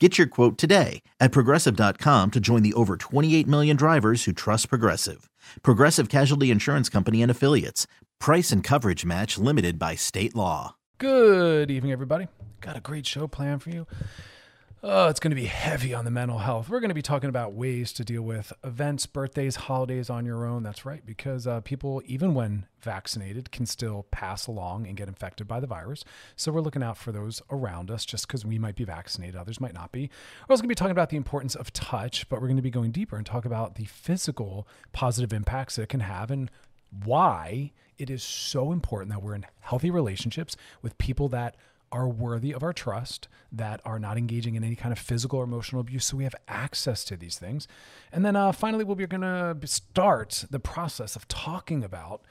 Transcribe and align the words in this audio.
Get 0.00 0.18
your 0.18 0.26
quote 0.26 0.58
today 0.58 1.02
at 1.20 1.30
progressive.com 1.30 2.32
to 2.32 2.40
join 2.40 2.64
the 2.64 2.74
over 2.74 2.96
28 2.96 3.46
million 3.46 3.76
drivers 3.76 4.24
who 4.24 4.32
trust 4.32 4.68
Progressive. 4.68 5.30
Progressive 5.62 6.08
Casualty 6.08 6.50
Insurance 6.50 6.88
Company 6.88 7.22
and 7.22 7.30
Affiliates. 7.30 7.86
Price 8.18 8.50
and 8.50 8.64
coverage 8.64 9.04
match 9.04 9.38
limited 9.38 9.78
by 9.78 9.94
state 9.94 10.34
law. 10.34 10.74
Good 10.98 11.70
evening, 11.70 11.92
everybody. 11.92 12.26
Got 12.60 12.76
a 12.76 12.80
great 12.80 13.06
show 13.06 13.28
planned 13.28 13.62
for 13.62 13.70
you. 13.70 13.86
Oh, 14.86 15.08
it's 15.08 15.18
going 15.18 15.30
to 15.30 15.34
be 15.34 15.46
heavy 15.46 15.94
on 15.94 16.04
the 16.04 16.10
mental 16.10 16.40
health. 16.40 16.68
We're 16.68 16.78
going 16.78 16.90
to 16.90 16.94
be 16.94 17.00
talking 17.00 17.30
about 17.30 17.54
ways 17.54 17.90
to 17.94 18.04
deal 18.04 18.20
with 18.20 18.52
events, 18.62 19.06
birthdays, 19.06 19.56
holidays 19.56 20.10
on 20.10 20.26
your 20.26 20.44
own. 20.44 20.62
That's 20.62 20.84
right, 20.84 21.00
because 21.06 21.46
uh, 21.46 21.62
people, 21.62 22.02
even 22.04 22.34
when 22.34 22.66
vaccinated, 22.82 23.50
can 23.50 23.64
still 23.64 24.04
pass 24.10 24.46
along 24.46 24.86
and 24.86 24.94
get 24.94 25.08
infected 25.08 25.48
by 25.48 25.58
the 25.58 25.66
virus. 25.66 26.04
So 26.36 26.52
we're 26.52 26.60
looking 26.60 26.82
out 26.82 26.98
for 26.98 27.12
those 27.12 27.40
around 27.50 27.90
us 27.90 28.04
just 28.04 28.28
because 28.28 28.44
we 28.44 28.58
might 28.58 28.76
be 28.76 28.84
vaccinated, 28.84 29.36
others 29.36 29.58
might 29.58 29.72
not 29.72 29.90
be. 29.90 30.10
We're 30.46 30.52
also 30.52 30.60
going 30.60 30.68
to 30.68 30.74
be 30.74 30.74
talking 30.74 30.90
about 30.90 31.08
the 31.08 31.16
importance 31.16 31.54
of 31.54 31.72
touch, 31.72 32.28
but 32.28 32.42
we're 32.42 32.48
going 32.48 32.56
to 32.56 32.62
be 32.62 32.70
going 32.70 32.90
deeper 32.90 33.16
and 33.16 33.24
talk 33.24 33.46
about 33.46 33.76
the 33.76 33.86
physical 33.86 34.68
positive 34.92 35.32
impacts 35.32 35.76
that 35.76 35.84
it 35.84 35.88
can 35.88 36.00
have 36.00 36.30
and 36.30 36.50
why 37.06 37.72
it 37.96 38.10
is 38.10 38.22
so 38.22 38.70
important 38.70 39.10
that 39.12 39.22
we're 39.22 39.34
in 39.34 39.46
healthy 39.60 39.90
relationships 39.90 40.58
with 40.82 40.98
people 40.98 41.30
that 41.30 41.56
are 41.94 42.08
worthy 42.08 42.52
of 42.52 42.62
our 42.64 42.72
trust, 42.72 43.28
that 43.52 43.80
are 43.84 44.00
not 44.00 44.18
engaging 44.18 44.56
in 44.56 44.64
any 44.64 44.74
kind 44.74 44.92
of 44.92 44.98
physical 44.98 45.38
or 45.38 45.44
emotional 45.44 45.80
abuse. 45.80 46.04
So 46.04 46.16
we 46.16 46.24
have 46.24 46.34
access 46.48 47.04
to 47.04 47.16
these 47.16 47.38
things. 47.38 47.68
And 48.12 48.24
then 48.24 48.34
uh, 48.34 48.50
finally, 48.50 48.82
we'll 48.82 48.96
be 48.96 49.06
going 49.06 49.20
to 49.20 49.56
start 49.66 50.44
the 50.50 50.58
process 50.58 51.14
of 51.14 51.28
talking 51.28 51.84
about 51.84 52.22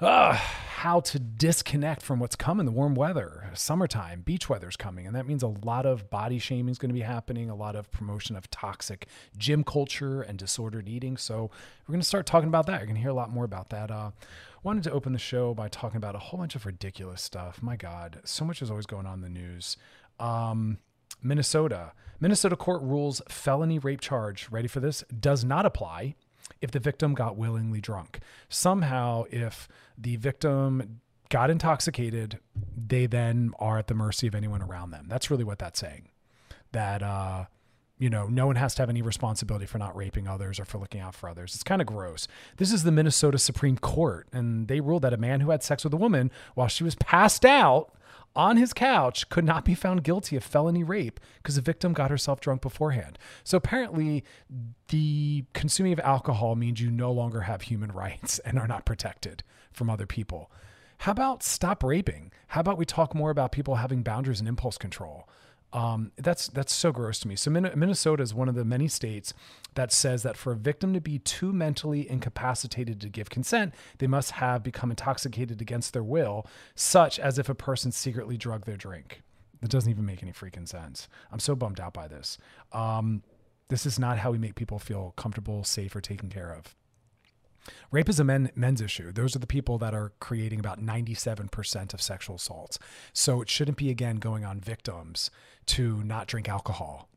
uh, 0.00 0.34
how 0.34 1.00
to 1.00 1.18
disconnect 1.18 2.02
from 2.02 2.18
what's 2.18 2.36
coming 2.36 2.66
the 2.66 2.72
warm 2.72 2.94
weather, 2.94 3.48
summertime, 3.54 4.20
beach 4.20 4.50
weather's 4.50 4.76
coming. 4.76 5.06
And 5.06 5.16
that 5.16 5.26
means 5.26 5.42
a 5.42 5.48
lot 5.48 5.86
of 5.86 6.10
body 6.10 6.38
shaming 6.38 6.68
is 6.70 6.78
going 6.78 6.90
to 6.90 6.94
be 6.94 7.00
happening, 7.00 7.48
a 7.48 7.54
lot 7.54 7.76
of 7.76 7.90
promotion 7.90 8.36
of 8.36 8.50
toxic 8.50 9.06
gym 9.38 9.64
culture 9.64 10.20
and 10.20 10.38
disordered 10.38 10.88
eating. 10.88 11.16
So 11.16 11.50
we're 11.86 11.92
going 11.92 12.00
to 12.00 12.06
start 12.06 12.26
talking 12.26 12.48
about 12.48 12.66
that. 12.66 12.78
You're 12.78 12.86
going 12.86 12.96
to 12.96 13.00
hear 13.00 13.10
a 13.10 13.14
lot 13.14 13.30
more 13.30 13.44
about 13.44 13.70
that. 13.70 13.90
Uh, 13.90 14.10
wanted 14.64 14.82
to 14.84 14.90
open 14.90 15.12
the 15.12 15.18
show 15.18 15.54
by 15.54 15.68
talking 15.68 15.98
about 15.98 16.14
a 16.14 16.18
whole 16.18 16.40
bunch 16.40 16.56
of 16.56 16.64
ridiculous 16.66 17.22
stuff. 17.22 17.62
My 17.62 17.76
God, 17.76 18.20
so 18.24 18.44
much 18.44 18.62
is 18.62 18.70
always 18.70 18.86
going 18.86 19.06
on 19.06 19.14
in 19.14 19.20
the 19.20 19.28
news. 19.28 19.76
Um, 20.18 20.78
Minnesota. 21.22 21.92
Minnesota 22.18 22.56
court 22.56 22.82
rules 22.82 23.20
felony 23.28 23.78
rape 23.78 24.00
charge, 24.00 24.48
ready 24.50 24.66
for 24.66 24.80
this, 24.80 25.04
does 25.20 25.44
not 25.44 25.66
apply 25.66 26.14
if 26.60 26.70
the 26.70 26.80
victim 26.80 27.14
got 27.14 27.36
willingly 27.36 27.80
drunk. 27.80 28.20
Somehow, 28.48 29.24
if 29.30 29.68
the 29.98 30.16
victim 30.16 31.00
got 31.28 31.50
intoxicated, 31.50 32.38
they 32.76 33.06
then 33.06 33.52
are 33.58 33.78
at 33.78 33.88
the 33.88 33.94
mercy 33.94 34.26
of 34.26 34.34
anyone 34.34 34.62
around 34.62 34.90
them. 34.90 35.06
That's 35.08 35.30
really 35.30 35.44
what 35.44 35.58
that's 35.58 35.80
saying. 35.80 36.08
That, 36.72 37.02
uh, 37.02 37.44
you 37.98 38.10
know, 38.10 38.26
no 38.26 38.46
one 38.46 38.56
has 38.56 38.74
to 38.74 38.82
have 38.82 38.90
any 38.90 39.02
responsibility 39.02 39.66
for 39.66 39.78
not 39.78 39.96
raping 39.96 40.26
others 40.26 40.58
or 40.58 40.64
for 40.64 40.78
looking 40.78 41.00
out 41.00 41.14
for 41.14 41.28
others. 41.28 41.54
It's 41.54 41.62
kind 41.62 41.80
of 41.80 41.86
gross. 41.86 42.26
This 42.56 42.72
is 42.72 42.82
the 42.82 42.90
Minnesota 42.90 43.38
Supreme 43.38 43.78
Court, 43.78 44.26
and 44.32 44.66
they 44.66 44.80
ruled 44.80 45.02
that 45.02 45.12
a 45.12 45.18
man 45.18 45.40
who 45.40 45.50
had 45.50 45.62
sex 45.62 45.84
with 45.84 45.94
a 45.94 45.98
woman 45.98 46.30
while 46.54 46.68
she 46.68 46.82
was 46.82 46.96
passed 46.96 47.44
out 47.44 47.92
on 48.36 48.56
his 48.56 48.72
couch 48.72 49.28
could 49.28 49.44
not 49.44 49.64
be 49.64 49.74
found 49.74 50.02
guilty 50.02 50.34
of 50.34 50.42
felony 50.42 50.82
rape 50.82 51.20
because 51.36 51.54
the 51.54 51.60
victim 51.60 51.92
got 51.92 52.10
herself 52.10 52.40
drunk 52.40 52.62
beforehand. 52.62 53.16
So 53.44 53.56
apparently, 53.56 54.24
the 54.88 55.44
consuming 55.52 55.92
of 55.92 56.00
alcohol 56.00 56.56
means 56.56 56.80
you 56.80 56.90
no 56.90 57.12
longer 57.12 57.42
have 57.42 57.62
human 57.62 57.92
rights 57.92 58.40
and 58.40 58.58
are 58.58 58.66
not 58.66 58.84
protected 58.84 59.44
from 59.72 59.88
other 59.88 60.06
people. 60.06 60.50
How 60.98 61.12
about 61.12 61.42
stop 61.42 61.84
raping? 61.84 62.32
How 62.48 62.60
about 62.60 62.78
we 62.78 62.84
talk 62.84 63.14
more 63.14 63.30
about 63.30 63.52
people 63.52 63.76
having 63.76 64.02
boundaries 64.02 64.40
and 64.40 64.48
impulse 64.48 64.78
control? 64.78 65.28
Um, 65.74 66.12
that's 66.16 66.46
that's 66.46 66.72
so 66.72 66.92
gross 66.92 67.18
to 67.20 67.28
me. 67.28 67.34
So 67.34 67.50
Minnesota 67.50 68.22
is 68.22 68.32
one 68.32 68.48
of 68.48 68.54
the 68.54 68.64
many 68.64 68.86
states 68.86 69.34
that 69.74 69.92
says 69.92 70.22
that 70.22 70.36
for 70.36 70.52
a 70.52 70.56
victim 70.56 70.94
to 70.94 71.00
be 71.00 71.18
too 71.18 71.52
mentally 71.52 72.08
incapacitated 72.08 73.00
to 73.00 73.08
give 73.08 73.28
consent, 73.28 73.74
they 73.98 74.06
must 74.06 74.30
have 74.32 74.62
become 74.62 74.90
intoxicated 74.90 75.60
against 75.60 75.92
their 75.92 76.04
will, 76.04 76.46
such 76.76 77.18
as 77.18 77.40
if 77.40 77.48
a 77.48 77.56
person 77.56 77.90
secretly 77.90 78.36
drugged 78.36 78.66
their 78.66 78.76
drink. 78.76 79.22
That 79.60 79.70
doesn't 79.70 79.90
even 79.90 80.06
make 80.06 80.22
any 80.22 80.32
freaking 80.32 80.68
sense. 80.68 81.08
I'm 81.32 81.40
so 81.40 81.56
bummed 81.56 81.80
out 81.80 81.92
by 81.92 82.06
this. 82.06 82.38
Um, 82.72 83.24
this 83.68 83.84
is 83.84 83.98
not 83.98 84.18
how 84.18 84.30
we 84.30 84.38
make 84.38 84.54
people 84.54 84.78
feel 84.78 85.12
comfortable, 85.16 85.64
safe, 85.64 85.96
or 85.96 86.00
taken 86.00 86.28
care 86.28 86.52
of. 86.52 86.76
Rape 87.90 88.08
is 88.08 88.20
a 88.20 88.24
men, 88.24 88.50
men's 88.54 88.80
issue. 88.80 89.12
Those 89.12 89.34
are 89.34 89.38
the 89.38 89.46
people 89.46 89.78
that 89.78 89.94
are 89.94 90.12
creating 90.20 90.60
about 90.60 90.80
97% 90.80 91.94
of 91.94 92.02
sexual 92.02 92.36
assaults. 92.36 92.78
So 93.12 93.40
it 93.40 93.48
shouldn't 93.48 93.78
be, 93.78 93.90
again, 93.90 94.16
going 94.16 94.44
on 94.44 94.60
victims 94.60 95.30
to 95.66 96.02
not 96.04 96.26
drink 96.26 96.48
alcohol. 96.48 97.08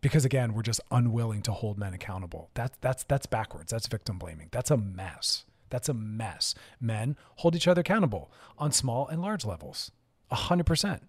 Because 0.00 0.24
again, 0.24 0.52
we're 0.52 0.62
just 0.62 0.80
unwilling 0.90 1.42
to 1.42 1.52
hold 1.52 1.78
men 1.78 1.94
accountable. 1.94 2.50
That's 2.54 2.76
that's 2.80 3.04
that's 3.04 3.26
backwards. 3.26 3.70
That's 3.70 3.86
victim 3.86 4.18
blaming. 4.18 4.48
That's 4.50 4.72
a 4.72 4.76
mess. 4.76 5.44
That's 5.70 5.88
a 5.88 5.94
mess. 5.94 6.54
Men 6.80 7.16
hold 7.36 7.54
each 7.54 7.68
other 7.68 7.80
accountable 7.82 8.30
on 8.58 8.72
small 8.72 9.06
and 9.06 9.22
large 9.22 9.44
levels. 9.44 9.92
100%. 10.32 11.00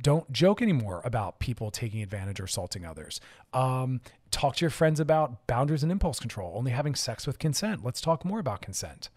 Don't 0.00 0.30
joke 0.32 0.60
anymore 0.60 1.00
about 1.04 1.38
people 1.38 1.70
taking 1.70 2.02
advantage 2.02 2.40
or 2.40 2.44
assaulting 2.44 2.84
others. 2.84 3.20
Um, 3.52 4.00
talk 4.34 4.56
to 4.56 4.60
your 4.62 4.70
friends 4.70 5.00
about 5.00 5.46
boundaries 5.46 5.82
and 5.82 5.92
impulse 5.92 6.18
control, 6.18 6.52
only 6.56 6.72
having 6.72 6.94
sex 6.94 7.26
with 7.26 7.38
consent. 7.38 7.84
Let's 7.84 8.00
talk 8.00 8.24
more 8.24 8.40
about 8.40 8.60
consent. 8.60 9.08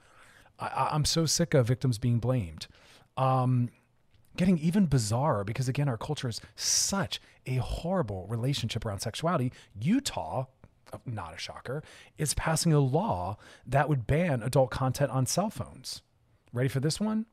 I, 0.60 0.90
am 0.94 1.06
so 1.06 1.26
sick 1.26 1.54
of 1.54 1.68
victims 1.68 1.98
being 1.98 2.20
blamed. 2.20 2.68
Um, 3.16 3.70
getting 4.38 4.58
even 4.60 4.86
bizarre 4.86 5.44
because, 5.44 5.68
again, 5.68 5.90
our 5.90 5.98
culture 5.98 6.30
is 6.30 6.40
such 6.56 7.20
a 7.46 7.56
horrible 7.56 8.28
relationship 8.28 8.86
around 8.86 9.00
sexuality. 9.00 9.52
Utah, 9.80 10.46
not 11.06 11.34
a 11.36 11.38
shocker, 11.38 11.84
is 12.18 12.34
passing 12.36 12.74
a 12.74 12.80
law 12.80 13.38
that 13.66 13.90
would 13.90 14.08
ban 14.08 14.42
adult 14.44 14.70
content 14.70 15.12
on 15.12 15.26
cell 15.26 15.50
phones. 15.50 16.02
Ready 16.54 16.70
for 16.70 16.80
this 16.80 17.00
one? 17.00 17.26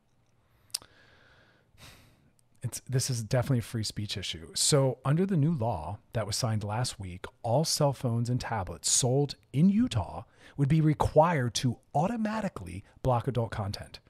It's 2.65 2.81
this 2.89 3.11
is 3.11 3.23
definitely 3.23 3.59
a 3.59 3.63
free 3.63 3.85
speech 3.85 4.17
issue. 4.17 4.49
So, 4.55 4.99
under 5.05 5.27
the 5.27 5.37
new 5.37 5.53
law 5.53 5.99
that 6.15 6.27
was 6.27 6.35
signed 6.35 6.65
last 6.65 6.99
week, 6.99 7.27
all 7.43 7.65
cell 7.65 7.93
phones 7.93 8.31
and 8.31 8.41
tablets 8.41 8.91
sold 8.91 9.37
in 9.53 9.69
Utah 9.69 10.25
would 10.57 10.69
be 10.69 10.81
required 10.81 11.53
to 11.57 11.79
automatically 11.95 12.83
block 13.03 13.29
adult 13.29 13.51
content. 13.51 14.01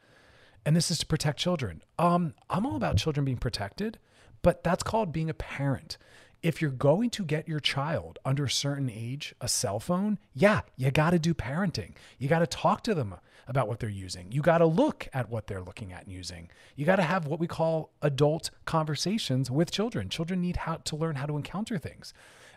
And 0.64 0.76
this 0.76 0.90
is 0.90 0.99
to 0.99 1.06
protect 1.06 1.40
children. 1.40 1.82
Um, 1.99 2.34
I'm 2.49 2.64
all 2.64 2.76
about 2.76 2.96
children 2.96 3.25
being 3.25 3.38
protected, 3.38 3.99
but 4.40 4.62
that's 4.62 4.84
called 4.84 5.12
being 5.12 5.29
a 5.29 5.34
parent. 5.34 5.99
If 6.40 6.62
you're 6.62 6.70
going 6.70 7.11
to 7.11 7.25
get 7.25 7.49
your 7.49 7.61
child 7.61 8.19
under 8.25 8.44
a 8.44 8.50
certain 8.50 8.88
age 8.88 9.34
a 9.40 9.49
cell 9.49 9.81
phone, 9.81 10.19
yeah, 10.32 10.61
you 10.76 10.93
got 10.93 11.11
to 11.11 11.19
do 11.19 11.34
parenting. 11.34 11.94
You 12.19 12.29
got 12.29 12.38
to 12.38 12.46
talk 12.46 12.82
to 12.84 12.94
them 12.94 13.17
about 13.46 13.69
what 13.69 13.81
they're 13.81 13.88
using. 13.88 14.31
You 14.32 14.43
got 14.43 14.58
to 14.58 14.67
look 14.67 15.08
at 15.12 15.29
what 15.29 15.46
they're 15.46 15.62
looking 15.62 15.93
at 15.93 16.05
and 16.05 16.12
using. 16.12 16.50
You 16.76 16.85
got 16.85 16.96
to 16.96 17.02
have 17.02 17.26
what 17.26 17.41
we 17.41 17.46
call 17.46 17.91
adult 18.02 18.50
conversations 18.64 19.50
with 19.50 19.70
children. 19.70 20.08
Children 20.08 20.41
need 20.41 20.56
how 20.58 20.76
to 20.76 20.96
learn 20.96 21.17
how 21.17 21.26
to 21.26 21.37
encounter 21.37 21.79
things. 21.79 22.14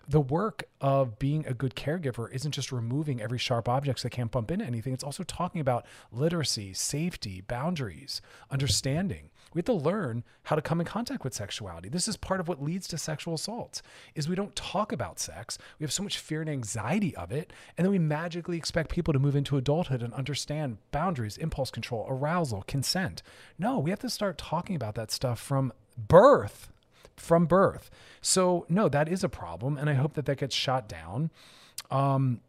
The 0.09 0.21
work 0.21 0.63
of 0.79 1.19
being 1.19 1.45
a 1.45 1.53
good 1.53 1.75
caregiver 1.75 2.31
isn't 2.31 2.53
just 2.53 2.71
removing 2.71 3.21
every 3.21 3.37
sharp 3.37 3.67
object 3.67 3.99
so 3.99 4.07
they 4.07 4.15
can't 4.15 4.31
bump 4.31 4.51
into 4.51 4.63
anything. 4.63 4.93
It's 4.93 5.03
also 5.03 5.23
talking 5.23 5.59
about 5.59 5.85
literacy, 6.13 6.73
safety, 6.73 7.41
boundaries, 7.41 8.21
understanding. 8.49 9.29
We 9.57 9.61
have 9.61 9.65
to 9.65 9.73
learn 9.73 10.23
how 10.43 10.55
to 10.55 10.61
come 10.61 10.79
in 10.79 10.85
contact 10.85 11.23
with 11.23 11.33
sexuality. 11.33 11.89
This 11.89 12.07
is 12.07 12.15
part 12.15 12.39
of 12.39 12.47
what 12.47 12.61
leads 12.61 12.87
to 12.89 12.97
sexual 12.99 13.33
assaults. 13.33 13.81
Is 14.13 14.29
we 14.29 14.35
don't 14.35 14.55
talk 14.55 14.91
about 14.91 15.17
sex. 15.17 15.57
We 15.79 15.83
have 15.83 15.91
so 15.91 16.03
much 16.03 16.19
fear 16.19 16.41
and 16.41 16.49
anxiety 16.49 17.15
of 17.15 17.31
it, 17.31 17.51
and 17.75 17.83
then 17.83 17.89
we 17.91 17.97
magically 17.97 18.55
expect 18.55 18.91
people 18.91 19.13
to 19.13 19.19
move 19.19 19.35
into 19.35 19.57
adulthood 19.57 20.03
and 20.03 20.13
understand 20.13 20.77
boundaries, 20.91 21.37
impulse 21.37 21.71
control, 21.71 22.05
arousal, 22.07 22.65
consent. 22.67 23.23
No, 23.57 23.79
we 23.79 23.89
have 23.89 23.97
to 24.01 24.11
start 24.11 24.37
talking 24.37 24.75
about 24.75 24.93
that 24.93 25.09
stuff 25.09 25.39
from 25.39 25.73
birth 25.97 26.69
from 27.15 27.47
birth. 27.47 27.89
So, 28.21 28.67
no, 28.69 28.87
that 28.89 29.09
is 29.09 29.23
a 29.23 29.29
problem. 29.29 29.75
And 29.75 29.89
I 29.89 29.95
hope 29.95 30.13
that 30.13 30.27
that 30.27 30.37
gets 30.37 30.55
shot 30.55 30.87
down. 30.87 31.31
Um, 31.89 32.41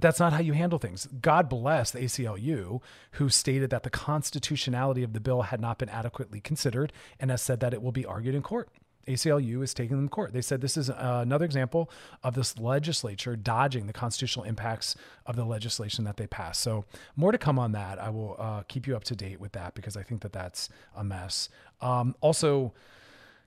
that's 0.00 0.20
not 0.20 0.32
how 0.32 0.40
you 0.40 0.52
handle 0.52 0.78
things. 0.78 1.06
God 1.20 1.48
bless 1.48 1.90
the 1.90 2.00
ACLU, 2.00 2.80
who 3.12 3.28
stated 3.28 3.70
that 3.70 3.82
the 3.82 3.90
constitutionality 3.90 5.02
of 5.02 5.12
the 5.12 5.20
bill 5.20 5.42
had 5.42 5.60
not 5.60 5.78
been 5.78 5.90
adequately 5.90 6.40
considered 6.40 6.92
and 7.20 7.30
has 7.30 7.42
said 7.42 7.60
that 7.60 7.74
it 7.74 7.82
will 7.82 7.92
be 7.92 8.06
argued 8.06 8.34
in 8.34 8.42
court. 8.42 8.68
ACLU 9.08 9.62
is 9.62 9.74
taking 9.74 9.96
them 9.96 10.06
to 10.06 10.10
court. 10.10 10.32
They 10.32 10.40
said 10.40 10.60
this 10.60 10.76
is 10.76 10.88
uh, 10.88 11.20
another 11.22 11.44
example 11.44 11.90
of 12.22 12.34
this 12.34 12.56
legislature 12.58 13.34
dodging 13.36 13.86
the 13.86 13.92
constitutional 13.92 14.44
impacts 14.44 14.94
of 15.26 15.36
the 15.36 15.44
legislation 15.44 16.04
that 16.04 16.16
they 16.16 16.26
passed. 16.26 16.62
So, 16.62 16.84
more 17.16 17.32
to 17.32 17.38
come 17.38 17.58
on 17.58 17.72
that. 17.72 17.98
I 17.98 18.10
will 18.10 18.36
uh, 18.38 18.62
keep 18.68 18.86
you 18.86 18.94
up 18.94 19.04
to 19.04 19.16
date 19.16 19.40
with 19.40 19.52
that 19.52 19.74
because 19.74 19.96
I 19.96 20.02
think 20.02 20.22
that 20.22 20.32
that's 20.32 20.68
a 20.94 21.02
mess. 21.02 21.48
Um, 21.80 22.14
also, 22.20 22.72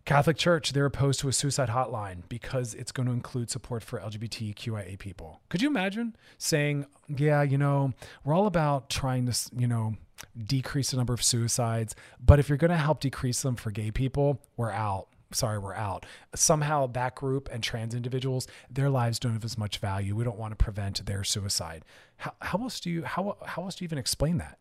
Catholic 0.06 0.38
Church, 0.38 0.72
they're 0.72 0.86
opposed 0.86 1.20
to 1.22 1.28
a 1.28 1.34
suicide 1.34 1.70
hotline 1.70 2.22
because 2.30 2.76
it's 2.76 2.92
going 2.92 3.08
to 3.08 3.12
include 3.12 3.50
support 3.50 3.84
for 3.84 4.00
LGBTQIA 4.00 5.00
people. 5.00 5.42
Could 5.50 5.64
you 5.64 5.68
imagine 5.68 6.16
saying, 6.38 6.86
yeah, 7.08 7.42
you 7.42 7.58
know, 7.58 7.92
we're 8.24 8.36
all 8.36 8.46
about 8.46 8.92
trying 8.92 9.26
to, 9.26 9.36
you 9.58 9.68
know, 9.68 9.96
decrease 10.38 10.92
the 10.92 10.98
number 10.98 11.14
of 11.14 11.24
suicides, 11.24 11.96
but 12.24 12.40
if 12.40 12.50
you're 12.50 12.58
going 12.58 12.70
to 12.72 12.78
help 12.78 13.00
decrease 13.00 13.42
them 13.42 13.56
for 13.56 13.72
gay 13.72 13.90
people, 13.90 14.40
we're 14.58 14.72
out. 14.72 15.08
Sorry, 15.32 15.58
we're 15.58 15.74
out. 15.74 16.06
Somehow 16.36 16.86
that 16.88 17.16
group 17.16 17.50
and 17.52 17.64
trans 17.64 17.96
individuals, 17.96 18.48
their 18.70 18.92
lives 18.92 19.18
don't 19.18 19.34
have 19.34 19.44
as 19.44 19.58
much 19.58 19.80
value. 19.80 20.16
We 20.16 20.24
don't 20.24 20.38
want 20.38 20.58
to 20.58 20.64
prevent 20.64 21.04
their 21.08 21.24
suicide. 21.24 21.84
How, 22.18 22.34
how 22.42 22.60
else 22.60 22.80
do 22.80 22.92
you 22.92 23.04
how 23.04 23.36
how 23.46 23.64
else 23.64 23.76
do 23.76 23.84
you 23.84 23.88
even 23.88 23.98
explain 23.98 24.38
that? 24.38 24.60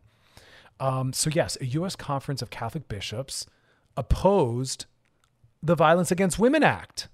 Um, 0.79 1.13
so 1.13 1.29
yes, 1.29 1.55
a 1.61 1.65
U.S. 1.65 1.95
conference 1.95 2.41
of 2.41 2.49
Catholic 2.49 2.87
bishops 2.89 3.45
opposed 3.95 4.85
the 5.65 5.75
Violence 5.75 6.11
Against 6.11 6.37
Women 6.37 6.61
Act 6.61 7.07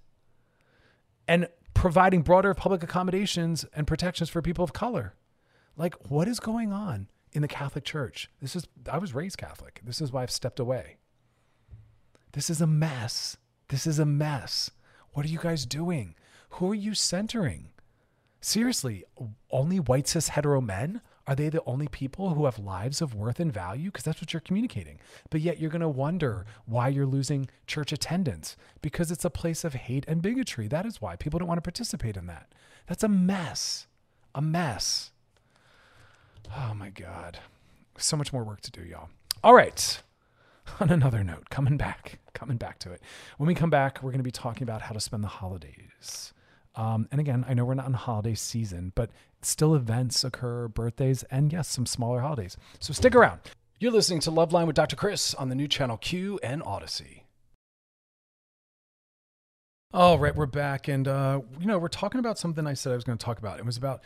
and 1.26 1.48
providing 1.74 2.22
broader 2.22 2.54
public 2.54 2.84
accommodations 2.84 3.66
and 3.74 3.88
protections 3.88 4.30
for 4.30 4.42
people 4.42 4.64
of 4.64 4.74
color. 4.74 5.16
Like, 5.78 5.96
what 6.10 6.28
is 6.28 6.42
going 6.42 6.74
on 6.74 7.08
in 7.32 7.42
the 7.42 7.48
Catholic 7.48 7.86
Church? 7.86 8.30
This 8.42 8.58
is, 8.58 8.68
I 8.92 8.98
was 8.98 9.16
raised 9.16 9.38
Catholic. 9.38 9.80
This 9.86 10.02
is 10.02 10.12
why 10.12 10.24
I've 10.24 10.32
stepped 10.32 10.60
away. 10.60 10.98
This 12.34 12.50
is 12.50 12.60
a 12.60 12.68
mess. 12.68 13.38
This 13.70 13.88
is 13.88 14.00
a 14.00 14.06
mess. 14.06 14.70
What 15.14 15.26
are 15.26 15.30
you 15.30 15.40
guys 15.40 15.66
doing? 15.66 16.16
Who 16.52 16.72
are 16.72 16.76
you 16.76 16.94
centering? 16.94 17.70
Seriously, 18.42 19.06
only 19.50 19.80
white 19.80 20.10
cis 20.10 20.30
hetero 20.30 20.60
men? 20.60 21.00
Are 21.28 21.36
they 21.36 21.50
the 21.50 21.64
only 21.66 21.88
people 21.88 22.32
who 22.32 22.46
have 22.46 22.58
lives 22.58 23.02
of 23.02 23.14
worth 23.14 23.40
and 23.40 23.54
value? 23.54 23.90
Because 23.90 24.04
that's 24.04 24.22
what 24.22 24.34
you're 24.34 24.42
communicating. 24.42 25.00
But 25.30 25.42
yet 25.42 25.60
you're 25.60 25.70
going 25.70 25.82
to 25.82 25.88
wonder 25.88 26.46
why 26.66 26.88
you're 26.88 27.06
losing 27.06 27.48
church 27.68 27.92
attendance 27.92 28.58
because 28.82 29.12
it's 29.12 29.26
a 29.26 29.30
place 29.30 29.64
of 29.64 29.74
hate 29.74 30.06
and 30.08 30.22
bigotry. 30.22 30.68
That 30.68 30.86
is 30.86 31.02
why 31.02 31.16
people 31.16 31.40
don't 31.40 31.48
want 31.48 31.60
to 31.60 31.62
participate 31.62 32.18
in 32.18 32.26
that. 32.28 32.52
That's 32.88 33.04
a 33.04 33.08
mess. 33.08 33.88
A 34.34 34.42
mess. 34.42 35.12
Oh 36.56 36.74
my 36.74 36.90
God. 36.90 37.40
So 37.98 38.18
much 38.18 38.34
more 38.34 38.44
work 38.44 38.62
to 38.62 38.72
do, 38.72 38.82
y'all. 38.82 39.10
All 39.44 39.54
right. 39.54 40.02
On 40.80 40.90
another 40.90 41.24
note, 41.24 41.50
coming 41.50 41.78
back, 41.78 42.20
coming 42.34 42.58
back 42.58 42.80
to 42.80 42.92
it. 42.92 43.02
When 43.38 43.48
we 43.48 43.56
come 43.56 43.70
back, 43.70 44.02
we're 44.02 44.12
going 44.12 44.20
to 44.20 44.24
be 44.24 44.32
talking 44.32 44.64
about 44.64 44.82
how 44.82 44.94
to 44.94 45.00
spend 45.00 45.24
the 45.24 45.28
holidays. 45.28 46.34
Um, 46.76 47.08
and 47.12 47.20
again, 47.20 47.46
I 47.48 47.54
know 47.54 47.66
we're 47.66 47.74
not 47.74 47.88
in 47.88 47.94
holiday 47.94 48.36
season, 48.36 48.94
but 48.96 49.10
still 49.46 49.76
events 49.76 50.24
occur, 50.24 50.68
birthdays, 50.68 51.24
and 51.24 51.52
yes, 51.52 51.68
some 51.68 51.86
smaller 51.86 52.22
holidays. 52.22 52.58
So 52.80 52.94
stick 52.94 53.16
around. 53.16 53.40
You're 53.80 53.92
listening 53.92 54.20
to 54.22 54.32
Loveline 54.32 54.68
with 54.68 54.76
Dr. 54.76 54.96
Chris 54.96 55.34
on 55.34 55.50
the 55.50 55.56
new 55.56 55.68
channel 55.68 55.98
Q 55.98 56.40
and 56.44 56.62
Audacy. 56.62 57.22
All 59.94 60.18
right, 60.20 60.36
we're 60.36 60.46
back. 60.46 60.88
And, 60.88 61.08
uh, 61.08 61.42
you 61.60 61.66
know, 61.66 61.78
we're 61.78 61.90
talking 61.90 62.20
about 62.20 62.38
something 62.38 62.66
I 62.66 62.76
said 62.76 62.94
I 62.94 62.96
was 62.96 63.04
going 63.04 63.18
to 63.18 63.26
talk 63.26 63.40
about. 63.40 63.60
It 63.60 63.66
was 63.66 63.76
about 63.76 64.02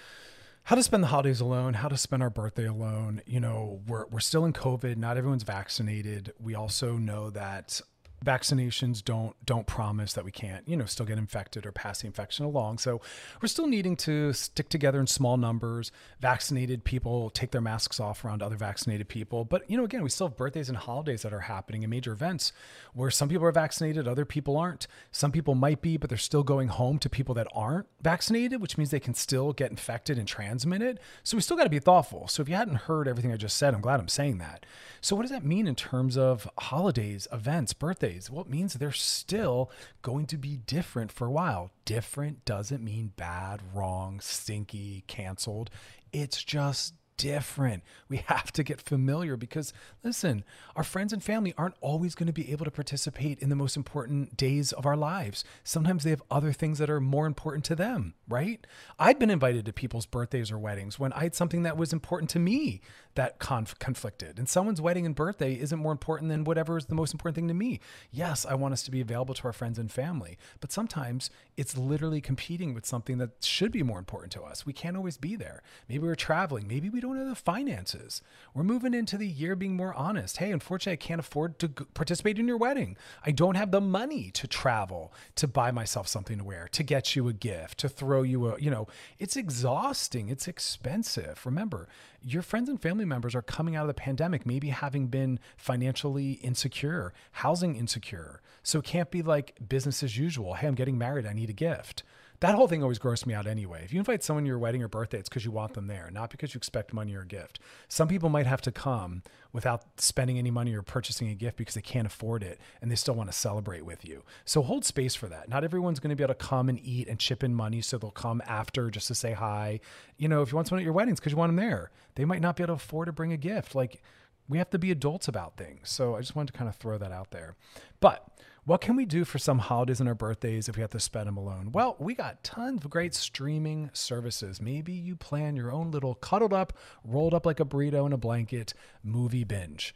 how 0.64 0.76
to 0.76 0.82
spend 0.82 1.04
the 1.04 1.08
holidays 1.08 1.42
alone, 1.42 1.76
how 1.76 1.90
to 1.90 1.98
spend 1.98 2.24
our 2.24 2.32
birthday 2.32 2.66
alone. 2.66 3.22
You 3.28 3.40
know, 3.40 3.82
we're, 3.86 4.08
we're 4.08 4.20
still 4.20 4.46
in 4.46 4.54
COVID. 4.54 4.98
Not 4.98 5.16
everyone's 5.18 5.44
vaccinated. 5.44 6.34
We 6.40 6.56
also 6.56 6.98
know 6.98 7.30
that 7.30 7.82
vaccinations 8.26 9.04
don't 9.04 9.36
don't 9.46 9.68
promise 9.68 10.14
that 10.14 10.26
we 10.26 10.32
can't 10.32 10.68
you 10.68 10.76
know 10.76 10.86
still 10.86 11.06
get 11.06 11.18
infected 11.18 11.66
or 11.66 11.72
pass 11.72 12.02
the 12.02 12.08
infection 12.08 12.44
along. 12.44 12.80
So 12.80 13.00
we're 13.42 13.48
still 13.48 13.68
needing 13.68 13.96
to 13.98 14.34
stick 14.34 14.68
together 14.68 15.00
in 15.00 15.08
small 15.08 15.38
numbers. 15.38 15.92
Vaccinated 16.20 16.84
people 16.84 17.30
take 17.30 17.52
their 17.52 17.62
masks 17.62 18.00
off 18.00 18.26
around 18.26 18.42
other 18.42 18.58
vaccinated 18.58 19.08
people. 19.08 19.46
But 19.46 19.70
you 19.70 19.78
know 19.78 19.86
again 19.86 20.04
we 20.04 20.10
still 20.10 20.28
have 20.28 20.36
birthdays 20.36 20.68
and 20.68 20.78
holidays 20.78 21.22
that 21.22 21.34
are 21.34 21.42
happening 21.42 21.84
and 21.84 21.92
major 21.92 22.12
events 22.12 22.52
where 22.94 23.12
some 23.12 23.30
people 23.30 23.46
are 23.46 23.52
vaccinated 23.52 24.08
other 24.08 24.26
people 24.26 24.58
aren't. 24.58 24.88
Some 25.12 25.32
people 25.32 25.54
might 25.54 25.82
be 25.82 25.98
but 25.98 26.10
they're 26.10 26.18
still 26.18 26.44
going 26.44 26.70
home 26.70 26.98
to 27.00 27.10
people 27.10 27.36
that 27.36 27.48
aren't 27.54 27.88
vaccinated 28.02 28.60
which 28.62 28.78
means 28.78 28.90
they 28.90 29.00
can 29.00 29.14
still 29.14 29.54
get 29.54 29.70
infected 29.70 30.18
and 30.18 30.28
transmit 30.28 30.82
it 30.82 31.00
so 31.24 31.38
we 31.38 31.42
still 31.42 31.58
got 31.58 31.64
to 31.66 31.70
be 31.70 31.80
thoughtful. 31.80 32.28
So 32.28 32.42
if 32.42 32.50
you 32.50 32.56
hadn't 32.56 32.76
heard 32.76 33.08
everything 33.08 33.32
i 33.32 33.38
just 33.38 33.58
said 33.58 33.74
i'm 33.76 33.82
glad 33.82 34.00
i'm 34.00 34.08
saying 34.08 34.40
that. 34.40 34.66
So 35.00 35.16
what 35.16 35.22
does 35.22 35.32
that 35.32 35.46
mean 35.46 35.68
in 35.68 35.76
terms 35.76 36.18
of 36.18 36.50
holidays 36.58 37.28
events 37.32 37.74
birthdays 37.74 38.15
birthdays. 38.16 38.32
Well, 38.32 38.44
it 38.44 38.50
means 38.50 38.74
they're 38.74 38.92
still 38.92 39.70
going 40.02 40.26
to 40.28 40.38
be 40.38 40.58
different 40.58 41.12
for 41.12 41.28
a 41.28 41.32
while. 41.32 41.72
Different 41.86 42.46
doesn't 42.46 42.84
mean 42.84 43.12
bad, 43.16 43.62
wrong, 43.74 44.20
stinky, 44.20 45.04
canceled. 45.08 45.70
It's 46.12 46.44
just 46.44 46.94
different. 47.18 47.84
We 48.10 48.18
have 48.28 48.52
to 48.54 48.64
get 48.64 48.82
familiar 48.82 49.38
because, 49.38 49.74
listen, 50.04 50.44
our 50.76 50.84
friends 50.84 51.14
and 51.14 51.24
family 51.24 51.54
aren't 51.58 51.76
always 51.82 52.16
going 52.16 52.28
to 52.28 52.34
be 52.34 52.52
able 52.52 52.66
to 52.66 52.72
participate 52.72 53.40
in 53.40 53.50
the 53.50 53.56
most 53.56 53.78
important 53.78 54.36
days 54.36 54.72
of 54.72 54.86
our 54.86 54.98
lives. 54.98 55.44
Sometimes 55.64 56.04
they 56.04 56.10
have 56.10 56.24
other 56.30 56.52
things 56.52 56.78
that 56.80 56.90
are 56.90 57.02
more 57.02 57.26
important 57.26 57.64
to 57.66 57.76
them, 57.76 58.16
right? 58.28 58.66
I've 59.00 59.20
been 59.20 59.30
invited 59.30 59.66
to 59.66 59.74
people's 59.74 60.06
birthdays 60.06 60.52
or 60.52 60.60
weddings 60.60 61.00
when 61.00 61.14
I 61.14 61.24
had 61.24 61.36
something 61.36 61.64
that 61.64 61.78
was 61.78 61.94
important 61.94 62.30
to 62.32 62.40
me 62.40 62.82
that 63.16 63.40
conf- 63.40 63.78
conflicted. 63.80 64.38
And 64.38 64.48
someone's 64.48 64.82
wedding 64.82 65.06
and 65.06 65.16
birthday 65.16 65.54
isn't 65.54 65.80
more 65.80 65.92
important 65.92 66.30
than 66.30 66.44
whatever 66.44 66.78
is 66.78 66.86
the 66.86 66.96
most 66.96 67.14
important 67.14 67.36
thing 67.36 67.48
to 67.48 67.54
me. 67.54 67.80
Yes, 68.12 68.46
I 68.46 68.56
want 68.56 68.74
us 68.74 68.84
to 68.84 68.92
be 68.92 69.02
available 69.02 69.34
to 69.34 69.44
our 69.46 69.54
friends 69.54 69.80
and 69.80 69.92
family, 69.92 70.38
but 70.60 70.72
sometimes 70.72 71.30
it's 71.58 71.78
literally 71.78 72.22
competing 72.22 72.74
with 72.74 72.86
something 72.86 73.18
that 73.18 73.44
should 73.44 73.72
be 73.72 73.84
more 73.84 74.00
important 74.00 74.32
to 74.34 74.42
us. 74.44 74.66
We 74.66 74.74
can't 74.74 74.98
always 74.98 75.18
be 75.18 75.36
there. 75.36 75.62
Maybe 75.88 76.06
we're 76.06 76.16
traveling. 76.16 76.68
Maybe 76.68 76.90
we 76.90 77.00
don't 77.00 77.18
have 77.18 77.28
the 77.28 77.36
finances. 77.36 78.22
We're 78.54 78.64
moving 78.64 78.94
into 78.94 79.18
the 79.18 79.28
year 79.28 79.56
being 79.56 79.76
more 79.76 79.94
honest. 79.94 80.38
Hey, 80.38 80.52
unfortunately, 80.52 80.94
I 80.94 81.08
can't 81.08 81.20
afford 81.20 81.60
to 81.60 81.70
participate 81.70 82.38
in 82.38 82.48
your 82.48 82.58
wedding. 82.58 82.98
I 83.26 83.32
don't 83.32 83.56
have 83.56 83.72
the 83.72 83.82
money 83.82 84.32
to 84.32 84.48
travel, 84.48 85.14
to 85.36 85.48
buy 85.48 85.72
myself 85.72 86.08
something 86.08 86.38
to 86.38 86.44
wear, 86.44 86.68
to 86.72 86.84
get 86.84 87.16
you 87.16 87.28
a 87.28 87.34
gift, 87.34 87.80
to 87.80 87.90
throw 87.90 88.22
you 88.24 88.48
a, 88.48 88.60
you 88.60 88.70
know, 88.70 88.88
it's 89.20 89.38
exhausting. 89.38 90.30
It's 90.30 90.48
expensive. 90.48 91.46
Remember, 91.46 91.88
your 92.28 92.42
friends 92.42 92.70
and 92.70 92.82
family 92.82 93.06
members 93.06 93.36
are 93.36 93.44
coming 93.44 93.76
out 93.76 93.84
of 93.84 93.88
the 93.88 93.94
pandemic, 93.94 94.48
maybe 94.48 94.70
having 94.70 95.08
been 95.08 95.40
financially 95.58 96.34
insecure, 96.34 97.14
housing 97.32 97.76
insecure. 97.76 98.42
So 98.64 98.80
it 98.80 98.86
can't 98.86 99.12
be 99.12 99.22
like 99.22 99.56
business 99.70 100.02
as 100.02 100.18
usual. 100.18 100.56
Hey, 100.56 100.68
I'm 100.68 100.74
getting 100.74 100.98
married. 100.98 101.28
I 101.28 101.34
need 101.34 101.52
a 101.52 101.54
gift. 101.54 102.02
That 102.46 102.54
whole 102.54 102.68
thing 102.68 102.84
always 102.84 103.00
grossed 103.00 103.26
me 103.26 103.34
out 103.34 103.48
anyway. 103.48 103.82
If 103.84 103.92
you 103.92 103.98
invite 103.98 104.24
someone 104.24 104.44
to 104.44 104.48
your 104.48 104.60
wedding 104.60 104.84
or 104.84 104.88
birthday, 104.88 105.18
it's 105.18 105.28
because 105.28 105.44
you 105.44 105.50
want 105.50 105.74
them 105.74 105.88
there, 105.88 106.12
not 106.12 106.30
because 106.30 106.54
you 106.54 106.60
expect 106.60 106.94
money 106.94 107.16
or 107.16 107.22
a 107.22 107.26
gift. 107.26 107.58
Some 107.88 108.08
people 108.08 108.30
might 108.30 108.46
have 108.46 108.62
to 108.62 108.72
come 108.72 109.24
without 109.52 110.00
spending 110.00 110.38
any 110.38 110.52
money 110.52 110.76
or 110.76 110.84
purchasing 110.84 111.28
a 111.30 111.34
gift 111.34 111.58
because 111.58 111.74
they 111.74 111.82
can't 111.82 112.06
afford 112.06 112.44
it 112.44 112.60
and 112.84 112.92
they 112.92 112.96
still 112.96 113.16
want 113.16 113.32
to 113.32 113.36
celebrate 113.36 113.84
with 113.84 114.06
you. 114.06 114.22
So 114.46 114.62
hold 114.62 114.86
space 114.86 115.16
for 115.16 115.26
that. 115.26 115.50
Not 115.50 115.64
everyone's 115.64 116.00
going 116.00 116.12
to 116.12 116.16
be 116.16 116.22
able 116.22 116.36
to 116.36 116.48
come 116.48 116.70
and 116.70 116.80
eat 116.84 117.08
and 117.08 117.18
chip 117.18 117.44
in 117.44 117.56
money, 117.56 117.82
so 117.82 117.98
they'll 117.98 118.12
come 118.12 118.44
after 118.46 118.92
just 118.92 119.08
to 119.08 119.16
say 119.16 119.34
hi. 119.34 119.80
You 120.20 120.28
know, 120.28 120.44
if 120.44 120.52
you 120.52 120.56
want 120.56 120.68
someone 120.68 120.84
at 120.84 120.86
your 120.86 120.94
weddings 120.94 121.20
because 121.20 121.32
you 121.32 121.40
want 121.40 121.50
them 121.50 121.56
there, 121.56 121.90
they 122.14 122.26
might 122.26 122.42
not 122.42 122.58
be 122.58 122.62
able 122.62 122.76
to 122.76 122.84
afford 122.84 123.08
to 123.08 123.12
bring 123.12 123.34
a 123.34 123.38
gift. 123.38 123.74
Like, 123.74 124.04
we 124.48 124.60
have 124.60 124.70
to 124.70 124.78
be 124.78 124.92
adults 124.92 125.28
about 125.28 125.58
things. 125.58 125.90
So 125.90 126.16
I 126.16 126.20
just 126.20 126.36
wanted 126.36 126.54
to 126.54 126.60
kind 126.60 126.70
of 126.70 126.76
throw 126.76 127.00
that 127.00 127.12
out 127.12 127.32
there. 127.32 127.56
But 128.00 128.28
What 128.68 128.82
can 128.82 128.96
we 128.96 129.06
do 129.06 129.26
for 129.26 129.38
some 129.38 129.60
holidays 129.60 130.00
and 130.00 130.10
our 130.10 130.16
birthdays 130.16 130.68
if 130.68 130.76
we 130.76 130.82
have 130.82 130.90
to 130.90 131.00
spend 131.00 131.28
them 131.28 131.38
alone? 131.38 131.72
Well, 131.72 131.96
we 132.00 132.16
got 132.16 132.44
tons 132.44 132.84
of 132.84 132.90
great 132.90 133.14
streaming 133.14 133.92
services. 133.94 134.60
Maybe 134.60 134.92
you 134.92 135.16
plan 135.16 135.56
your 135.56 135.72
own 135.72 135.92
little 135.92 136.16
cuddled 136.16 136.52
up, 136.52 136.74
rolled 137.04 137.36
up 137.36 137.46
like 137.46 137.60
a 137.60 137.66
burrito 137.66 138.08
in 138.08 138.12
a 138.12 138.18
blanket 138.18 138.74
movie 139.04 139.44
binge. 139.44 139.94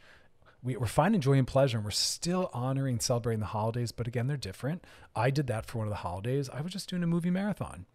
We, 0.62 0.76
are 0.76 0.86
finding 0.86 1.20
joy 1.20 1.32
and 1.32 1.48
pleasure, 1.48 1.78
and 1.78 1.84
we're 1.84 1.90
still 1.90 2.48
honoring 2.52 2.94
and 2.94 3.02
celebrating 3.02 3.40
the 3.40 3.46
holidays, 3.46 3.90
but 3.90 4.06
again, 4.06 4.28
they're 4.28 4.36
different. 4.36 4.84
I 5.16 5.30
did 5.30 5.48
that 5.48 5.66
for 5.66 5.78
one 5.78 5.88
of 5.88 5.90
the 5.90 5.96
holidays. 5.96 6.48
I 6.48 6.60
was 6.60 6.72
just 6.72 6.88
doing 6.88 7.02
a 7.02 7.08
movie 7.08 7.30
marathon, 7.30 7.86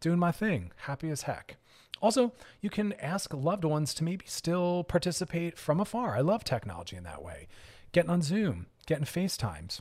doing 0.00 0.18
my 0.18 0.32
thing, 0.32 0.70
happy 0.84 1.08
as 1.08 1.22
heck. 1.22 1.56
Also, 2.02 2.34
you 2.60 2.68
can 2.68 2.92
ask 2.94 3.32
loved 3.32 3.64
ones 3.64 3.94
to 3.94 4.04
maybe 4.04 4.26
still 4.28 4.84
participate 4.84 5.56
from 5.56 5.80
afar. 5.80 6.14
I 6.14 6.20
love 6.20 6.44
technology 6.44 6.96
in 6.96 7.04
that 7.04 7.22
way. 7.22 7.48
Getting 7.92 8.10
on 8.10 8.20
Zoom, 8.20 8.66
getting 8.84 9.06
FaceTimes 9.06 9.80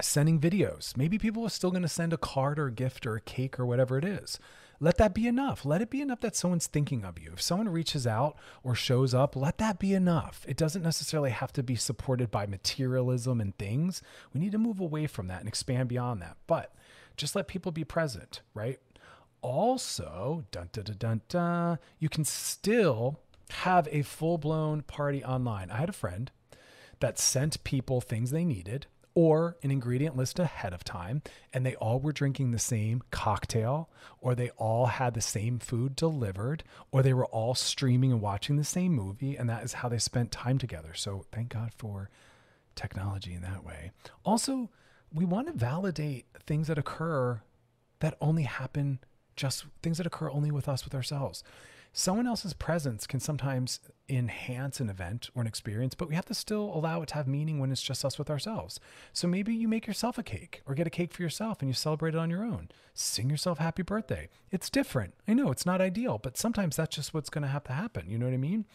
sending 0.00 0.40
videos. 0.40 0.96
Maybe 0.96 1.18
people 1.18 1.44
are 1.44 1.50
still 1.50 1.70
going 1.70 1.82
to 1.82 1.88
send 1.88 2.12
a 2.12 2.18
card 2.18 2.58
or 2.58 2.66
a 2.66 2.72
gift 2.72 3.06
or 3.06 3.16
a 3.16 3.20
cake 3.20 3.58
or 3.58 3.66
whatever 3.66 3.98
it 3.98 4.04
is. 4.04 4.38
Let 4.80 4.96
that 4.98 5.12
be 5.12 5.26
enough. 5.26 5.64
Let 5.64 5.82
it 5.82 5.90
be 5.90 6.00
enough 6.00 6.20
that 6.20 6.36
someone's 6.36 6.68
thinking 6.68 7.04
of 7.04 7.18
you. 7.18 7.32
If 7.32 7.42
someone 7.42 7.68
reaches 7.68 8.06
out 8.06 8.36
or 8.62 8.76
shows 8.76 9.12
up, 9.12 9.34
let 9.34 9.58
that 9.58 9.80
be 9.80 9.92
enough. 9.92 10.44
It 10.46 10.56
doesn't 10.56 10.84
necessarily 10.84 11.30
have 11.30 11.52
to 11.54 11.64
be 11.64 11.74
supported 11.74 12.30
by 12.30 12.46
materialism 12.46 13.40
and 13.40 13.56
things. 13.58 14.02
We 14.32 14.40
need 14.40 14.52
to 14.52 14.58
move 14.58 14.78
away 14.78 15.08
from 15.08 15.26
that 15.28 15.40
and 15.40 15.48
expand 15.48 15.88
beyond 15.88 16.22
that. 16.22 16.36
But 16.46 16.72
just 17.16 17.34
let 17.34 17.48
people 17.48 17.72
be 17.72 17.82
present, 17.82 18.40
right? 18.54 18.78
Also, 19.42 20.44
dun 20.52 20.68
dun 20.72 20.84
dun 20.84 20.96
dun, 20.98 21.20
dun 21.28 21.78
you 21.98 22.08
can 22.08 22.24
still 22.24 23.18
have 23.50 23.88
a 23.90 24.02
full 24.02 24.38
blown 24.38 24.82
party 24.82 25.24
online. 25.24 25.70
I 25.70 25.78
had 25.78 25.88
a 25.88 25.92
friend 25.92 26.30
that 27.00 27.18
sent 27.18 27.64
people 27.64 28.00
things 28.00 28.30
they 28.30 28.44
needed 28.44 28.86
or 29.14 29.56
an 29.62 29.70
ingredient 29.70 30.16
list 30.16 30.38
ahead 30.38 30.72
of 30.72 30.84
time 30.84 31.22
and 31.52 31.64
they 31.64 31.74
all 31.76 32.00
were 32.00 32.12
drinking 32.12 32.50
the 32.50 32.58
same 32.58 33.02
cocktail 33.10 33.88
or 34.20 34.34
they 34.34 34.50
all 34.50 34.86
had 34.86 35.14
the 35.14 35.20
same 35.20 35.58
food 35.58 35.96
delivered 35.96 36.62
or 36.90 37.02
they 37.02 37.12
were 37.12 37.26
all 37.26 37.54
streaming 37.54 38.12
and 38.12 38.20
watching 38.20 38.56
the 38.56 38.64
same 38.64 38.92
movie 38.92 39.36
and 39.36 39.48
that 39.48 39.64
is 39.64 39.74
how 39.74 39.88
they 39.88 39.98
spent 39.98 40.30
time 40.30 40.58
together. 40.58 40.94
So 40.94 41.24
thank 41.32 41.50
God 41.50 41.72
for 41.76 42.10
technology 42.74 43.34
in 43.34 43.42
that 43.42 43.64
way. 43.64 43.90
Also, 44.24 44.70
we 45.12 45.24
want 45.24 45.46
to 45.48 45.52
validate 45.52 46.26
things 46.46 46.68
that 46.68 46.78
occur 46.78 47.40
that 48.00 48.16
only 48.20 48.44
happen 48.44 49.00
just 49.36 49.66
things 49.82 49.98
that 49.98 50.06
occur 50.06 50.30
only 50.30 50.50
with 50.50 50.68
us 50.68 50.84
with 50.84 50.94
ourselves 50.94 51.42
someone 51.92 52.26
else's 52.26 52.54
presence 52.54 53.06
can 53.06 53.20
sometimes 53.20 53.80
enhance 54.08 54.80
an 54.80 54.88
event 54.88 55.30
or 55.34 55.42
an 55.42 55.48
experience, 55.48 55.94
but 55.94 56.08
we 56.08 56.14
have 56.14 56.24
to 56.26 56.34
still 56.34 56.70
allow 56.74 57.02
it 57.02 57.08
to 57.08 57.14
have 57.14 57.28
meaning 57.28 57.58
when 57.58 57.70
it's 57.70 57.82
just 57.82 58.04
us 58.04 58.18
with 58.18 58.30
ourselves. 58.30 58.80
So 59.12 59.28
maybe 59.28 59.54
you 59.54 59.68
make 59.68 59.86
yourself 59.86 60.18
a 60.18 60.22
cake 60.22 60.62
or 60.66 60.74
get 60.74 60.86
a 60.86 60.90
cake 60.90 61.12
for 61.12 61.22
yourself 61.22 61.60
and 61.60 61.68
you 61.68 61.74
celebrate 61.74 62.14
it 62.14 62.18
on 62.18 62.30
your 62.30 62.44
own. 62.44 62.68
Sing 62.94 63.28
yourself 63.28 63.58
happy 63.58 63.82
birthday. 63.82 64.28
It's 64.50 64.70
different. 64.70 65.14
I 65.26 65.34
know 65.34 65.50
it's 65.50 65.66
not 65.66 65.80
ideal, 65.80 66.18
but 66.22 66.36
sometimes 66.36 66.76
that's 66.76 66.96
just 66.96 67.12
what's 67.12 67.30
going 67.30 67.42
to 67.42 67.48
have 67.48 67.64
to 67.64 67.72
happen. 67.72 68.08
You 68.08 68.18
know 68.18 68.26
what 68.26 68.34
I 68.34 68.38
mean? 68.38 68.66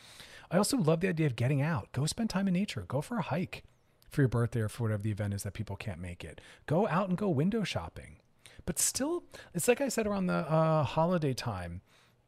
I 0.51 0.57
also 0.57 0.77
love 0.77 0.99
the 0.99 1.09
idea 1.09 1.25
of 1.25 1.35
getting 1.35 1.61
out. 1.61 1.91
Go 1.93 2.05
spend 2.05 2.29
time 2.29 2.47
in 2.47 2.53
nature. 2.53 2.85
Go 2.87 3.01
for 3.01 3.17
a 3.17 3.23
hike 3.23 3.63
for 4.09 4.21
your 4.21 4.27
birthday 4.29 4.61
or 4.61 4.69
for 4.69 4.83
whatever 4.83 5.01
the 5.01 5.11
event 5.11 5.33
is 5.33 5.43
that 5.43 5.53
people 5.53 5.75
can't 5.75 5.99
make 5.99 6.23
it. 6.23 6.39
Go 6.67 6.87
out 6.87 7.09
and 7.09 7.17
go 7.17 7.29
window 7.29 7.63
shopping. 7.63 8.17
But 8.65 8.79
still, 8.79 9.23
it's 9.53 9.67
like 9.67 9.81
I 9.81 9.89
said 9.89 10.07
around 10.07 10.27
the 10.27 10.33
uh, 10.33 10.83
holiday 10.83 11.33
time 11.33 11.81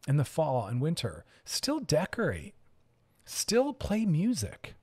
in 0.08 0.18
the 0.18 0.26
fall 0.26 0.68
and 0.68 0.82
winter. 0.82 1.26
Still 1.46 1.80
decorate. 1.80 2.54
Still 3.26 3.74
play 3.74 4.06
music. 4.06 4.76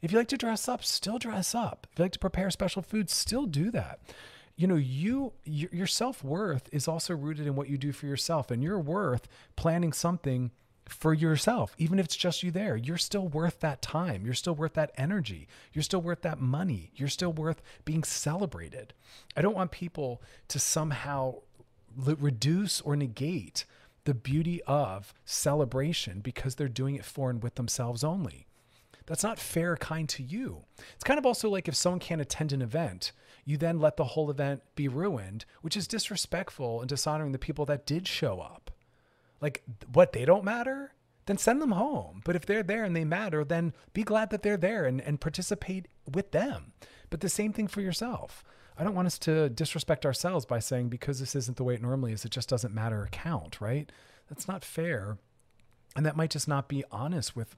If 0.00 0.12
you 0.12 0.18
like 0.18 0.28
to 0.28 0.36
dress 0.36 0.68
up, 0.68 0.84
still 0.84 1.18
dress 1.18 1.54
up. 1.54 1.86
If 1.92 1.98
you 1.98 2.04
like 2.04 2.12
to 2.12 2.18
prepare 2.18 2.50
special 2.50 2.82
foods, 2.82 3.12
still 3.12 3.46
do 3.46 3.70
that. 3.72 4.00
You 4.56 4.66
know, 4.66 4.76
you 4.76 5.32
your 5.44 5.86
self-worth 5.86 6.68
is 6.72 6.88
also 6.88 7.14
rooted 7.14 7.46
in 7.46 7.54
what 7.54 7.68
you 7.68 7.78
do 7.78 7.92
for 7.92 8.06
yourself 8.06 8.50
and 8.50 8.62
you're 8.62 8.80
worth 8.80 9.28
planning 9.56 9.92
something 9.92 10.50
for 10.88 11.12
yourself, 11.12 11.74
even 11.78 11.98
if 11.98 12.06
it's 12.06 12.16
just 12.16 12.42
you 12.42 12.50
there. 12.50 12.76
You're 12.76 12.96
still 12.96 13.28
worth 13.28 13.60
that 13.60 13.82
time. 13.82 14.24
You're 14.24 14.34
still 14.34 14.54
worth 14.54 14.74
that 14.74 14.92
energy. 14.96 15.46
You're 15.72 15.82
still 15.82 16.00
worth 16.00 16.22
that 16.22 16.40
money. 16.40 16.90
You're 16.94 17.08
still 17.08 17.32
worth 17.32 17.62
being 17.84 18.02
celebrated. 18.02 18.94
I 19.36 19.42
don't 19.42 19.54
want 19.54 19.70
people 19.70 20.22
to 20.48 20.58
somehow 20.58 21.36
reduce 21.96 22.80
or 22.80 22.96
negate 22.96 23.64
the 24.08 24.14
beauty 24.14 24.62
of 24.62 25.12
celebration 25.26 26.20
because 26.20 26.54
they're 26.54 26.66
doing 26.66 26.94
it 26.94 27.04
for 27.04 27.28
and 27.28 27.42
with 27.42 27.56
themselves 27.56 28.02
only. 28.02 28.46
That's 29.04 29.22
not 29.22 29.38
fair, 29.38 29.76
kind 29.76 30.08
to 30.08 30.22
you. 30.22 30.64
It's 30.94 31.04
kind 31.04 31.18
of 31.18 31.26
also 31.26 31.50
like 31.50 31.68
if 31.68 31.74
someone 31.74 32.00
can't 32.00 32.22
attend 32.22 32.54
an 32.54 32.62
event, 32.62 33.12
you 33.44 33.58
then 33.58 33.78
let 33.78 33.98
the 33.98 34.06
whole 34.06 34.30
event 34.30 34.62
be 34.74 34.88
ruined, 34.88 35.44
which 35.60 35.76
is 35.76 35.86
disrespectful 35.86 36.80
and 36.80 36.88
dishonoring 36.88 37.32
the 37.32 37.38
people 37.38 37.66
that 37.66 37.84
did 37.84 38.08
show 38.08 38.40
up. 38.40 38.70
Like, 39.42 39.62
what, 39.92 40.14
they 40.14 40.24
don't 40.24 40.42
matter? 40.42 40.94
Then 41.26 41.36
send 41.36 41.60
them 41.60 41.72
home. 41.72 42.22
But 42.24 42.34
if 42.34 42.46
they're 42.46 42.62
there 42.62 42.84
and 42.84 42.96
they 42.96 43.04
matter, 43.04 43.44
then 43.44 43.74
be 43.92 44.04
glad 44.04 44.30
that 44.30 44.42
they're 44.42 44.56
there 44.56 44.86
and, 44.86 45.02
and 45.02 45.20
participate 45.20 45.86
with 46.10 46.30
them. 46.30 46.72
But 47.10 47.20
the 47.20 47.28
same 47.28 47.52
thing 47.52 47.68
for 47.68 47.82
yourself. 47.82 48.42
I 48.78 48.84
don't 48.84 48.94
want 48.94 49.06
us 49.06 49.18
to 49.20 49.48
disrespect 49.48 50.06
ourselves 50.06 50.46
by 50.46 50.60
saying 50.60 50.88
because 50.88 51.18
this 51.18 51.34
isn't 51.34 51.56
the 51.56 51.64
way 51.64 51.74
it 51.74 51.82
normally 51.82 52.12
is, 52.12 52.24
it 52.24 52.30
just 52.30 52.48
doesn't 52.48 52.72
matter 52.72 53.02
or 53.02 53.08
count, 53.10 53.60
right? 53.60 53.90
That's 54.28 54.46
not 54.46 54.64
fair. 54.64 55.18
And 55.96 56.06
that 56.06 56.16
might 56.16 56.30
just 56.30 56.46
not 56.46 56.68
be 56.68 56.84
honest 56.92 57.34
with 57.34 57.56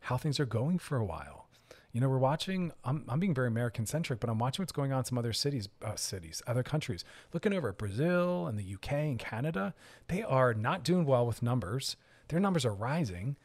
how 0.00 0.18
things 0.18 0.38
are 0.38 0.46
going 0.46 0.78
for 0.78 0.98
a 0.98 1.04
while. 1.04 1.48
You 1.92 2.02
know, 2.02 2.08
we're 2.10 2.18
watching, 2.18 2.70
I'm, 2.84 3.04
I'm 3.08 3.18
being 3.18 3.34
very 3.34 3.48
American 3.48 3.86
centric, 3.86 4.20
but 4.20 4.28
I'm 4.28 4.38
watching 4.38 4.62
what's 4.62 4.72
going 4.72 4.92
on 4.92 4.98
in 4.98 5.04
some 5.06 5.16
other 5.16 5.32
cities, 5.32 5.70
uh, 5.82 5.96
cities, 5.96 6.42
other 6.46 6.62
countries. 6.62 7.02
Looking 7.32 7.54
over 7.54 7.70
at 7.70 7.78
Brazil 7.78 8.46
and 8.46 8.58
the 8.58 8.74
UK 8.74 8.92
and 8.92 9.18
Canada, 9.18 9.74
they 10.08 10.22
are 10.22 10.52
not 10.52 10.84
doing 10.84 11.06
well 11.06 11.26
with 11.26 11.42
numbers. 11.42 11.96
Their 12.28 12.40
numbers 12.40 12.66
are 12.66 12.74
rising. 12.74 13.36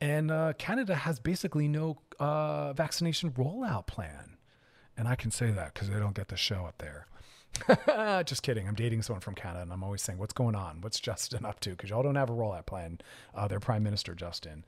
And 0.00 0.32
uh, 0.32 0.54
Canada 0.58 0.96
has 0.96 1.20
basically 1.20 1.68
no 1.68 1.98
uh, 2.18 2.72
vaccination 2.72 3.30
rollout 3.30 3.86
plan. 3.86 4.31
And 4.96 5.08
I 5.08 5.14
can 5.14 5.30
say 5.30 5.50
that 5.50 5.74
because 5.74 5.88
they 5.88 5.98
don't 5.98 6.14
get 6.14 6.28
the 6.28 6.36
show 6.36 6.66
up 6.66 6.78
there. 6.78 7.06
Just 8.24 8.42
kidding. 8.42 8.66
I'm 8.66 8.74
dating 8.74 9.02
someone 9.02 9.20
from 9.20 9.34
Canada, 9.34 9.62
and 9.62 9.72
I'm 9.72 9.84
always 9.84 10.02
saying, 10.02 10.18
"What's 10.18 10.32
going 10.32 10.54
on? 10.54 10.80
What's 10.80 11.00
Justin 11.00 11.44
up 11.44 11.60
to?" 11.60 11.70
Because 11.70 11.90
y'all 11.90 12.02
don't 12.02 12.14
have 12.14 12.30
a 12.30 12.34
rollout 12.34 12.66
plan. 12.66 13.00
Uh, 13.34 13.48
their 13.48 13.60
Prime 13.60 13.82
Minister 13.82 14.14
Justin. 14.14 14.64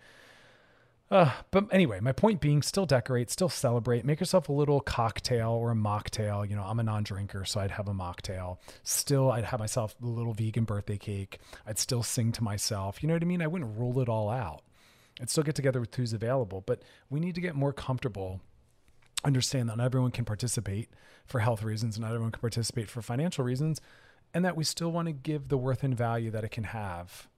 Uh, 1.10 1.30
but 1.50 1.66
anyway, 1.70 2.00
my 2.00 2.12
point 2.12 2.40
being, 2.40 2.62
still 2.62 2.86
decorate, 2.86 3.30
still 3.30 3.48
celebrate. 3.48 4.04
Make 4.04 4.20
yourself 4.20 4.48
a 4.48 4.52
little 4.52 4.80
cocktail 4.80 5.50
or 5.50 5.70
a 5.70 5.74
mocktail. 5.74 6.48
You 6.48 6.56
know, 6.56 6.64
I'm 6.64 6.80
a 6.80 6.82
non-drinker, 6.82 7.44
so 7.44 7.60
I'd 7.60 7.70
have 7.72 7.88
a 7.88 7.92
mocktail. 7.92 8.56
Still, 8.82 9.30
I'd 9.30 9.44
have 9.44 9.60
myself 9.60 9.94
a 10.02 10.06
little 10.06 10.32
vegan 10.32 10.64
birthday 10.64 10.96
cake. 10.96 11.38
I'd 11.66 11.78
still 11.78 12.02
sing 12.02 12.32
to 12.32 12.42
myself. 12.42 13.02
You 13.02 13.08
know 13.08 13.14
what 13.14 13.22
I 13.22 13.26
mean? 13.26 13.42
I 13.42 13.46
wouldn't 13.46 13.78
rule 13.78 14.00
it 14.00 14.08
all 14.08 14.30
out. 14.30 14.62
I'd 15.20 15.30
still 15.30 15.44
get 15.44 15.54
together 15.54 15.78
with 15.78 15.94
who's 15.94 16.14
available, 16.14 16.62
but 16.62 16.82
we 17.10 17.20
need 17.20 17.34
to 17.36 17.40
get 17.40 17.54
more 17.54 17.72
comfortable 17.72 18.40
understand 19.24 19.68
that 19.68 19.76
not 19.76 19.86
everyone 19.86 20.10
can 20.10 20.24
participate 20.24 20.90
for 21.26 21.40
health 21.40 21.62
reasons, 21.62 21.98
not 21.98 22.10
everyone 22.12 22.32
can 22.32 22.40
participate 22.40 22.88
for 22.88 23.02
financial 23.02 23.44
reasons, 23.44 23.80
and 24.32 24.44
that 24.44 24.56
we 24.56 24.64
still 24.64 24.92
want 24.92 25.06
to 25.06 25.12
give 25.12 25.48
the 25.48 25.58
worth 25.58 25.82
and 25.82 25.96
value 25.96 26.30
that 26.30 26.44
it 26.44 26.50
can 26.50 26.64
have. 26.64 27.28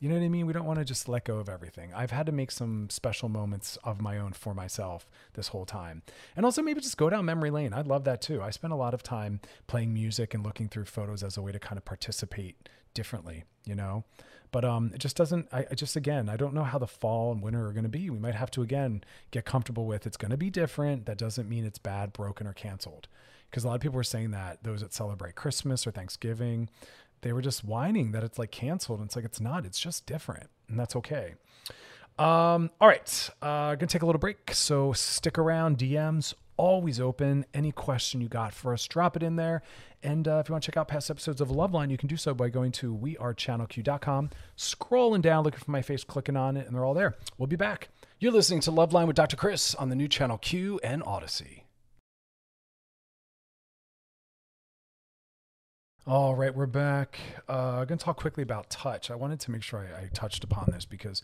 You 0.00 0.08
know 0.08 0.16
what 0.16 0.24
I 0.24 0.28
mean? 0.28 0.46
We 0.46 0.52
don't 0.52 0.66
want 0.66 0.78
to 0.80 0.84
just 0.84 1.08
let 1.08 1.24
go 1.24 1.38
of 1.38 1.48
everything. 1.48 1.92
I've 1.94 2.10
had 2.10 2.26
to 2.26 2.32
make 2.32 2.50
some 2.50 2.90
special 2.90 3.28
moments 3.28 3.78
of 3.84 4.02
my 4.02 4.18
own 4.18 4.32
for 4.32 4.52
myself 4.52 5.08
this 5.32 5.48
whole 5.48 5.64
time. 5.64 6.02
And 6.36 6.44
also 6.44 6.62
maybe 6.62 6.80
just 6.80 6.96
go 6.96 7.08
down 7.08 7.24
memory 7.24 7.50
lane. 7.50 7.72
I'd 7.72 7.86
love 7.86 8.04
that 8.04 8.20
too. 8.20 8.42
I 8.42 8.50
spend 8.50 8.72
a 8.72 8.76
lot 8.76 8.92
of 8.92 9.02
time 9.02 9.40
playing 9.66 9.94
music 9.94 10.34
and 10.34 10.44
looking 10.44 10.68
through 10.68 10.86
photos 10.86 11.22
as 11.22 11.36
a 11.36 11.42
way 11.42 11.52
to 11.52 11.58
kind 11.58 11.78
of 11.78 11.84
participate 11.84 12.68
differently, 12.92 13.44
you 13.64 13.74
know? 13.74 14.04
But 14.54 14.64
um, 14.64 14.92
it 14.94 14.98
just 14.98 15.16
doesn't. 15.16 15.48
I, 15.52 15.66
I 15.68 15.74
just 15.74 15.96
again, 15.96 16.28
I 16.28 16.36
don't 16.36 16.54
know 16.54 16.62
how 16.62 16.78
the 16.78 16.86
fall 16.86 17.32
and 17.32 17.42
winter 17.42 17.66
are 17.66 17.72
going 17.72 17.82
to 17.82 17.88
be. 17.88 18.08
We 18.08 18.20
might 18.20 18.36
have 18.36 18.52
to 18.52 18.62
again 18.62 19.02
get 19.32 19.44
comfortable 19.44 19.84
with 19.84 20.06
it's 20.06 20.16
going 20.16 20.30
to 20.30 20.36
be 20.36 20.48
different. 20.48 21.06
That 21.06 21.18
doesn't 21.18 21.48
mean 21.48 21.64
it's 21.64 21.80
bad, 21.80 22.12
broken, 22.12 22.46
or 22.46 22.52
canceled. 22.52 23.08
Because 23.50 23.64
a 23.64 23.66
lot 23.66 23.74
of 23.74 23.80
people 23.80 23.96
were 23.96 24.04
saying 24.04 24.30
that 24.30 24.62
those 24.62 24.82
that 24.82 24.94
celebrate 24.94 25.34
Christmas 25.34 25.88
or 25.88 25.90
Thanksgiving, 25.90 26.70
they 27.22 27.32
were 27.32 27.42
just 27.42 27.64
whining 27.64 28.12
that 28.12 28.22
it's 28.22 28.38
like 28.38 28.52
canceled. 28.52 29.00
And 29.00 29.08
it's 29.08 29.16
like 29.16 29.24
it's 29.24 29.40
not. 29.40 29.66
It's 29.66 29.80
just 29.80 30.06
different, 30.06 30.48
and 30.68 30.78
that's 30.78 30.94
okay. 30.94 31.34
Um, 32.16 32.70
all 32.80 32.86
right, 32.86 33.30
uh, 33.42 33.74
gonna 33.74 33.88
take 33.88 34.02
a 34.02 34.06
little 34.06 34.20
break. 34.20 34.52
So 34.54 34.92
stick 34.92 35.36
around. 35.36 35.78
DMs 35.78 36.32
always 36.56 37.00
open. 37.00 37.44
Any 37.54 37.72
question 37.72 38.20
you 38.20 38.28
got 38.28 38.52
for 38.52 38.72
us, 38.72 38.86
drop 38.86 39.16
it 39.16 39.22
in 39.22 39.36
there. 39.36 39.62
And 40.02 40.28
uh, 40.28 40.38
if 40.38 40.48
you 40.48 40.52
want 40.52 40.64
to 40.64 40.70
check 40.70 40.76
out 40.76 40.88
past 40.88 41.10
episodes 41.10 41.40
of 41.40 41.48
Loveline, 41.48 41.90
you 41.90 41.96
can 41.96 42.08
do 42.08 42.16
so 42.16 42.34
by 42.34 42.48
going 42.48 42.72
to 42.72 42.94
wearechannelq.com, 42.94 44.30
scrolling 44.56 45.22
down, 45.22 45.44
looking 45.44 45.60
for 45.60 45.70
my 45.70 45.82
face, 45.82 46.04
clicking 46.04 46.36
on 46.36 46.56
it, 46.56 46.66
and 46.66 46.74
they're 46.74 46.84
all 46.84 46.94
there. 46.94 47.16
We'll 47.38 47.46
be 47.46 47.56
back. 47.56 47.88
You're 48.18 48.32
listening 48.32 48.60
to 48.60 48.70
Loveline 48.70 49.06
with 49.06 49.16
Dr. 49.16 49.36
Chris 49.36 49.74
on 49.74 49.88
the 49.88 49.96
new 49.96 50.08
channel 50.08 50.38
Q 50.38 50.80
and 50.82 51.02
Audacy. 51.02 51.62
All 56.06 56.34
right, 56.34 56.54
we're 56.54 56.66
back. 56.66 57.18
Uh, 57.48 57.78
I'm 57.78 57.86
going 57.86 57.96
to 57.98 58.04
talk 58.04 58.18
quickly 58.18 58.42
about 58.42 58.68
touch. 58.68 59.10
I 59.10 59.14
wanted 59.14 59.40
to 59.40 59.50
make 59.50 59.62
sure 59.62 59.78
I, 59.78 60.02
I 60.02 60.10
touched 60.12 60.44
upon 60.44 60.68
this 60.70 60.84
because 60.84 61.22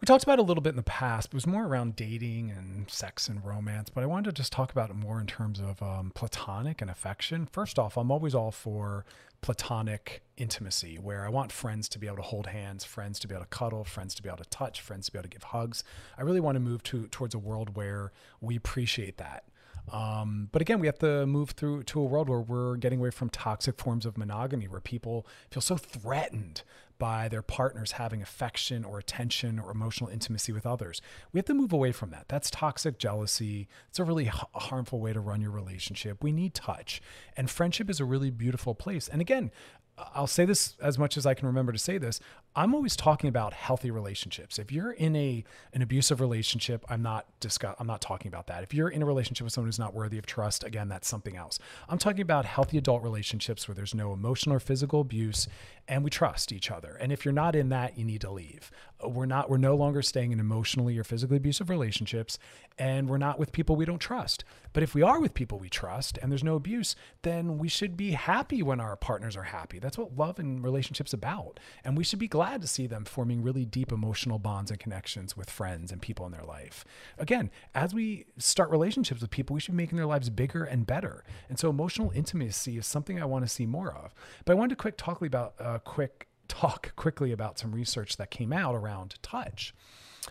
We 0.00 0.06
talked 0.06 0.24
about 0.24 0.38
a 0.38 0.42
little 0.42 0.60
bit 0.62 0.70
in 0.70 0.76
the 0.76 0.82
past, 0.82 1.28
it 1.28 1.34
was 1.34 1.46
more 1.46 1.64
around 1.64 1.96
dating 1.96 2.50
and 2.50 2.90
sex 2.90 3.26
and 3.28 3.42
romance. 3.42 3.88
But 3.88 4.04
I 4.04 4.06
wanted 4.06 4.26
to 4.26 4.32
just 4.32 4.52
talk 4.52 4.70
about 4.70 4.90
it 4.90 4.96
more 4.96 5.18
in 5.18 5.26
terms 5.26 5.60
of 5.60 5.82
um, 5.82 6.12
platonic 6.14 6.82
and 6.82 6.90
affection. 6.90 7.46
First 7.46 7.78
off, 7.78 7.96
I'm 7.96 8.10
always 8.10 8.34
all 8.34 8.50
for 8.50 9.06
platonic 9.40 10.22
intimacy, 10.36 10.96
where 10.96 11.24
I 11.24 11.28
want 11.28 11.52
friends 11.52 11.88
to 11.90 11.98
be 11.98 12.06
able 12.06 12.16
to 12.16 12.22
hold 12.22 12.46
hands, 12.48 12.84
friends 12.84 13.18
to 13.20 13.28
be 13.28 13.34
able 13.34 13.44
to 13.44 13.50
cuddle, 13.50 13.84
friends 13.84 14.14
to 14.16 14.22
be 14.22 14.28
able 14.28 14.38
to 14.38 14.48
touch, 14.50 14.80
friends 14.80 15.06
to 15.06 15.12
be 15.12 15.18
able 15.18 15.28
to 15.28 15.34
give 15.34 15.42
hugs. 15.44 15.84
I 16.18 16.22
really 16.22 16.40
want 16.40 16.56
to 16.56 16.60
move 16.60 16.82
to 16.84 17.06
towards 17.08 17.34
a 17.34 17.38
world 17.38 17.76
where 17.76 18.12
we 18.40 18.56
appreciate 18.56 19.16
that. 19.18 19.44
Um, 19.92 20.48
but 20.50 20.62
again, 20.62 20.80
we 20.80 20.86
have 20.86 20.98
to 21.00 21.26
move 21.26 21.50
through 21.50 21.84
to 21.84 22.00
a 22.00 22.04
world 22.04 22.28
where 22.28 22.40
we're 22.40 22.76
getting 22.76 23.00
away 23.00 23.10
from 23.10 23.28
toxic 23.28 23.78
forms 23.78 24.06
of 24.06 24.16
monogamy, 24.16 24.66
where 24.66 24.80
people 24.80 25.26
feel 25.50 25.60
so 25.60 25.76
threatened 25.76 26.62
by 26.98 27.28
their 27.28 27.42
partners 27.42 27.92
having 27.92 28.22
affection 28.22 28.84
or 28.84 28.98
attention 28.98 29.58
or 29.58 29.70
emotional 29.70 30.08
intimacy 30.08 30.52
with 30.52 30.64
others. 30.64 31.02
We 31.32 31.38
have 31.38 31.44
to 31.46 31.54
move 31.54 31.72
away 31.72 31.92
from 31.92 32.10
that. 32.10 32.28
That's 32.28 32.50
toxic 32.50 32.98
jealousy. 32.98 33.68
It's 33.88 33.98
a 33.98 34.04
really 34.04 34.26
h- 34.26 34.34
harmful 34.54 35.00
way 35.00 35.12
to 35.12 35.20
run 35.20 35.40
your 35.40 35.50
relationship. 35.50 36.22
We 36.22 36.32
need 36.32 36.54
touch, 36.54 37.02
and 37.36 37.50
friendship 37.50 37.90
is 37.90 38.00
a 38.00 38.04
really 38.04 38.30
beautiful 38.30 38.74
place. 38.74 39.08
And 39.08 39.20
again, 39.20 39.50
I'll 39.96 40.26
say 40.26 40.44
this 40.44 40.76
as 40.80 40.98
much 40.98 41.16
as 41.16 41.26
I 41.26 41.34
can 41.34 41.46
remember 41.46 41.72
to 41.72 41.78
say 41.78 41.98
this. 41.98 42.20
I'm 42.56 42.72
always 42.72 42.94
talking 42.94 43.26
about 43.26 43.52
healthy 43.52 43.90
relationships. 43.90 44.60
If 44.60 44.70
you're 44.70 44.92
in 44.92 45.16
a 45.16 45.42
an 45.72 45.82
abusive 45.82 46.20
relationship, 46.20 46.84
I'm 46.88 47.02
not 47.02 47.26
discuss 47.40 47.74
I'm 47.80 47.86
not 47.88 48.00
talking 48.00 48.28
about 48.28 48.46
that. 48.46 48.62
If 48.62 48.72
you're 48.72 48.88
in 48.88 49.02
a 49.02 49.06
relationship 49.06 49.44
with 49.44 49.52
someone 49.52 49.66
who's 49.66 49.78
not 49.78 49.92
worthy 49.92 50.18
of 50.18 50.26
trust, 50.26 50.62
again, 50.62 50.88
that's 50.88 51.08
something 51.08 51.36
else. 51.36 51.58
I'm 51.88 51.98
talking 51.98 52.20
about 52.20 52.44
healthy 52.44 52.78
adult 52.78 53.02
relationships 53.02 53.66
where 53.66 53.74
there's 53.74 53.94
no 53.94 54.12
emotional 54.12 54.54
or 54.54 54.60
physical 54.60 55.00
abuse 55.00 55.48
and 55.88 56.04
we 56.04 56.10
trust 56.10 56.52
each 56.52 56.70
other. 56.70 56.96
And 57.00 57.10
if 57.10 57.24
you're 57.24 57.34
not 57.34 57.56
in 57.56 57.70
that, 57.70 57.98
you 57.98 58.04
need 58.04 58.20
to 58.20 58.30
leave. 58.30 58.70
Uh, 59.02 59.08
we're 59.08 59.26
not 59.26 59.50
we're 59.50 59.56
no 59.56 59.74
longer 59.74 60.00
staying 60.00 60.30
in 60.30 60.38
emotionally 60.38 60.96
or 60.96 61.02
physically 61.02 61.38
abusive 61.38 61.68
relationships 61.68 62.38
and 62.78 63.08
we're 63.08 63.18
not 63.18 63.36
with 63.36 63.50
people 63.50 63.74
we 63.74 63.84
don't 63.84 63.98
trust. 63.98 64.44
But 64.72 64.84
if 64.84 64.94
we 64.94 65.02
are 65.02 65.20
with 65.20 65.34
people 65.34 65.58
we 65.58 65.68
trust 65.68 66.18
and 66.22 66.30
there's 66.30 66.44
no 66.44 66.54
abuse, 66.54 66.94
then 67.22 67.58
we 67.58 67.68
should 67.68 67.96
be 67.96 68.12
happy 68.12 68.62
when 68.62 68.78
our 68.78 68.94
partners 68.94 69.36
are 69.36 69.44
happy. 69.44 69.80
That's 69.80 69.98
what 69.98 70.16
love 70.16 70.38
and 70.38 70.62
relationships 70.62 71.12
about. 71.12 71.58
And 71.82 71.96
we 71.96 72.04
should 72.04 72.20
be 72.20 72.28
glad 72.28 72.43
to 72.60 72.66
see 72.66 72.86
them 72.86 73.04
forming 73.04 73.42
really 73.42 73.64
deep 73.64 73.92
emotional 73.92 74.38
bonds 74.38 74.70
and 74.70 74.78
connections 74.80 75.36
with 75.36 75.50
friends 75.50 75.90
and 75.90 76.00
people 76.00 76.26
in 76.26 76.32
their 76.32 76.44
life. 76.44 76.84
Again, 77.18 77.50
as 77.74 77.94
we 77.94 78.26
start 78.38 78.70
relationships 78.70 79.20
with 79.20 79.30
people, 79.30 79.54
we 79.54 79.60
should 79.60 79.72
be 79.72 79.82
making 79.82 79.96
their 79.96 80.06
lives 80.06 80.30
bigger 80.30 80.64
and 80.64 80.86
better. 80.86 81.24
And 81.48 81.58
so 81.58 81.70
emotional 81.70 82.10
intimacy 82.10 82.76
is 82.76 82.86
something 82.86 83.20
I 83.20 83.24
want 83.24 83.44
to 83.44 83.50
see 83.50 83.66
more 83.66 83.92
of. 83.92 84.14
But 84.44 84.52
I 84.52 84.56
wanted 84.56 84.70
to 84.70 84.82
quick 84.82 84.96
talk 84.96 85.22
about 85.22 85.54
uh, 85.58 85.78
quick 85.78 86.28
talk 86.48 86.92
quickly 86.96 87.32
about 87.32 87.58
some 87.58 87.72
research 87.72 88.16
that 88.16 88.30
came 88.30 88.52
out 88.52 88.74
around 88.74 89.16
touch. 89.22 89.74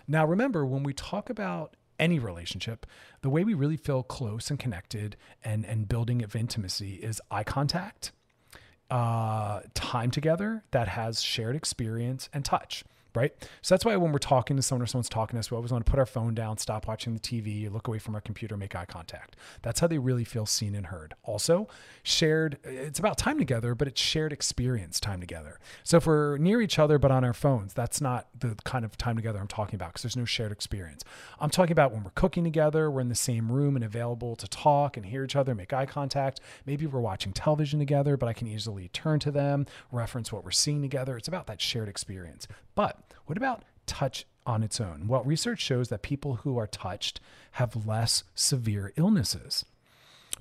Now, 0.07 0.25
remember, 0.25 0.65
when 0.65 0.83
we 0.83 0.93
talk 0.93 1.29
about 1.29 1.75
any 1.99 2.19
relationship, 2.19 2.85
the 3.21 3.29
way 3.29 3.43
we 3.43 3.53
really 3.53 3.77
feel 3.77 4.03
close 4.03 4.49
and 4.49 4.59
connected 4.59 5.15
and, 5.43 5.65
and 5.65 5.87
building 5.87 6.23
of 6.23 6.35
intimacy 6.35 6.95
is 6.95 7.21
eye 7.29 7.43
contact, 7.43 8.11
uh, 8.89 9.61
time 9.73 10.11
together 10.11 10.63
that 10.71 10.87
has 10.89 11.21
shared 11.21 11.55
experience 11.55 12.29
and 12.33 12.45
touch 12.45 12.83
right? 13.15 13.33
So 13.61 13.75
that's 13.75 13.85
why 13.85 13.95
when 13.95 14.11
we're 14.11 14.19
talking 14.19 14.55
to 14.57 14.63
someone 14.63 14.83
or 14.83 14.87
someone's 14.87 15.09
talking 15.09 15.35
to 15.35 15.39
us, 15.39 15.51
we 15.51 15.55
always 15.55 15.71
want 15.71 15.85
to 15.85 15.89
put 15.89 15.99
our 15.99 16.05
phone 16.05 16.33
down, 16.33 16.57
stop 16.57 16.87
watching 16.87 17.13
the 17.13 17.19
TV, 17.19 17.71
look 17.71 17.87
away 17.87 17.99
from 17.99 18.15
our 18.15 18.21
computer, 18.21 18.57
make 18.57 18.75
eye 18.75 18.85
contact. 18.85 19.35
That's 19.61 19.79
how 19.79 19.87
they 19.87 19.97
really 19.97 20.23
feel 20.23 20.45
seen 20.45 20.75
and 20.75 20.87
heard. 20.87 21.13
Also, 21.23 21.67
shared, 22.01 22.57
it's 22.63 22.99
about 22.99 23.17
time 23.17 23.37
together, 23.37 23.75
but 23.75 23.87
it's 23.87 24.01
shared 24.01 24.33
experience 24.33 24.99
time 24.99 25.19
together. 25.19 25.59
So 25.83 25.97
if 25.97 26.07
we're 26.07 26.37
near 26.37 26.61
each 26.61 26.79
other 26.79 26.97
but 26.97 27.11
on 27.11 27.23
our 27.23 27.33
phones, 27.33 27.73
that's 27.73 28.01
not 28.01 28.27
the 28.37 28.55
kind 28.63 28.85
of 28.85 28.97
time 28.97 29.15
together 29.15 29.39
I'm 29.39 29.47
talking 29.47 29.75
about 29.75 29.89
because 29.89 30.03
there's 30.03 30.17
no 30.17 30.25
shared 30.25 30.51
experience. 30.51 31.03
I'm 31.39 31.49
talking 31.49 31.71
about 31.71 31.91
when 31.91 32.03
we're 32.03 32.11
cooking 32.11 32.43
together, 32.43 32.89
we're 32.89 33.01
in 33.01 33.09
the 33.09 33.15
same 33.15 33.51
room 33.51 33.75
and 33.75 33.83
available 33.83 34.35
to 34.35 34.47
talk 34.47 34.97
and 34.97 35.05
hear 35.05 35.23
each 35.23 35.35
other, 35.35 35.53
make 35.55 35.73
eye 35.73 35.85
contact. 35.85 36.39
Maybe 36.65 36.85
we're 36.85 36.99
watching 36.99 37.33
television 37.33 37.79
together, 37.79 38.17
but 38.17 38.29
I 38.29 38.33
can 38.33 38.47
easily 38.47 38.89
turn 38.89 39.19
to 39.19 39.31
them, 39.31 39.65
reference 39.91 40.31
what 40.31 40.43
we're 40.43 40.51
seeing 40.51 40.81
together. 40.81 41.17
It's 41.17 41.27
about 41.27 41.47
that 41.47 41.61
shared 41.61 41.89
experience. 41.89 42.47
But 42.75 42.99
what 43.25 43.37
about 43.37 43.63
touch 43.85 44.25
on 44.45 44.63
its 44.63 44.81
own? 44.81 45.07
Well, 45.07 45.23
research 45.23 45.61
shows 45.61 45.89
that 45.89 46.01
people 46.01 46.35
who 46.37 46.57
are 46.57 46.67
touched 46.67 47.19
have 47.53 47.85
less 47.85 48.23
severe 48.35 48.93
illnesses. 48.95 49.65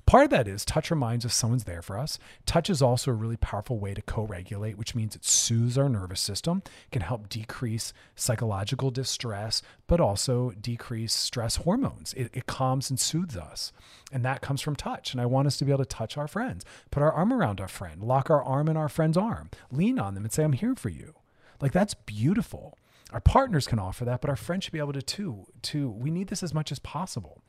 Part 0.05 0.25
of 0.25 0.29
that 0.31 0.47
is 0.49 0.65
touch 0.65 0.91
reminds 0.91 1.25
us 1.25 1.33
someone's 1.33 1.63
there 1.63 1.81
for 1.81 1.97
us. 1.97 2.19
Touch 2.45 2.69
is 2.69 2.81
also 2.81 3.11
a 3.11 3.13
really 3.13 3.37
powerful 3.37 3.79
way 3.79 3.93
to 3.93 4.01
co 4.01 4.23
regulate, 4.23 4.77
which 4.77 4.95
means 4.95 5.15
it 5.15 5.23
soothes 5.23 5.77
our 5.77 5.87
nervous 5.87 6.19
system, 6.19 6.61
can 6.91 7.01
help 7.01 7.29
decrease 7.29 7.93
psychological 8.15 8.91
distress, 8.91 9.61
but 9.87 10.01
also 10.01 10.51
decrease 10.59 11.13
stress 11.13 11.57
hormones. 11.57 12.13
It, 12.15 12.31
it, 12.33 12.47
calms 12.47 12.89
and 12.89 12.99
soothes 12.99 13.37
us. 13.37 13.71
And 14.11 14.25
that 14.25 14.41
comes 14.41 14.61
from 14.61 14.75
touch. 14.75 15.13
And 15.13 15.21
I 15.21 15.25
want 15.25 15.47
us 15.47 15.57
to 15.57 15.65
be 15.65 15.71
able 15.71 15.85
to 15.85 15.89
touch 15.89 16.17
our 16.17 16.27
friends, 16.27 16.65
put 16.91 17.01
our 17.01 17.11
arm 17.11 17.31
around 17.31 17.61
our 17.61 17.69
friend, 17.69 18.03
lock 18.03 18.29
our 18.29 18.43
arm 18.43 18.67
in 18.67 18.75
our 18.75 18.89
friend's 18.89 19.17
arm, 19.17 19.51
lean 19.71 19.99
on 19.99 20.15
them 20.15 20.25
and 20.25 20.33
say, 20.33 20.43
I'm 20.43 20.53
here 20.53 20.75
for 20.75 20.89
you. 20.89 21.15
Like 21.61 21.71
that's 21.71 21.93
beautiful. 21.93 22.77
Our 23.11 23.21
partners 23.21 23.67
can 23.67 23.79
offer 23.79 24.05
that, 24.05 24.21
but 24.21 24.29
our 24.29 24.35
friends 24.35 24.63
should 24.63 24.73
be 24.73 24.79
able 24.79 24.93
to 24.93 25.01
too. 25.01 25.45
Too. 25.61 25.89
We 25.89 26.09
need 26.09 26.27
this 26.27 26.43
as 26.43 26.53
much 26.53 26.71
as 26.71 26.79
possible. 26.79 27.43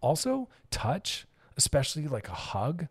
Also, 0.00 0.48
touch, 0.70 1.26
especially 1.56 2.06
like 2.06 2.28
a 2.28 2.34
hug, 2.34 2.88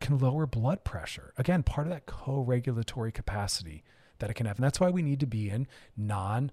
can 0.00 0.18
lower 0.18 0.46
blood 0.46 0.84
pressure. 0.84 1.32
Again, 1.36 1.62
part 1.62 1.86
of 1.86 1.92
that 1.92 2.06
co-regulatory 2.06 3.12
capacity 3.12 3.82
that 4.18 4.30
it 4.30 4.34
can 4.34 4.46
have. 4.46 4.56
And 4.56 4.64
that's 4.64 4.80
why 4.80 4.90
we 4.90 5.02
need 5.02 5.20
to 5.20 5.26
be 5.26 5.50
in 5.50 5.66
non 5.96 6.50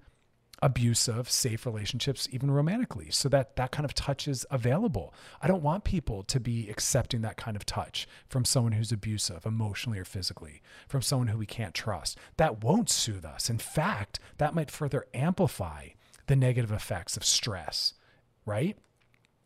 abusive, 0.65 1.30
safe 1.30 1.63
relationships, 1.63 2.28
even 2.32 2.49
romantically, 2.49 3.12
so 3.12 3.30
that 3.30 3.56
that 3.56 3.71
kind 3.71 3.86
of 3.86 3.93
touch 3.93 4.28
is 4.28 4.47
available. 4.49 5.13
I 5.39 5.47
don't 5.47 5.62
want 5.62 5.84
people 5.84 6.23
to 6.23 6.39
be 6.39 6.67
accepting 6.71 7.21
that 7.21 7.38
kind 7.38 7.56
of 7.56 7.67
touch 7.67 8.08
from 8.28 8.45
someone 8.45 8.71
who's 8.71 8.91
abusive, 8.91 9.45
emotionally 9.45 9.99
or 9.99 10.06
physically, 10.06 10.63
from 10.88 11.04
someone 11.04 11.28
who 11.28 11.38
we 11.38 11.45
can't 11.45 11.75
trust. 11.75 12.17
That 12.38 12.63
won't 12.63 12.89
soothe 12.89 13.25
us. 13.25 13.47
In 13.47 13.60
fact, 13.60 14.17
that 14.39 14.56
might 14.56 14.71
further 14.71 15.06
amplify 15.13 15.89
the 16.25 16.36
negative 16.36 16.71
effects 16.71 17.15
of 17.15 17.23
stress, 17.23 17.93
right? 18.43 18.75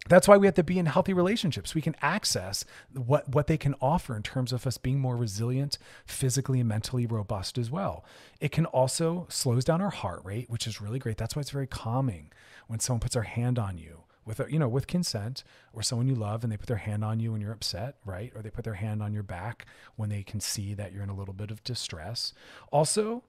That's 0.07 0.27
why 0.27 0.37
we 0.37 0.47
have 0.47 0.55
to 0.55 0.63
be 0.63 0.79
in 0.79 0.85
healthy 0.85 1.13
relationships. 1.13 1.75
We 1.75 1.81
can 1.81 1.95
access 2.01 2.63
what, 2.93 3.27
what 3.29 3.47
they 3.47 3.57
can 3.57 3.75
offer 3.81 4.15
in 4.15 4.23
terms 4.23 4.53
of 4.53 4.65
us 4.65 4.77
being 4.77 4.99
more 4.99 5.17
resilient, 5.17 5.77
physically 6.05 6.59
and 6.59 6.69
mentally 6.69 7.05
robust 7.05 7.57
as 7.57 7.69
well. 7.69 8.05
It 8.39 8.51
can 8.51 8.65
also 8.65 9.27
slows 9.29 9.65
down 9.65 9.81
our 9.81 9.89
heart 9.89 10.21
rate, 10.23 10.49
which 10.49 10.67
is 10.67 10.79
really 10.79 10.99
great. 10.99 11.17
That's 11.17 11.35
why 11.35 11.41
it's 11.41 11.51
very 11.51 11.67
calming 11.67 12.31
when 12.67 12.79
someone 12.79 13.01
puts 13.01 13.15
their 13.15 13.23
hand 13.23 13.59
on 13.59 13.77
you 13.77 14.03
with 14.29 14.41
you 14.49 14.59
know 14.59 14.67
with 14.67 14.85
consent 14.85 15.43
or 15.73 15.81
someone 15.81 16.07
you 16.07 16.13
love 16.13 16.43
and 16.43 16.53
they 16.53 16.57
put 16.57 16.67
their 16.67 16.77
hand 16.77 17.03
on 17.03 17.19
you 17.19 17.31
when 17.31 17.41
you're 17.41 17.51
upset 17.51 17.95
right 18.05 18.31
or 18.35 18.41
they 18.41 18.49
put 18.49 18.63
their 18.63 18.75
hand 18.75 19.01
on 19.01 19.11
your 19.11 19.23
back 19.23 19.65
when 19.95 20.09
they 20.09 20.21
can 20.21 20.39
see 20.39 20.73
that 20.75 20.93
you're 20.93 21.01
in 21.01 21.09
a 21.09 21.15
little 21.15 21.33
bit 21.33 21.49
of 21.49 21.63
distress 21.63 22.31
also 22.71 23.23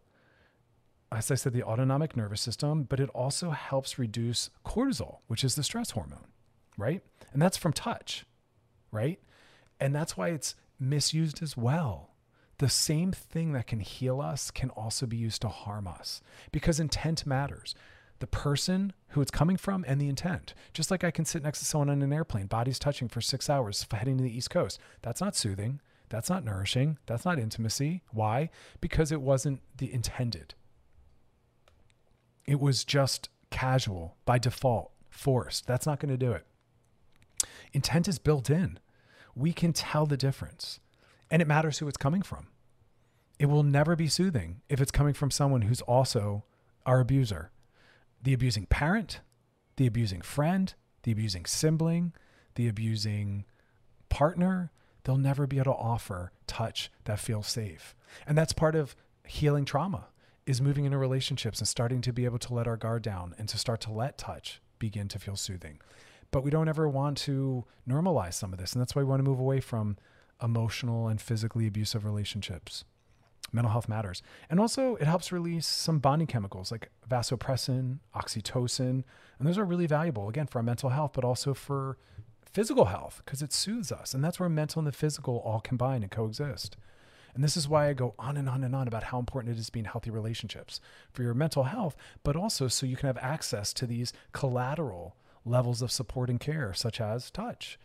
as 1.10 1.30
i 1.30 1.34
said 1.34 1.54
the 1.54 1.62
autonomic 1.62 2.16
nervous 2.16 2.42
system 2.42 2.82
but 2.82 3.00
it 3.00 3.08
also 3.10 3.50
helps 3.50 3.98
reduce 3.98 4.50
cortisol 4.64 5.18
which 5.26 5.42
is 5.42 5.54
the 5.54 5.62
stress 5.62 5.92
hormone 5.92 6.26
right? 6.76 7.02
And 7.32 7.40
that's 7.40 7.56
from 7.56 7.72
touch, 7.72 8.24
right? 8.90 9.20
And 9.80 9.94
that's 9.94 10.16
why 10.16 10.28
it's 10.28 10.54
misused 10.78 11.42
as 11.42 11.56
well. 11.56 12.10
The 12.58 12.68
same 12.68 13.12
thing 13.12 13.52
that 13.52 13.66
can 13.66 13.80
heal 13.80 14.20
us 14.20 14.50
can 14.50 14.70
also 14.70 15.06
be 15.06 15.16
used 15.16 15.40
to 15.42 15.48
harm 15.48 15.86
us 15.86 16.20
because 16.52 16.78
intent 16.78 17.24
matters. 17.24 17.74
The 18.18 18.26
person 18.26 18.92
who 19.08 19.22
it's 19.22 19.30
coming 19.30 19.56
from 19.56 19.82
and 19.88 19.98
the 19.98 20.08
intent. 20.08 20.52
Just 20.74 20.90
like 20.90 21.02
I 21.02 21.10
can 21.10 21.24
sit 21.24 21.42
next 21.42 21.60
to 21.60 21.64
someone 21.64 21.88
on 21.88 22.02
an 22.02 22.12
airplane, 22.12 22.46
bodies 22.46 22.78
touching 22.78 23.08
for 23.08 23.22
six 23.22 23.48
hours 23.48 23.86
heading 23.90 24.18
to 24.18 24.22
the 24.22 24.36
East 24.36 24.50
Coast. 24.50 24.78
That's 25.00 25.22
not 25.22 25.34
soothing. 25.34 25.80
That's 26.10 26.28
not 26.28 26.44
nourishing. 26.44 26.98
That's 27.06 27.24
not 27.24 27.38
intimacy. 27.38 28.02
Why? 28.10 28.50
Because 28.82 29.10
it 29.10 29.22
wasn't 29.22 29.62
the 29.78 29.90
intended. 29.90 30.54
It 32.44 32.60
was 32.60 32.84
just 32.84 33.30
casual 33.50 34.16
by 34.26 34.38
default, 34.38 34.90
forced. 35.08 35.66
That's 35.66 35.86
not 35.86 35.98
going 35.98 36.10
to 36.10 36.18
do 36.18 36.32
it. 36.32 36.46
Intent 37.72 38.08
is 38.08 38.18
built 38.18 38.50
in. 38.50 38.78
We 39.34 39.52
can 39.52 39.72
tell 39.72 40.06
the 40.06 40.16
difference, 40.16 40.80
and 41.30 41.40
it 41.40 41.48
matters 41.48 41.78
who 41.78 41.88
it's 41.88 41.96
coming 41.96 42.22
from. 42.22 42.48
It 43.38 43.46
will 43.46 43.62
never 43.62 43.96
be 43.96 44.08
soothing 44.08 44.60
if 44.68 44.80
it's 44.80 44.90
coming 44.90 45.14
from 45.14 45.30
someone 45.30 45.62
who's 45.62 45.80
also 45.82 46.44
our 46.84 47.00
abuser. 47.00 47.50
The 48.22 48.34
abusing 48.34 48.66
parent, 48.66 49.20
the 49.76 49.86
abusing 49.86 50.20
friend, 50.20 50.74
the 51.04 51.12
abusing 51.12 51.46
sibling, 51.46 52.12
the 52.56 52.68
abusing 52.68 53.46
partner, 54.08 54.70
they'll 55.04 55.16
never 55.16 55.46
be 55.46 55.56
able 55.56 55.72
to 55.72 55.78
offer 55.78 56.32
touch 56.46 56.90
that 57.04 57.18
feels 57.18 57.46
safe. 57.46 57.94
And 58.26 58.36
that's 58.36 58.52
part 58.52 58.74
of 58.74 58.94
healing 59.26 59.64
trauma 59.64 60.08
is 60.44 60.60
moving 60.60 60.84
into 60.84 60.98
relationships 60.98 61.60
and 61.60 61.68
starting 61.68 62.00
to 62.02 62.12
be 62.12 62.24
able 62.24 62.38
to 62.40 62.52
let 62.52 62.66
our 62.66 62.76
guard 62.76 63.02
down 63.02 63.34
and 63.38 63.48
to 63.48 63.56
start 63.56 63.80
to 63.82 63.92
let 63.92 64.18
touch 64.18 64.60
begin 64.78 65.08
to 65.08 65.18
feel 65.18 65.36
soothing 65.36 65.78
but 66.30 66.42
we 66.44 66.50
don't 66.50 66.68
ever 66.68 66.88
want 66.88 67.16
to 67.18 67.64
normalize 67.88 68.34
some 68.34 68.52
of 68.52 68.58
this. 68.58 68.72
And 68.72 68.80
that's 68.80 68.94
why 68.94 69.02
we 69.02 69.08
want 69.08 69.20
to 69.20 69.28
move 69.28 69.40
away 69.40 69.60
from 69.60 69.96
emotional 70.42 71.08
and 71.08 71.20
physically 71.20 71.66
abusive 71.66 72.04
relationships. 72.04 72.84
mental 73.52 73.72
health 73.72 73.88
matters. 73.88 74.22
And 74.48 74.60
also, 74.60 74.96
it 74.96 75.06
helps 75.06 75.32
release 75.32 75.66
some 75.66 75.98
bonding 75.98 76.28
chemicals 76.28 76.70
like 76.70 76.90
vasopressin, 77.08 77.98
oxytocin. 78.14 79.02
And 79.38 79.48
those 79.48 79.58
are 79.58 79.64
really 79.64 79.86
valuable, 79.86 80.28
again, 80.28 80.46
for 80.46 80.58
our 80.58 80.62
mental 80.62 80.90
health, 80.90 81.12
but 81.14 81.24
also 81.24 81.54
for 81.54 81.96
physical 82.44 82.86
health 82.86 83.22
because 83.24 83.42
it 83.42 83.52
soothes 83.52 83.92
us. 83.92 84.14
And 84.14 84.24
that's 84.24 84.40
where 84.40 84.48
mental 84.48 84.80
and 84.80 84.86
the 84.86 84.92
physical 84.92 85.38
all 85.44 85.60
combine 85.60 86.02
and 86.02 86.10
coexist. 86.10 86.76
And 87.34 87.44
this 87.44 87.56
is 87.56 87.68
why 87.68 87.88
I 87.88 87.92
go 87.92 88.14
on 88.18 88.36
and 88.36 88.48
on 88.48 88.64
and 88.64 88.74
on 88.74 88.88
about 88.88 89.04
how 89.04 89.18
important 89.20 89.56
it 89.56 89.60
is 89.60 89.70
being 89.70 89.84
healthy 89.84 90.10
relationships 90.10 90.80
for 91.12 91.22
your 91.22 91.34
mental 91.34 91.64
health, 91.64 91.96
but 92.24 92.34
also 92.34 92.66
so 92.66 92.86
you 92.86 92.96
can 92.96 93.06
have 93.06 93.18
access 93.18 93.72
to 93.74 93.86
these 93.86 94.12
collateral 94.32 95.14
levels 95.44 95.82
of 95.82 95.90
support 95.90 96.30
and 96.30 96.40
care, 96.40 96.72
such 96.74 97.00
as 97.00 97.30
touch. 97.30 97.78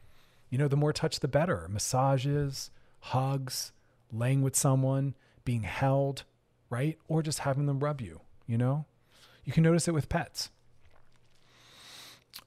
You 0.50 0.58
know, 0.58 0.68
the 0.68 0.76
more 0.76 0.94
touch, 0.94 1.20
the 1.20 1.28
better. 1.28 1.68
Massages, 1.70 2.72
hugs, 3.00 3.72
laying 4.12 4.42
with 4.42 4.56
someone, 4.56 5.16
being 5.44 5.64
held, 5.64 6.24
right? 6.70 6.98
Or 7.08 7.22
just 7.22 7.40
having 7.40 7.66
them 7.66 7.80
rub 7.80 8.02
you, 8.02 8.22
you 8.48 8.58
know? 8.58 8.86
You 9.44 9.54
can 9.54 9.64
notice 9.64 9.88
it 9.88 9.94
with 9.94 10.10
pets. 10.10 10.50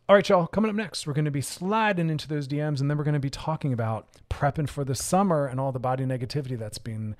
All 0.08 0.16
right, 0.16 0.28
y'all, 0.28 0.46
coming 0.46 0.70
up 0.70 0.76
next, 0.76 1.06
we're 1.06 1.12
going 1.12 1.26
to 1.26 1.30
be 1.30 1.42
sliding 1.42 2.08
into 2.08 2.26
those 2.26 2.48
DMs 2.48 2.80
and 2.80 2.90
then 2.90 2.96
we're 2.96 3.04
going 3.04 3.14
to 3.14 3.20
be 3.20 3.30
talking 3.30 3.72
about 3.72 4.08
prepping 4.30 4.68
for 4.68 4.84
the 4.84 4.94
summer 4.94 5.46
and 5.46 5.60
all 5.60 5.70
the 5.70 5.78
body 5.78 6.04
negativity 6.04 6.58
that's 6.58 6.78
been 6.78 7.14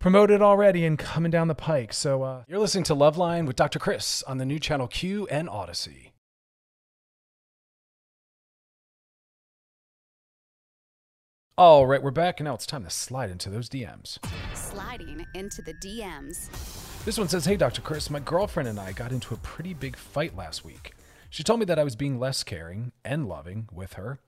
promoted 0.00 0.42
already 0.42 0.84
and 0.84 0.98
coming 0.98 1.30
down 1.30 1.48
the 1.48 1.54
pike. 1.54 1.92
So, 1.92 2.22
uh, 2.22 2.42
you're 2.48 2.58
listening 2.58 2.84
to 2.84 2.94
Loveline 2.94 3.46
with 3.46 3.56
Dr. 3.56 3.78
Chris 3.78 4.22
on 4.24 4.38
the 4.38 4.44
new 4.44 4.58
channel 4.58 4.88
Q 4.88 5.28
and 5.28 5.48
Audacy. 5.48 6.10
All 11.58 11.88
right, 11.88 12.00
we're 12.00 12.12
back, 12.12 12.38
and 12.38 12.44
now 12.44 12.54
it's 12.54 12.66
time 12.66 12.84
to 12.84 12.90
slide 12.90 13.30
into 13.30 13.50
those 13.50 13.68
DMs. 13.68 14.20
Sliding 14.54 15.26
into 15.34 15.60
the 15.60 15.74
DMs. 15.74 16.48
This 17.04 17.18
one 17.18 17.26
says, 17.26 17.46
Hey, 17.46 17.56
Dr. 17.56 17.82
Chris, 17.82 18.10
my 18.10 18.20
girlfriend 18.20 18.68
and 18.68 18.78
I 18.78 18.92
got 18.92 19.10
into 19.10 19.34
a 19.34 19.38
pretty 19.38 19.74
big 19.74 19.96
fight 19.96 20.36
last 20.36 20.64
week. 20.64 20.92
She 21.30 21.42
told 21.42 21.58
me 21.58 21.66
that 21.66 21.76
I 21.76 21.82
was 21.82 21.96
being 21.96 22.20
less 22.20 22.44
caring 22.44 22.92
and 23.04 23.26
loving 23.26 23.68
with 23.72 23.94
her, 23.94 24.20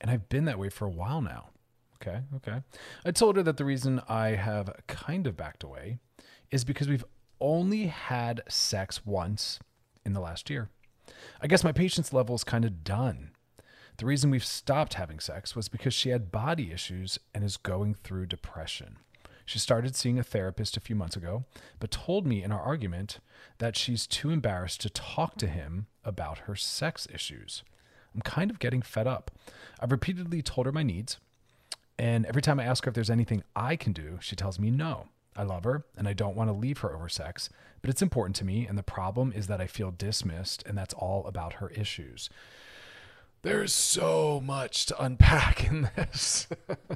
and 0.00 0.10
I've 0.10 0.28
been 0.28 0.46
that 0.46 0.58
way 0.58 0.68
for 0.68 0.84
a 0.84 0.90
while 0.90 1.22
now. 1.22 1.50
Okay, 2.02 2.22
okay. 2.38 2.62
I 3.04 3.12
told 3.12 3.36
her 3.36 3.44
that 3.44 3.56
the 3.56 3.64
reason 3.64 4.02
I 4.08 4.30
have 4.30 4.74
kind 4.88 5.28
of 5.28 5.36
backed 5.36 5.62
away 5.62 5.98
is 6.50 6.64
because 6.64 6.88
we've 6.88 7.04
only 7.40 7.86
had 7.86 8.42
sex 8.48 9.06
once 9.06 9.60
in 10.04 10.12
the 10.12 10.20
last 10.20 10.50
year. 10.50 10.70
I 11.40 11.46
guess 11.46 11.62
my 11.62 11.70
patience 11.70 12.12
level 12.12 12.34
is 12.34 12.42
kind 12.42 12.64
of 12.64 12.82
done. 12.82 13.30
The 13.96 14.06
reason 14.06 14.30
we've 14.30 14.44
stopped 14.44 14.94
having 14.94 15.20
sex 15.20 15.54
was 15.54 15.68
because 15.68 15.94
she 15.94 16.10
had 16.10 16.32
body 16.32 16.72
issues 16.72 17.18
and 17.32 17.44
is 17.44 17.56
going 17.56 17.94
through 17.94 18.26
depression. 18.26 18.98
She 19.44 19.58
started 19.58 19.94
seeing 19.94 20.18
a 20.18 20.24
therapist 20.24 20.76
a 20.76 20.80
few 20.80 20.96
months 20.96 21.16
ago, 21.16 21.44
but 21.78 21.90
told 21.90 22.26
me 22.26 22.42
in 22.42 22.50
our 22.50 22.60
argument 22.60 23.20
that 23.58 23.76
she's 23.76 24.06
too 24.06 24.30
embarrassed 24.30 24.80
to 24.80 24.90
talk 24.90 25.36
to 25.36 25.46
him 25.46 25.86
about 26.04 26.38
her 26.40 26.56
sex 26.56 27.06
issues. 27.12 27.62
I'm 28.14 28.22
kind 28.22 28.50
of 28.50 28.58
getting 28.58 28.82
fed 28.82 29.06
up. 29.06 29.30
I've 29.78 29.92
repeatedly 29.92 30.42
told 30.42 30.66
her 30.66 30.72
my 30.72 30.82
needs, 30.82 31.18
and 31.98 32.26
every 32.26 32.42
time 32.42 32.58
I 32.58 32.64
ask 32.64 32.84
her 32.84 32.88
if 32.88 32.94
there's 32.94 33.10
anything 33.10 33.44
I 33.54 33.76
can 33.76 33.92
do, 33.92 34.18
she 34.20 34.34
tells 34.34 34.58
me 34.58 34.70
no. 34.70 35.08
I 35.36 35.42
love 35.42 35.64
her 35.64 35.84
and 35.96 36.06
I 36.06 36.12
don't 36.12 36.36
want 36.36 36.48
to 36.48 36.54
leave 36.54 36.78
her 36.78 36.94
over 36.94 37.08
sex, 37.08 37.48
but 37.80 37.90
it's 37.90 38.02
important 38.02 38.36
to 38.36 38.44
me. 38.44 38.66
And 38.66 38.78
the 38.78 38.82
problem 38.82 39.32
is 39.34 39.46
that 39.48 39.60
I 39.60 39.66
feel 39.66 39.90
dismissed, 39.96 40.62
and 40.66 40.78
that's 40.78 40.94
all 40.94 41.26
about 41.26 41.54
her 41.54 41.70
issues. 41.70 42.30
There's 43.44 43.74
so 43.74 44.40
much 44.42 44.86
to 44.86 44.98
unpack 44.98 45.64
in 45.70 45.90
this. 45.96 46.48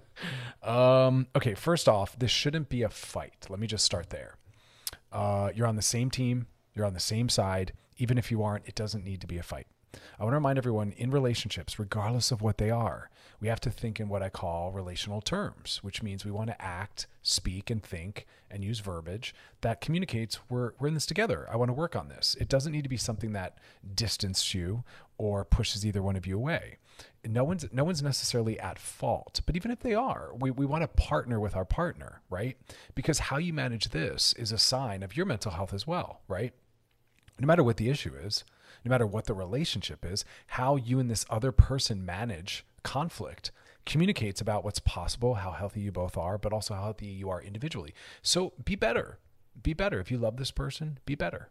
um, 0.62 1.26
okay, 1.36 1.52
first 1.52 1.90
off, 1.90 2.18
this 2.18 2.30
shouldn't 2.30 2.70
be 2.70 2.82
a 2.82 2.88
fight. 2.88 3.46
Let 3.50 3.60
me 3.60 3.66
just 3.66 3.84
start 3.84 4.08
there. 4.08 4.36
Uh, 5.12 5.50
you're 5.54 5.66
on 5.66 5.76
the 5.76 5.82
same 5.82 6.10
team, 6.10 6.46
you're 6.74 6.86
on 6.86 6.94
the 6.94 7.00
same 7.00 7.28
side. 7.28 7.74
Even 7.98 8.16
if 8.16 8.30
you 8.30 8.42
aren't, 8.42 8.66
it 8.66 8.74
doesn't 8.74 9.04
need 9.04 9.20
to 9.20 9.26
be 9.26 9.36
a 9.36 9.42
fight. 9.42 9.66
I 9.92 10.24
want 10.24 10.32
to 10.32 10.36
remind 10.36 10.56
everyone 10.56 10.92
in 10.92 11.10
relationships, 11.10 11.78
regardless 11.78 12.32
of 12.32 12.40
what 12.40 12.56
they 12.56 12.70
are, 12.70 13.10
we 13.40 13.48
have 13.48 13.60
to 13.60 13.70
think 13.70 14.00
in 14.00 14.08
what 14.08 14.22
I 14.22 14.28
call 14.28 14.72
relational 14.72 15.20
terms, 15.20 15.78
which 15.82 16.02
means 16.02 16.24
we 16.24 16.30
want 16.30 16.50
to 16.50 16.60
act, 16.60 17.06
speak, 17.22 17.70
and 17.70 17.82
think 17.82 18.26
and 18.50 18.64
use 18.64 18.80
verbiage 18.80 19.34
that 19.60 19.80
communicates 19.80 20.38
we're, 20.50 20.72
we're 20.78 20.88
in 20.88 20.94
this 20.94 21.06
together. 21.06 21.46
I 21.50 21.56
want 21.56 21.68
to 21.68 21.74
work 21.74 21.94
on 21.94 22.08
this. 22.08 22.36
It 22.40 22.48
doesn't 22.48 22.72
need 22.72 22.82
to 22.82 22.88
be 22.88 22.96
something 22.96 23.32
that 23.32 23.58
distances 23.94 24.54
you 24.54 24.82
or 25.18 25.44
pushes 25.44 25.86
either 25.86 26.02
one 26.02 26.16
of 26.16 26.26
you 26.26 26.36
away. 26.36 26.78
No 27.24 27.44
one's 27.44 27.66
no 27.72 27.84
one's 27.84 28.02
necessarily 28.02 28.58
at 28.58 28.78
fault, 28.78 29.40
but 29.46 29.54
even 29.54 29.70
if 29.70 29.80
they 29.80 29.94
are, 29.94 30.30
we, 30.36 30.50
we 30.50 30.66
want 30.66 30.82
to 30.82 30.88
partner 30.88 31.38
with 31.38 31.54
our 31.54 31.64
partner, 31.64 32.22
right? 32.30 32.56
Because 32.94 33.18
how 33.18 33.36
you 33.36 33.52
manage 33.52 33.90
this 33.90 34.32
is 34.32 34.50
a 34.50 34.58
sign 34.58 35.02
of 35.04 35.16
your 35.16 35.26
mental 35.26 35.52
health 35.52 35.72
as 35.72 35.86
well, 35.86 36.22
right? 36.26 36.54
No 37.38 37.46
matter 37.46 37.62
what 37.62 37.76
the 37.76 37.88
issue 37.88 38.14
is, 38.14 38.44
no 38.84 38.90
matter 38.90 39.06
what 39.06 39.26
the 39.26 39.34
relationship 39.34 40.04
is, 40.04 40.24
how 40.48 40.74
you 40.74 40.98
and 40.98 41.08
this 41.08 41.26
other 41.30 41.52
person 41.52 42.04
manage 42.04 42.64
conflict 42.82 43.50
communicates 43.86 44.40
about 44.40 44.64
what's 44.64 44.80
possible, 44.80 45.34
how 45.34 45.52
healthy 45.52 45.80
you 45.80 45.92
both 45.92 46.16
are, 46.16 46.38
but 46.38 46.52
also 46.52 46.74
how 46.74 46.82
healthy 46.82 47.06
you 47.06 47.30
are 47.30 47.42
individually. 47.42 47.94
So 48.22 48.52
be 48.64 48.76
better. 48.76 49.18
Be 49.60 49.72
better. 49.72 49.98
If 50.00 50.10
you 50.10 50.18
love 50.18 50.36
this 50.36 50.50
person, 50.50 50.98
be 51.06 51.14
better 51.14 51.50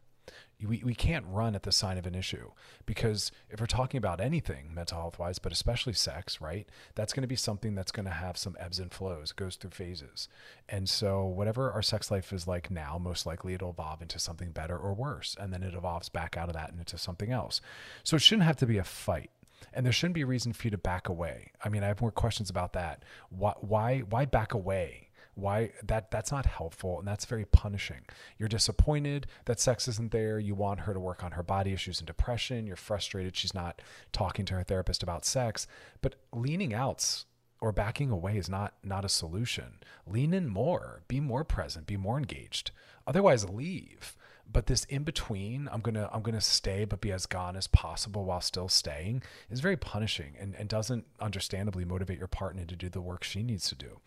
we, 0.65 0.81
we 0.83 0.95
can't 0.95 1.25
run 1.27 1.55
at 1.55 1.63
the 1.63 1.71
sign 1.71 1.97
of 1.97 2.07
an 2.07 2.15
issue 2.15 2.51
because 2.85 3.31
if 3.49 3.59
we're 3.59 3.67
talking 3.67 3.97
about 3.99 4.19
anything 4.19 4.73
mental 4.73 4.97
health 4.97 5.19
wise, 5.19 5.37
but 5.37 5.51
especially 5.51 5.93
sex, 5.93 6.41
right? 6.41 6.67
That's 6.95 7.13
going 7.13 7.21
to 7.21 7.27
be 7.27 7.35
something 7.35 7.75
that's 7.75 7.91
going 7.91 8.05
to 8.05 8.11
have 8.11 8.37
some 8.37 8.57
ebbs 8.59 8.79
and 8.79 8.91
flows, 8.91 9.31
goes 9.31 9.55
through 9.55 9.71
phases. 9.71 10.27
And 10.67 10.89
so, 10.89 11.25
whatever 11.25 11.71
our 11.71 11.83
sex 11.83 12.09
life 12.09 12.33
is 12.33 12.47
like 12.47 12.71
now, 12.71 12.97
most 12.97 13.25
likely 13.25 13.53
it'll 13.53 13.69
evolve 13.69 14.01
into 14.01 14.19
something 14.19 14.51
better 14.51 14.77
or 14.77 14.93
worse. 14.93 15.35
And 15.39 15.53
then 15.53 15.63
it 15.63 15.75
evolves 15.75 16.09
back 16.09 16.37
out 16.37 16.49
of 16.49 16.55
that 16.55 16.71
and 16.71 16.79
into 16.79 16.97
something 16.97 17.31
else. 17.31 17.61
So, 18.03 18.15
it 18.15 18.21
shouldn't 18.21 18.47
have 18.47 18.57
to 18.57 18.65
be 18.65 18.79
a 18.79 18.83
fight. 18.83 19.29
And 19.73 19.85
there 19.85 19.93
shouldn't 19.93 20.15
be 20.15 20.21
a 20.21 20.27
reason 20.27 20.53
for 20.53 20.67
you 20.67 20.71
to 20.71 20.77
back 20.77 21.09
away. 21.09 21.51
I 21.63 21.69
mean, 21.69 21.83
I 21.83 21.87
have 21.87 22.01
more 22.01 22.11
questions 22.11 22.49
about 22.49 22.73
that. 22.73 23.03
Why, 23.29 23.53
why, 23.59 23.99
why 23.99 24.25
back 24.25 24.53
away? 24.53 25.07
why 25.37 25.71
that 25.83 26.09
that's 26.09 26.31
not 26.31 26.45
helpful 26.47 26.97
and 26.97 27.07
that's 27.07 27.25
very 27.25 27.45
punishing. 27.45 28.01
You're 28.37 28.49
disappointed 28.49 29.27
that 29.45 29.59
sex 29.59 29.87
isn't 29.87 30.11
there. 30.11 30.39
You 30.39 30.55
want 30.55 30.81
her 30.81 30.93
to 30.93 30.99
work 30.99 31.23
on 31.23 31.33
her 31.33 31.43
body 31.43 31.73
issues 31.73 31.99
and 31.99 32.07
depression. 32.07 32.65
You're 32.65 32.75
frustrated 32.75 33.35
she's 33.35 33.53
not 33.53 33.81
talking 34.11 34.45
to 34.45 34.55
her 34.55 34.63
therapist 34.63 35.03
about 35.03 35.25
sex. 35.25 35.67
But 36.01 36.15
leaning 36.33 36.73
out 36.73 37.23
or 37.61 37.71
backing 37.71 38.09
away 38.09 38.37
is 38.37 38.49
not 38.49 38.73
not 38.83 39.05
a 39.05 39.09
solution. 39.09 39.79
Lean 40.07 40.33
in 40.33 40.47
more. 40.47 41.03
Be 41.07 41.19
more 41.19 41.43
present. 41.43 41.85
Be 41.85 41.97
more 41.97 42.17
engaged. 42.17 42.71
Otherwise 43.05 43.47
leave 43.47 44.16
but 44.51 44.67
this 44.67 44.85
in 44.85 45.03
between 45.03 45.69
i'm 45.71 45.81
gonna 45.81 46.09
i'm 46.11 46.21
gonna 46.21 46.41
stay 46.41 46.85
but 46.85 47.01
be 47.01 47.11
as 47.11 47.25
gone 47.25 47.55
as 47.55 47.67
possible 47.67 48.25
while 48.25 48.41
still 48.41 48.69
staying 48.69 49.21
is 49.49 49.59
very 49.59 49.77
punishing 49.77 50.35
and, 50.39 50.55
and 50.55 50.69
doesn't 50.69 51.05
understandably 51.19 51.85
motivate 51.85 52.17
your 52.17 52.27
partner 52.27 52.65
to 52.65 52.75
do 52.75 52.89
the 52.89 53.01
work 53.01 53.23
she 53.23 53.43
needs 53.43 53.67
to 53.69 53.75
do 53.75 53.99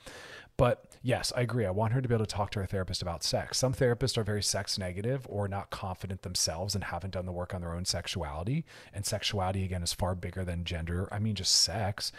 but 0.61 0.85
yes, 1.01 1.33
I 1.35 1.41
agree. 1.41 1.65
I 1.65 1.71
want 1.71 1.95
her 1.95 2.03
to 2.03 2.07
be 2.09 2.15
able 2.15 2.27
to 2.27 2.35
talk 2.35 2.51
to 2.51 2.59
her 2.59 2.67
therapist 2.67 3.01
about 3.01 3.25
sex. 3.25 3.57
Some 3.57 3.73
therapists 3.73 4.19
are 4.19 4.23
very 4.23 4.43
sex 4.43 4.79
negative 4.79 5.27
or 5.27 5.49
not 5.49 5.71
confident 5.71 6.21
themselves 6.21 6.75
and 6.75 6.85
haven't 6.85 7.13
done 7.13 7.25
the 7.25 7.33
work 7.33 7.55
on 7.55 7.63
their 7.63 7.73
own 7.73 7.87
sexuality. 7.87 8.67
And 8.93 9.07
sexuality, 9.07 9.65
again, 9.65 9.83
is 9.83 9.95
far 9.95 10.15
bigger 10.15 10.45
than 10.45 10.65
gender. 10.65 11.09
I 11.11 11.19
mean, 11.19 11.35
just 11.35 11.55
sex. 11.55 12.13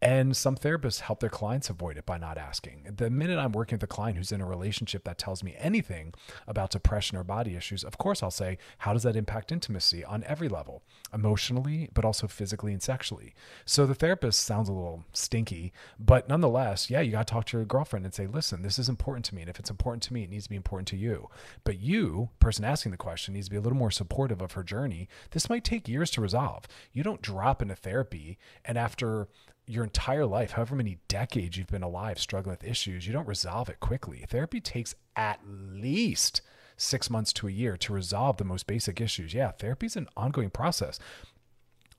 And 0.00 0.36
some 0.36 0.56
therapists 0.56 1.00
help 1.00 1.18
their 1.18 1.28
clients 1.28 1.70
avoid 1.70 1.96
it 1.96 2.06
by 2.06 2.18
not 2.18 2.38
asking. 2.38 2.86
The 2.96 3.10
minute 3.10 3.38
I'm 3.38 3.50
working 3.50 3.76
with 3.76 3.82
a 3.82 3.88
client 3.88 4.16
who's 4.16 4.30
in 4.30 4.40
a 4.40 4.46
relationship 4.46 5.02
that 5.04 5.18
tells 5.18 5.42
me 5.42 5.56
anything 5.58 6.14
about 6.46 6.70
depression 6.70 7.18
or 7.18 7.24
body 7.24 7.56
issues, 7.56 7.82
of 7.82 7.98
course 7.98 8.22
I'll 8.22 8.30
say, 8.30 8.58
how 8.78 8.92
does 8.92 9.02
that 9.02 9.16
impact 9.16 9.50
intimacy 9.50 10.04
on 10.04 10.22
every 10.24 10.48
level, 10.48 10.84
emotionally, 11.12 11.90
but 11.94 12.04
also 12.04 12.28
physically 12.28 12.72
and 12.72 12.82
sexually? 12.82 13.34
So 13.64 13.86
the 13.86 13.94
therapist 13.94 14.44
sounds 14.44 14.68
a 14.68 14.72
little 14.72 15.04
stinky, 15.12 15.72
but 15.98 16.28
nonetheless, 16.28 16.90
yeah, 16.90 17.00
you 17.00 17.10
got 17.10 17.26
to 17.26 17.32
talk 17.32 17.46
to 17.46 17.56
your 17.56 17.66
girlfriend 17.66 18.04
and 18.04 18.14
say, 18.14 18.28
listen, 18.28 18.62
this 18.62 18.78
is 18.78 18.88
important 18.88 19.24
to 19.26 19.34
me. 19.34 19.42
And 19.42 19.50
if 19.50 19.58
it's 19.58 19.70
important 19.70 20.04
to 20.04 20.14
me, 20.14 20.22
it 20.22 20.30
needs 20.30 20.44
to 20.44 20.50
be 20.50 20.56
important 20.56 20.86
to 20.88 20.96
you. 20.96 21.28
But 21.64 21.80
you, 21.80 22.30
person 22.38 22.64
asking 22.64 22.92
the 22.92 22.98
question, 22.98 23.34
needs 23.34 23.46
to 23.46 23.50
be 23.50 23.56
a 23.56 23.60
little 23.60 23.78
more 23.78 23.90
supportive 23.90 24.40
of 24.40 24.52
her 24.52 24.62
journey. 24.62 25.08
This 25.32 25.50
might 25.50 25.64
take 25.64 25.88
years 25.88 26.10
to 26.12 26.20
resolve. 26.20 26.66
You 26.92 27.02
don't 27.02 27.22
drop 27.22 27.62
into 27.62 27.74
therapy 27.74 28.38
and 28.64 28.78
after 28.78 29.28
your 29.68 29.84
entire 29.84 30.26
life, 30.26 30.52
however 30.52 30.74
many 30.74 30.98
decades 31.08 31.56
you've 31.56 31.66
been 31.68 31.82
alive 31.82 32.18
struggling 32.18 32.52
with 32.52 32.64
issues, 32.64 33.06
you 33.06 33.12
don't 33.12 33.28
resolve 33.28 33.68
it 33.68 33.80
quickly. 33.80 34.24
Therapy 34.28 34.60
takes 34.60 34.94
at 35.14 35.40
least 35.46 36.40
six 36.76 37.10
months 37.10 37.32
to 37.34 37.48
a 37.48 37.50
year 37.50 37.76
to 37.76 37.92
resolve 37.92 38.36
the 38.36 38.44
most 38.44 38.66
basic 38.66 39.00
issues. 39.00 39.34
Yeah, 39.34 39.50
therapy 39.50 39.86
is 39.86 39.96
an 39.96 40.08
ongoing 40.16 40.50
process. 40.50 40.98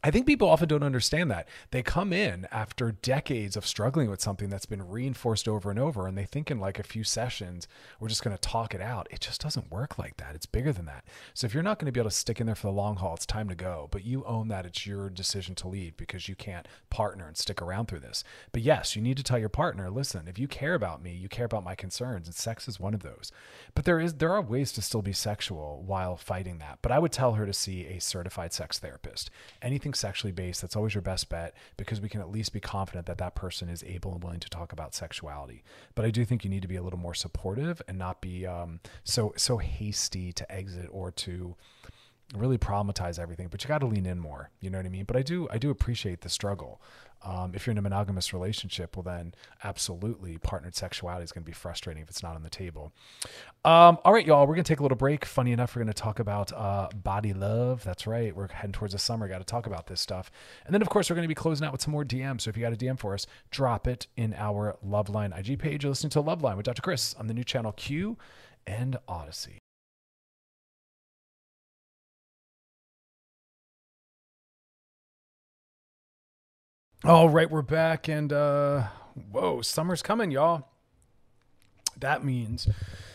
I 0.01 0.11
think 0.11 0.25
people 0.25 0.47
often 0.47 0.69
don't 0.69 0.83
understand 0.83 1.29
that. 1.29 1.49
They 1.71 1.83
come 1.83 2.13
in 2.13 2.47
after 2.51 2.93
decades 2.93 3.57
of 3.57 3.67
struggling 3.67 4.09
with 4.09 4.21
something 4.21 4.49
that's 4.49 4.65
been 4.65 4.87
reinforced 4.87 5.45
over 5.45 5.69
and 5.69 5.77
over, 5.77 6.07
and 6.07 6.17
they 6.17 6.23
think 6.23 6.49
in 6.49 6.57
like 6.57 6.79
a 6.79 6.83
few 6.83 7.03
sessions, 7.03 7.67
we're 7.99 8.07
just 8.07 8.23
going 8.23 8.35
to 8.35 8.41
talk 8.41 8.73
it 8.73 8.79
out. 8.79 9.09
It 9.11 9.19
just 9.19 9.41
doesn't 9.41 9.69
work 9.69 9.99
like 9.99 10.15
that. 10.15 10.35
It's 10.35 10.45
bigger 10.45 10.71
than 10.71 10.85
that. 10.85 11.03
So 11.33 11.45
if 11.45 11.53
you're 11.53 11.63
not 11.63 11.79
going 11.79 11.87
to 11.87 11.91
be 11.91 11.99
able 11.99 12.09
to 12.09 12.15
stick 12.15 12.39
in 12.39 12.45
there 12.45 12.55
for 12.55 12.67
the 12.67 12.73
long 12.73 12.95
haul, 12.95 13.15
it's 13.15 13.25
time 13.25 13.49
to 13.49 13.55
go. 13.55 13.89
But 13.91 14.05
you 14.05 14.23
own 14.23 14.47
that 14.47 14.65
it's 14.65 14.87
your 14.87 15.09
decision 15.09 15.53
to 15.55 15.67
leave 15.67 15.97
because 15.97 16.29
you 16.29 16.35
can't 16.35 16.67
partner 16.89 17.27
and 17.27 17.35
stick 17.35 17.61
around 17.61 17.87
through 17.87 17.99
this. 17.99 18.23
But 18.53 18.61
yes, 18.61 18.95
you 18.95 19.01
need 19.01 19.17
to 19.17 19.23
tell 19.23 19.37
your 19.37 19.49
partner, 19.49 19.89
listen, 19.89 20.29
if 20.29 20.39
you 20.39 20.47
care 20.47 20.75
about 20.75 21.03
me, 21.03 21.13
you 21.13 21.27
care 21.27 21.45
about 21.45 21.65
my 21.65 21.75
concerns, 21.75 22.25
and 22.25 22.35
sex 22.35 22.69
is 22.69 22.79
one 22.79 22.93
of 22.93 23.03
those. 23.03 23.33
But 23.75 23.83
there 23.83 23.99
is 23.99 24.13
there 24.13 24.31
are 24.31 24.41
ways 24.41 24.71
to 24.73 24.81
still 24.81 25.01
be 25.01 25.11
sexual 25.11 25.83
while 25.85 26.15
fighting 26.15 26.59
that. 26.59 26.79
But 26.81 26.93
I 26.93 26.99
would 26.99 27.11
tell 27.11 27.33
her 27.33 27.45
to 27.45 27.51
see 27.51 27.85
a 27.85 27.99
certified 27.99 28.53
sex 28.53 28.79
therapist. 28.79 29.29
Anything 29.61 29.88
sexually 29.93 30.31
based, 30.31 30.61
that's 30.61 30.75
always 30.75 30.93
your 30.93 31.01
best 31.01 31.29
bet 31.29 31.53
because 31.77 32.01
we 32.01 32.09
can 32.09 32.21
at 32.21 32.31
least 32.31 32.53
be 32.53 32.59
confident 32.59 33.05
that 33.07 33.17
that 33.17 33.35
person 33.35 33.69
is 33.69 33.83
able 33.83 34.13
and 34.13 34.23
willing 34.23 34.39
to 34.39 34.49
talk 34.49 34.71
about 34.71 34.93
sexuality. 34.93 35.63
But 35.95 36.05
I 36.05 36.11
do 36.11 36.25
think 36.25 36.43
you 36.43 36.49
need 36.49 36.61
to 36.61 36.67
be 36.67 36.75
a 36.75 36.83
little 36.83 36.99
more 36.99 37.13
supportive 37.13 37.81
and 37.87 37.97
not 37.97 38.21
be 38.21 38.45
um, 38.45 38.79
so 39.03 39.33
so 39.35 39.57
hasty 39.57 40.31
to 40.33 40.51
exit 40.51 40.87
or 40.91 41.11
to 41.11 41.55
really 42.35 42.57
problematize 42.57 43.17
everything 43.17 43.47
but 43.47 43.63
you 43.63 43.67
got 43.67 43.79
to 43.79 43.87
lean 43.87 44.05
in 44.05 44.19
more 44.19 44.51
you 44.61 44.69
know 44.69 44.77
what 44.77 44.85
i 44.85 44.89
mean? 44.89 45.05
But 45.05 45.17
i 45.17 45.21
do 45.21 45.47
i 45.51 45.57
do 45.57 45.69
appreciate 45.69 46.21
the 46.21 46.29
struggle. 46.29 46.81
Um, 47.21 47.51
if 47.53 47.67
you're 47.67 47.73
in 47.73 47.77
a 47.77 47.81
monogamous 47.81 48.33
relationship 48.33 48.95
well 48.95 49.03
then 49.03 49.33
absolutely 49.63 50.37
partnered 50.37 50.75
sexuality 50.75 51.23
is 51.23 51.31
going 51.31 51.43
to 51.43 51.45
be 51.45 51.53
frustrating 51.53 52.01
if 52.03 52.09
it's 52.09 52.23
not 52.23 52.35
on 52.35 52.43
the 52.43 52.49
table. 52.49 52.93
Um, 53.65 53.97
all 54.05 54.13
right 54.13 54.25
y'all 54.25 54.45
we're 54.45 54.55
going 54.55 54.63
to 54.63 54.71
take 54.71 54.79
a 54.79 54.83
little 54.83 54.97
break. 54.97 55.25
Funny 55.25 55.51
enough 55.51 55.75
we're 55.75 55.81
going 55.83 55.93
to 55.93 56.01
talk 56.01 56.19
about 56.19 56.53
uh, 56.53 56.89
body 56.95 57.33
love. 57.33 57.83
That's 57.83 58.05
right 58.05 58.35
we're 58.35 58.47
heading 58.47 58.73
towards 58.73 58.93
the 58.93 58.99
summer 58.99 59.27
got 59.27 59.39
to 59.39 59.43
talk 59.43 59.65
about 59.65 59.87
this 59.87 59.99
stuff. 59.99 60.31
And 60.65 60.73
then 60.73 60.81
of 60.81 60.89
course 60.89 61.09
we're 61.09 61.15
going 61.15 61.27
to 61.27 61.29
be 61.29 61.35
closing 61.35 61.65
out 61.65 61.71
with 61.71 61.81
some 61.81 61.91
more 61.91 62.05
dms 62.05 62.41
so 62.41 62.49
if 62.49 62.57
you 62.57 62.61
got 62.61 62.73
a 62.73 62.77
dm 62.77 62.97
for 62.99 63.13
us 63.13 63.25
drop 63.51 63.87
it 63.87 64.07
in 64.15 64.33
our 64.35 64.77
loveline 64.85 65.37
ig 65.37 65.59
page. 65.59 65.83
You're 65.83 65.91
listening 65.91 66.11
to 66.11 66.21
loveline 66.21 66.57
with 66.57 66.65
dr 66.65 66.81
chris 66.81 67.15
on 67.15 67.27
the 67.27 67.33
new 67.33 67.43
channel 67.43 67.71
q 67.71 68.17
and 68.67 68.97
audacy 69.07 69.57
All 77.05 77.29
right, 77.29 77.49
we're 77.49 77.61
back, 77.61 78.09
and 78.09 78.33
uh, 78.33 78.87
whoa, 79.31 79.61
summer's 79.61 80.01
coming, 80.01 80.31
y'all. 80.31 80.67
That 81.97 82.25
means 82.25 82.67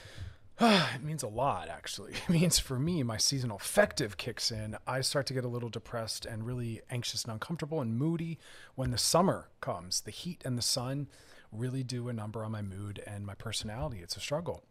it 0.59 1.03
means 1.03 1.23
a 1.23 1.29
lot, 1.29 1.69
actually. 1.69 2.13
It 2.29 2.31
means 2.31 2.59
for 2.59 2.79
me, 2.79 3.03
my 3.03 3.19
seasonal 3.19 3.59
affective 3.59 4.17
kicks 4.17 4.51
in. 4.51 4.79
I 4.87 5.03
start 5.03 5.27
to 5.27 5.35
get 5.35 5.45
a 5.45 5.49
little 5.49 5.69
depressed 5.69 6.25
and 6.25 6.47
really 6.47 6.81
anxious 6.89 7.25
and 7.25 7.33
uncomfortable 7.35 7.83
and 7.83 7.99
moody 7.99 8.39
when 8.75 8.91
the 8.91 8.97
summer 8.97 9.51
comes. 9.61 10.01
The 10.01 10.11
heat 10.11 10.41
and 10.47 10.57
the 10.57 10.63
sun 10.63 11.09
really 11.53 11.83
do 11.83 12.09
a 12.09 12.15
number 12.15 12.43
on 12.43 12.53
my 12.53 12.63
mood 12.63 13.03
and 13.07 13.27
my 13.27 13.35
personality. 13.35 14.01
It's 14.01 14.17
a 14.17 14.21
struggle. 14.21 14.65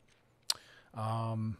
Um, 0.95 1.57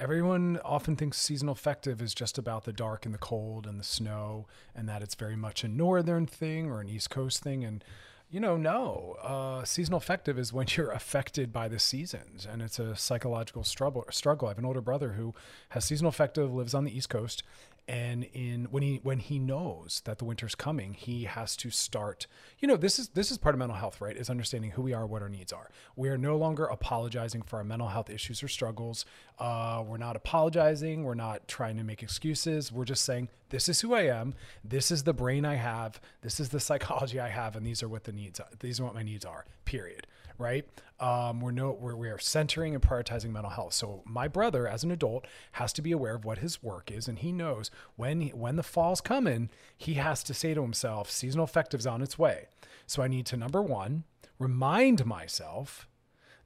Everyone 0.00 0.60
often 0.64 0.94
thinks 0.94 1.18
seasonal 1.18 1.52
affective 1.52 2.00
is 2.00 2.14
just 2.14 2.38
about 2.38 2.64
the 2.64 2.72
dark 2.72 3.04
and 3.04 3.12
the 3.12 3.18
cold 3.18 3.66
and 3.66 3.80
the 3.80 3.84
snow, 3.84 4.46
and 4.74 4.88
that 4.88 5.02
it's 5.02 5.16
very 5.16 5.34
much 5.34 5.64
a 5.64 5.68
northern 5.68 6.24
thing 6.24 6.70
or 6.70 6.80
an 6.80 6.88
East 6.88 7.10
Coast 7.10 7.42
thing. 7.42 7.64
And 7.64 7.82
you 8.30 8.40
know, 8.40 8.56
no. 8.56 9.16
Uh, 9.22 9.64
seasonal 9.64 9.98
affective 9.98 10.38
is 10.38 10.52
when 10.52 10.66
you're 10.76 10.92
affected 10.92 11.52
by 11.52 11.66
the 11.66 11.78
seasons, 11.78 12.46
and 12.46 12.62
it's 12.62 12.78
a 12.78 12.94
psychological 12.94 13.64
struggle. 13.64 14.04
Struggle. 14.10 14.48
I 14.48 14.52
have 14.52 14.58
an 14.58 14.64
older 14.64 14.80
brother 14.80 15.12
who 15.12 15.34
has 15.70 15.84
seasonal 15.84 16.10
affective, 16.10 16.52
lives 16.52 16.74
on 16.74 16.84
the 16.84 16.96
East 16.96 17.08
Coast, 17.08 17.42
and 17.88 18.24
in 18.32 18.66
when 18.70 18.82
he 18.82 19.00
when 19.02 19.18
he 19.18 19.38
knows 19.38 20.02
that 20.04 20.18
the 20.18 20.24
winter's 20.24 20.54
coming 20.54 20.94
he 20.94 21.24
has 21.24 21.56
to 21.56 21.70
start 21.70 22.26
you 22.58 22.68
know 22.68 22.76
this 22.76 22.98
is 22.98 23.08
this 23.08 23.30
is 23.30 23.38
part 23.38 23.54
of 23.54 23.58
mental 23.58 23.76
health 23.76 23.98
right? 24.00 24.16
Is 24.16 24.30
understanding 24.30 24.72
who 24.72 24.82
we 24.82 24.92
are 24.92 25.06
what 25.06 25.22
our 25.22 25.28
needs 25.28 25.52
are. 25.52 25.70
We 25.96 26.08
are 26.08 26.18
no 26.18 26.36
longer 26.36 26.64
apologizing 26.64 27.42
for 27.42 27.56
our 27.56 27.64
mental 27.64 27.88
health 27.88 28.10
issues 28.10 28.42
or 28.42 28.48
struggles. 28.48 29.04
Uh, 29.38 29.82
we're 29.86 29.98
not 29.98 30.16
apologizing. 30.16 31.04
We're 31.04 31.14
not 31.14 31.48
trying 31.48 31.76
to 31.76 31.84
make 31.84 32.02
excuses. 32.02 32.72
We're 32.72 32.84
just 32.84 33.04
saying 33.04 33.28
this 33.50 33.68
is 33.68 33.80
who 33.80 33.94
i 33.94 34.02
am. 34.02 34.34
This 34.64 34.90
is 34.90 35.04
the 35.04 35.12
brain 35.12 35.44
i 35.44 35.54
have. 35.54 36.00
This 36.22 36.40
is 36.40 36.50
the 36.50 36.60
psychology 36.68 37.18
i 37.18 37.28
have. 37.28 37.56
And 37.56 37.66
these 37.66 37.82
are 37.82 37.88
what 37.88 38.04
the 38.04 38.12
needs 38.12 38.40
are. 38.40 38.48
these 38.60 38.80
are 38.80 38.84
what 38.84 38.94
my 38.94 39.02
needs 39.02 39.24
are 39.24 39.44
period 39.64 40.06
right? 40.38 40.64
Um, 41.00 41.40
we're 41.40 41.50
no, 41.50 41.76
we're, 41.78 41.94
we 41.94 42.08
are 42.08 42.18
centering 42.18 42.74
and 42.74 42.82
prioritizing 42.82 43.30
mental 43.30 43.50
health. 43.50 43.74
So 43.74 44.02
my 44.06 44.28
brother, 44.28 44.66
as 44.66 44.84
an 44.84 44.90
adult, 44.90 45.26
has 45.52 45.72
to 45.74 45.82
be 45.82 45.92
aware 45.92 46.14
of 46.14 46.24
what 46.24 46.38
his 46.38 46.62
work 46.62 46.90
is, 46.90 47.08
and 47.08 47.18
he 47.18 47.32
knows 47.32 47.70
when 47.96 48.20
he, 48.20 48.28
when 48.30 48.56
the 48.56 48.62
fall's 48.62 49.00
coming, 49.00 49.50
he 49.76 49.94
has 49.94 50.22
to 50.24 50.34
say 50.34 50.54
to 50.54 50.62
himself, 50.62 51.10
seasonal 51.10 51.44
affective's 51.44 51.86
on 51.86 52.02
its 52.02 52.18
way. 52.18 52.46
So 52.86 53.02
I 53.02 53.08
need 53.08 53.26
to 53.26 53.36
number 53.36 53.60
one 53.60 54.04
remind 54.38 55.04
myself 55.04 55.86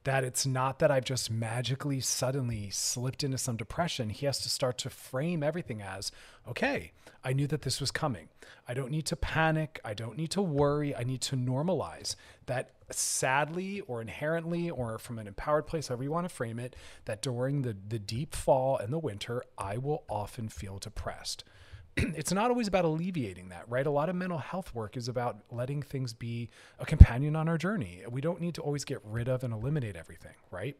that 0.03 0.23
it's 0.23 0.45
not 0.45 0.79
that 0.79 0.91
I've 0.91 1.05
just 1.05 1.31
magically 1.31 2.01
suddenly 2.01 2.69
slipped 2.69 3.23
into 3.23 3.37
some 3.37 3.55
depression. 3.55 4.09
He 4.09 4.25
has 4.25 4.39
to 4.39 4.49
start 4.49 4.77
to 4.79 4.89
frame 4.89 5.43
everything 5.43 5.81
as 5.81 6.11
okay, 6.47 6.91
I 7.23 7.31
knew 7.33 7.47
that 7.47 7.61
this 7.61 7.79
was 7.79 7.91
coming. 7.91 8.27
I 8.67 8.73
don't 8.73 8.91
need 8.91 9.05
to 9.07 9.15
panic. 9.15 9.79
I 9.85 9.93
don't 9.93 10.17
need 10.17 10.31
to 10.31 10.41
worry. 10.41 10.93
I 10.95 11.03
need 11.03 11.21
to 11.21 11.37
normalize 11.37 12.15
that 12.47 12.71
sadly 12.99 13.81
or 13.81 14.01
inherently 14.01 14.69
or 14.69 14.97
from 14.97 15.19
an 15.19 15.27
empowered 15.27 15.67
place, 15.67 15.87
however 15.87 16.03
you 16.03 16.11
want 16.11 16.27
to 16.27 16.33
frame 16.33 16.59
it, 16.59 16.75
that 17.05 17.21
during 17.21 17.61
the, 17.61 17.75
the 17.87 17.99
deep 17.99 18.35
fall 18.35 18.77
and 18.77 18.91
the 18.91 18.99
winter, 18.99 19.43
I 19.57 19.77
will 19.77 20.03
often 20.09 20.49
feel 20.49 20.79
depressed. 20.79 21.43
it's 21.97 22.31
not 22.31 22.49
always 22.49 22.67
about 22.67 22.85
alleviating 22.85 23.49
that, 23.49 23.69
right? 23.69 23.85
A 23.85 23.91
lot 23.91 24.09
of 24.09 24.15
mental 24.15 24.39
health 24.39 24.73
work 24.73 24.97
is 24.97 25.07
about 25.07 25.41
letting 25.51 25.81
things 25.81 26.13
be 26.13 26.49
a 26.79 26.85
companion 26.85 27.35
on 27.35 27.47
our 27.47 27.57
journey. 27.57 28.01
We 28.09 28.21
don't 28.21 28.41
need 28.41 28.55
to 28.55 28.61
always 28.61 28.83
get 28.83 28.99
rid 29.03 29.27
of 29.27 29.43
and 29.43 29.53
eliminate 29.53 29.95
everything, 29.95 30.35
right? 30.49 30.75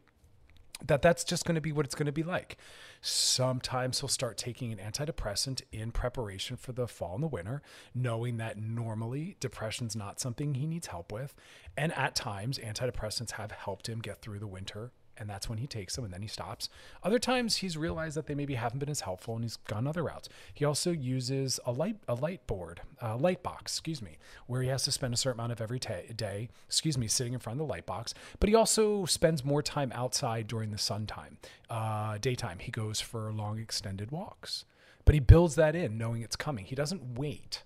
That 0.86 1.02
that's 1.02 1.24
just 1.24 1.46
going 1.46 1.56
to 1.56 1.62
be 1.62 1.72
what 1.72 1.86
it's 1.86 1.96
going 1.96 2.08
to 2.08 2.12
be 2.12 2.24
like. 2.24 2.58
Sometimes 3.02 4.00
he'll 4.00 4.10
start 4.10 4.38
taking 4.38 4.72
an 4.72 4.80
antidepressant 4.80 5.62
in 5.72 5.92
preparation 5.92 6.58
for 6.58 6.74
the 6.74 6.88
fall 6.88 7.16
and 7.16 7.24
the 7.24 7.28
winter, 7.28 7.62
knowing 7.96 8.38
that 8.38 8.58
normally 8.58 9.38
depression's 9.40 9.96
not 9.96 10.20
something 10.20 10.56
he 10.56 10.68
needs 10.68 10.88
help 10.88 11.12
with. 11.12 11.36
And 11.78 11.94
at 11.94 12.16
times, 12.16 12.60
antidepressants 12.60 13.32
have 13.32 13.52
helped 13.52 13.88
him 13.88 14.00
get 14.00 14.22
through 14.22 14.40
the 14.40 14.48
winter 14.48 14.92
and 15.18 15.30
that's 15.30 15.50
when 15.50 15.60
he 15.60 15.68
takes 15.68 15.96
them 15.96 16.06
and 16.06 16.14
then 16.14 16.22
he 16.22 16.28
stops. 16.28 16.70
Other 17.04 17.20
times 17.20 17.58
he's 17.58 17.78
realized 17.78 18.18
that 18.18 18.28
they 18.28 18.36
maybe 18.36 18.56
haven't 18.56 18.80
been 18.80 18.90
as 18.90 19.02
helpful 19.02 19.36
and 19.36 19.44
he's 19.44 19.58
gone 19.58 19.88
other 19.88 20.04
routes. 20.04 20.30
He 20.54 20.66
also 20.66 20.92
uses 20.92 21.60
a 21.66 21.72
light 21.72 21.98
a 22.08 22.16
light 22.16 22.46
board, 22.48 22.82
a 23.02 23.16
light 23.16 23.44
box, 23.44 23.74
excuse 23.74 24.02
me, 24.02 24.18
where 24.48 24.62
he 24.62 24.70
has 24.70 24.84
to 24.84 24.92
spend 24.92 25.14
a 25.14 25.18
certain 25.18 25.40
amount 25.40 25.52
of 25.52 25.62
every 25.62 25.80
day, 25.80 26.50
excuse 26.68 26.98
me, 26.98 27.08
sitting 27.08 27.34
in 27.34 27.40
front 27.40 27.60
of 27.60 27.68
the 27.68 27.72
light 27.72 27.86
box. 27.86 28.14
But 28.40 28.50
he 28.50 28.56
also 28.56 29.06
spends 29.06 29.46
more 29.46 29.62
time 29.62 29.92
outside 29.94 30.48
during 30.48 30.72
the 30.72 30.78
sun 30.78 31.06
time, 31.06 31.38
uh, 31.70 32.18
daytime. 32.20 32.60
He 32.60 32.72
goes 32.72 33.00
for 33.00 33.32
long 33.32 33.60
extended 33.60 34.12
walks. 34.12 34.66
But 35.06 35.16
he 35.16 35.20
builds 35.20 35.56
that 35.56 35.76
in 35.76 35.98
knowing 35.98 36.22
it's 36.22 36.36
coming. 36.36 36.66
He 36.66 36.76
doesn't 36.76 37.18
wait 37.18 37.64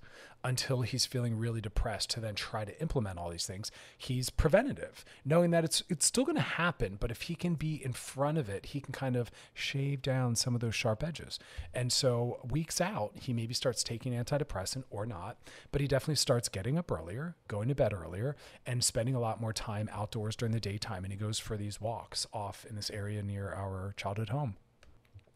until 0.47 0.81
he's 0.81 1.05
feeling 1.05 1.37
really 1.37 1.59
depressed 1.59 2.09
to 2.09 2.21
then 2.21 2.33
try 2.33 2.63
to 2.63 2.81
implement 2.81 3.19
all 3.19 3.29
these 3.29 3.45
things. 3.45 3.69
He's 3.97 4.29
preventative, 4.29 5.03
knowing 5.25 5.51
that 5.51 5.65
it's 5.65 5.83
it's 5.89 6.05
still 6.05 6.23
going 6.23 6.37
to 6.37 6.41
happen, 6.41 6.95
but 6.97 7.11
if 7.11 7.23
he 7.23 7.35
can 7.35 7.55
be 7.55 7.83
in 7.83 7.91
front 7.91 8.37
of 8.37 8.47
it, 8.47 8.67
he 8.67 8.79
can 8.79 8.93
kind 8.93 9.17
of 9.17 9.29
shave 9.53 10.01
down 10.01 10.37
some 10.37 10.55
of 10.55 10.61
those 10.61 10.73
sharp 10.73 11.03
edges. 11.03 11.37
And 11.73 11.91
so 11.91 12.39
weeks 12.49 12.79
out, 12.79 13.11
he 13.15 13.33
maybe 13.33 13.53
starts 13.53 13.83
taking 13.83 14.13
antidepressant 14.13 14.85
or 14.89 15.05
not, 15.05 15.37
but 15.73 15.81
he 15.81 15.87
definitely 15.87 16.15
starts 16.15 16.47
getting 16.47 16.77
up 16.77 16.89
earlier, 16.89 17.35
going 17.49 17.67
to 17.67 17.75
bed 17.75 17.91
earlier, 17.91 18.37
and 18.65 18.81
spending 18.81 19.15
a 19.15 19.19
lot 19.19 19.41
more 19.41 19.51
time 19.51 19.89
outdoors 19.91 20.37
during 20.37 20.53
the 20.53 20.61
daytime. 20.61 21.03
And 21.03 21.11
he 21.11 21.19
goes 21.19 21.39
for 21.39 21.57
these 21.57 21.81
walks 21.81 22.25
off 22.31 22.65
in 22.69 22.77
this 22.77 22.89
area 22.89 23.21
near 23.21 23.51
our 23.51 23.93
childhood 23.97 24.29
home. 24.29 24.55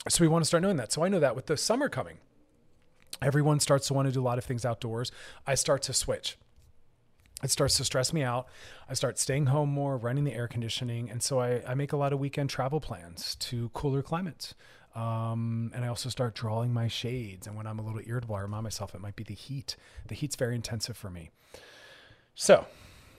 So 0.07 0.23
we 0.23 0.29
want 0.29 0.45
to 0.45 0.47
start 0.47 0.63
knowing 0.63 0.77
that. 0.77 0.93
So 0.93 1.03
I 1.03 1.09
know 1.09 1.19
that 1.19 1.35
with 1.35 1.47
the 1.47 1.57
summer 1.57 1.89
coming 1.89 2.19
everyone 3.21 3.59
starts 3.59 3.87
to 3.87 3.93
want 3.93 4.07
to 4.07 4.11
do 4.11 4.21
a 4.21 4.23
lot 4.23 4.37
of 4.37 4.43
things 4.43 4.65
outdoors. 4.65 5.11
I 5.45 5.55
start 5.55 5.81
to 5.83 5.93
switch. 5.93 6.37
It 7.43 7.49
starts 7.49 7.77
to 7.77 7.83
stress 7.83 8.13
me 8.13 8.23
out. 8.23 8.47
I 8.89 8.93
start 8.93 9.17
staying 9.17 9.47
home 9.47 9.69
more, 9.69 9.97
running 9.97 10.25
the 10.25 10.33
air 10.33 10.47
conditioning. 10.47 11.09
And 11.09 11.23
so 11.23 11.39
I, 11.39 11.63
I 11.67 11.73
make 11.73 11.91
a 11.91 11.97
lot 11.97 12.13
of 12.13 12.19
weekend 12.19 12.49
travel 12.49 12.79
plans 12.79 13.35
to 13.35 13.69
cooler 13.69 14.01
climates. 14.01 14.53
Um, 14.93 15.71
and 15.73 15.83
I 15.85 15.87
also 15.87 16.09
start 16.09 16.35
drawing 16.35 16.73
my 16.73 16.87
shades. 16.87 17.47
And 17.47 17.55
when 17.55 17.65
I'm 17.65 17.79
a 17.79 17.81
little 17.81 18.01
irritable, 18.05 18.35
I 18.35 18.41
remind 18.41 18.63
myself 18.63 18.93
it 18.93 19.01
might 19.01 19.15
be 19.15 19.23
the 19.23 19.33
heat. 19.33 19.75
The 20.07 20.15
heat's 20.15 20.35
very 20.35 20.55
intensive 20.55 20.97
for 20.97 21.09
me. 21.09 21.31
So 22.35 22.67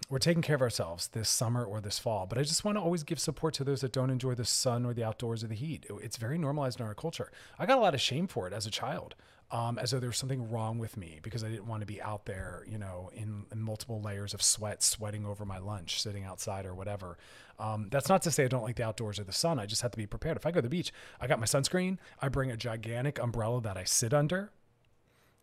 we're 0.09 0.19
taking 0.19 0.43
care 0.43 0.57
of 0.57 0.63
ourselves 0.63 1.09
this 1.09 1.29
summer 1.29 1.65
or 1.65 1.81
this 1.81 1.99
fall. 1.99 2.27
But 2.27 2.39
I 2.39 2.43
just 2.43 2.65
want 2.65 2.77
to 2.77 2.83
always 2.83 3.03
give 3.03 3.19
support 3.19 3.55
to 3.55 3.65
those 3.65 3.81
that 3.81 3.93
don't 3.93 4.11
enjoy 4.11 4.35
the 4.35 4.45
sun 4.45 4.85
or 4.85 4.95
the 4.95 5.03
outdoors 5.03 5.43
or 5.43 5.49
the 5.49 5.55
heat. 5.55 5.87
It's 6.03 6.17
very 6.17 6.39
normalized 6.39 6.79
in 6.79 6.87
our 6.87 6.95
culture. 6.95 7.33
I 7.59 7.67
got 7.67 7.79
a 7.79 7.81
lot 7.81 7.95
of 7.95 8.01
shame 8.01 8.27
for 8.27 8.47
it 8.47 8.53
as 8.53 8.67
a 8.67 8.71
child 8.71 9.15
um, 9.53 9.79
as 9.79 9.91
though 9.91 10.01
there 10.01 10.09
was 10.09 10.17
something 10.17 10.51
wrong 10.51 10.79
with 10.79 10.97
me 10.97 11.21
because 11.23 11.45
I 11.45 11.51
didn't 11.51 11.67
want 11.67 11.83
to 11.83 11.87
be 11.87 12.01
out 12.01 12.25
there, 12.25 12.65
you 12.67 12.79
know, 12.79 13.11
in, 13.15 13.45
in 13.53 13.61
multiple 13.61 14.01
layers 14.01 14.33
of 14.33 14.41
sweat, 14.41 14.83
sweating 14.83 15.27
over 15.27 15.45
my 15.45 15.59
lunch, 15.59 16.01
sitting 16.01 16.25
outside 16.25 16.65
or 16.65 16.75
whatever. 16.75 17.19
Um, 17.59 17.89
that's 17.91 18.09
not 18.09 18.23
to 18.23 18.31
say 18.31 18.47
I 18.47 18.49
don't 18.49 18.63
like 18.63 18.77
the 18.77 18.85
outdoors 18.85 19.19
or 19.19 19.25
the 19.25 19.33
sun. 19.33 19.61
I 19.61 19.67
just 19.67 19.83
have 19.83 19.91
to 19.91 19.99
be 19.99 20.07
prepared. 20.07 20.39
If 20.39 20.47
I 20.47 20.53
go 20.53 20.57
to 20.57 20.63
the 20.63 20.71
beach, 20.71 20.91
I 21.21 21.27
got 21.27 21.39
my 21.39 21.45
sunscreen. 21.45 21.99
I 22.21 22.29
bring 22.29 22.51
a 22.51 22.57
gigantic 22.57 23.19
umbrella 23.19 23.61
that 23.61 23.77
I 23.77 23.85
sit 23.85 24.15
under. 24.15 24.51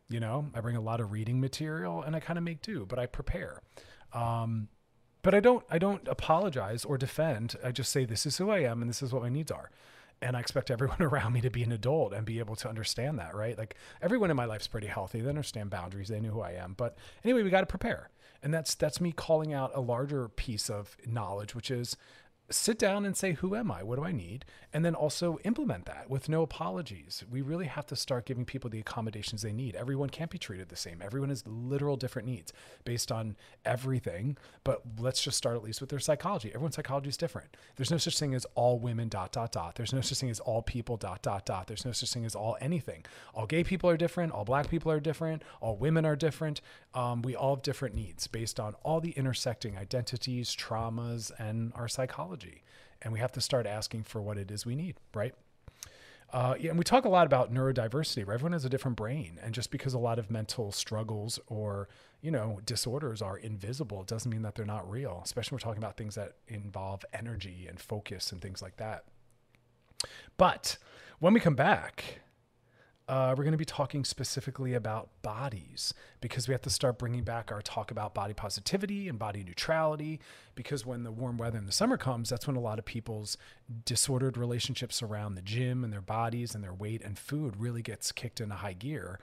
You 0.10 0.20
know, 0.20 0.48
I 0.56 0.62
bring 0.62 0.76
a 0.76 0.82
lot 0.82 1.00
of 1.00 1.12
reading 1.12 1.40
material 1.40 2.02
and 2.02 2.16
I 2.16 2.20
kind 2.20 2.40
of 2.40 2.44
make 2.44 2.64
do, 2.64 2.88
but 2.88 2.98
I 2.98 3.06
prepare. 3.06 3.62
Um, 4.12 4.70
but 5.22 5.36
I 5.36 5.40
don't 5.40 5.64
I 5.70 5.78
don't 5.78 6.08
apologize 6.08 6.84
or 6.84 6.98
defend. 6.98 7.56
I 7.64 7.72
just 7.72 7.92
say 7.92 8.06
this 8.06 8.26
is 8.26 8.38
who 8.38 8.50
I 8.50 8.60
am 8.60 8.82
and 8.82 8.90
this 8.90 9.04
is 9.04 9.14
what 9.14 9.22
my 9.22 9.30
needs 9.30 9.52
are. 9.52 9.70
And 10.22 10.36
I 10.36 10.40
expect 10.40 10.70
everyone 10.70 11.02
around 11.02 11.34
me 11.34 11.42
to 11.42 11.50
be 11.50 11.64
an 11.64 11.72
adult 11.72 12.14
and 12.14 12.26
be 12.26 12.40
able 12.40 12.56
to 12.58 12.70
understand 12.70 13.20
that, 13.20 13.36
right? 13.36 13.58
Like 13.58 13.76
everyone 14.02 14.32
in 14.32 14.38
my 14.38 14.46
life's 14.46 14.68
pretty 14.68 14.88
healthy. 14.88 15.22
They 15.22 15.30
understand 15.30 15.70
boundaries. 15.70 16.10
They 16.10 16.20
know 16.20 16.32
who 16.32 16.42
I 16.42 16.52
am. 16.52 16.74
But 16.78 16.98
anyway, 17.24 17.44
we 17.44 17.50
got 17.50 17.62
to 17.62 17.66
prepare. 17.66 18.10
And 18.42 18.54
that's 18.54 18.74
that's 18.74 19.02
me 19.02 19.12
calling 19.12 19.54
out 19.54 19.72
a 19.76 19.82
larger 19.82 20.30
piece 20.30 20.70
of 20.70 20.96
knowledge, 21.06 21.56
which 21.56 21.70
is 21.70 21.98
sit 22.52 22.80
down 22.80 23.06
and 23.06 23.16
say, 23.16 23.34
Who 23.34 23.56
am 23.56 23.72
I? 23.72 23.84
What 23.84 23.98
do 23.98 24.06
I 24.06 24.12
need? 24.12 24.46
And 24.74 24.86
then 24.86 24.96
also 24.96 25.40
implement 25.44 25.86
that 25.86 26.10
with 26.10 26.30
no 26.30 26.42
apologies. 26.42 27.24
We 27.30 27.42
really 27.42 27.66
have 27.66 27.86
to 27.88 27.96
start 27.96 28.26
giving 28.26 28.46
people 28.46 28.70
the 28.70 28.80
accommodations 28.80 29.42
they 29.42 29.54
need. 29.54 29.76
Everyone 29.76 30.10
can't 30.10 30.30
be 30.30 30.38
treated 30.38 30.70
the 30.70 30.76
same. 30.76 31.02
Everyone 31.02 31.30
has 31.30 31.44
literal 31.48 31.98
different 31.98 32.28
needs 32.28 32.54
based 32.86 33.12
on 33.12 33.36
everything. 33.66 34.38
But 34.64 34.82
let's 35.00 35.22
just 35.22 35.38
start 35.38 35.56
at 35.56 35.64
least 35.64 35.82
with 35.82 35.90
their 35.90 36.00
psychology. 36.00 36.50
Everyone's 36.50 36.76
psychology 36.76 37.10
is 37.10 37.18
different. 37.18 37.58
There's 37.76 37.92
no 37.92 37.98
such 37.98 38.20
thing 38.20 38.34
as 38.34 38.46
all 38.56 38.80
women, 38.80 39.10
dot, 39.10 39.32
dot, 39.32 39.52
dot. 39.52 39.76
There's 39.76 39.94
no 39.94 40.02
such 40.02 40.20
thing 40.20 40.30
as 40.30 40.40
all 40.40 40.62
people, 40.62 40.98
dot, 40.98 41.22
dot, 41.22 41.46
dot. 41.46 41.68
There's 41.68 41.86
no 41.86 41.92
such 41.92 42.12
thing 42.14 42.26
as 42.26 42.36
all 42.36 42.58
anything. 42.62 43.06
All 43.34 43.46
gay 43.46 43.64
people 43.64 43.90
are 43.90 43.98
different. 43.98 44.34
All 44.34 44.46
black 44.46 44.70
people 44.70 44.92
are 44.92 45.00
different. 45.00 45.44
All 45.62 45.78
women 45.78 46.06
are 46.06 46.16
different. 46.16 46.62
Um, 46.94 47.22
we 47.22 47.36
all 47.36 47.56
have 47.56 47.64
different 47.64 47.96
needs 47.96 48.28
based 48.28 48.60
on 48.60 48.76
all 48.84 49.02
the 49.02 49.12
intersecting 49.12 49.78
identities, 49.78 50.56
traumas, 50.56 51.32
and 51.40 51.72
our 51.76 51.88
psychology 51.88 52.39
and 53.02 53.14
we 53.14 53.20
have 53.20 53.32
to 53.34 53.42
start 53.42 53.66
asking 53.66 54.04
for 54.04 54.22
what 54.22 54.38
it 54.38 54.52
is 54.52 54.66
we 54.66 54.76
need, 54.76 54.96
right? 55.14 55.34
Uh, 56.32 56.56
and 56.64 56.78
we 56.78 56.84
talk 56.84 57.06
a 57.06 57.10
lot 57.10 57.26
about 57.26 57.52
neurodiversity. 57.52 58.26
Right? 58.28 58.36
Everyone 58.36 58.52
has 58.52 58.66
a 58.66 58.70
different 58.70 58.98
brain, 58.98 59.40
and 59.42 59.54
just 59.54 59.72
because 59.72 59.94
a 59.94 60.00
lot 60.00 60.20
of 60.20 60.30
mental 60.30 60.72
struggles 60.72 61.40
or 61.48 61.90
you 62.22 62.30
know 62.30 62.60
disorders 62.66 63.22
are 63.22 63.38
invisible, 63.38 64.02
it 64.02 64.08
doesn't 64.08 64.32
mean 64.32 64.44
that 64.44 64.56
they're 64.56 64.66
not 64.66 64.90
real. 64.90 65.22
Especially 65.24 65.56
when 65.56 65.58
we're 65.58 65.70
talking 65.72 65.84
about 65.84 65.98
things 65.98 66.16
that 66.16 66.34
involve 66.48 67.04
energy 67.14 67.66
and 67.68 67.80
focus 67.80 68.32
and 68.32 68.42
things 68.42 68.62
like 68.62 68.78
that. 68.78 69.06
But 70.38 70.78
when 71.20 71.34
we 71.34 71.40
come 71.40 71.56
back, 71.56 72.22
uh, 73.10 73.34
we're 73.36 73.44
going 73.44 73.54
to 73.54 73.58
be 73.58 73.66
talking 73.66 74.06
specifically 74.06 74.76
about 74.76 75.10
bodies 75.24 75.96
because 76.22 76.48
we 76.48 76.54
have 76.54 76.62
to 76.62 76.70
start 76.70 77.00
bringing 77.00 77.24
back 77.24 77.52
our 77.52 77.62
talk 77.62 77.90
about 77.90 78.14
body 78.14 78.36
positivity 78.36 79.10
and 79.10 79.18
body 79.18 79.44
neutrality. 79.44 80.20
Because 80.54 80.86
when 80.86 81.02
the 81.04 81.12
warm 81.12 81.38
weather 81.38 81.58
in 81.58 81.66
the 81.66 81.72
summer 81.72 81.98
comes, 81.98 82.30
that's 82.30 82.46
when 82.46 82.56
a 82.56 82.62
lot 82.62 82.78
of 82.78 82.86
people's 82.86 83.36
disordered 83.84 84.38
relationships 84.38 85.02
around 85.02 85.34
the 85.34 85.42
gym 85.42 85.84
and 85.84 85.92
their 85.92 86.02
bodies 86.02 86.54
and 86.54 86.64
their 86.64 86.74
weight 86.74 87.02
and 87.04 87.18
food 87.18 87.56
really 87.58 87.82
gets 87.82 88.12
kicked 88.12 88.40
into 88.40 88.56
high 88.56 88.74
gear 88.74 89.20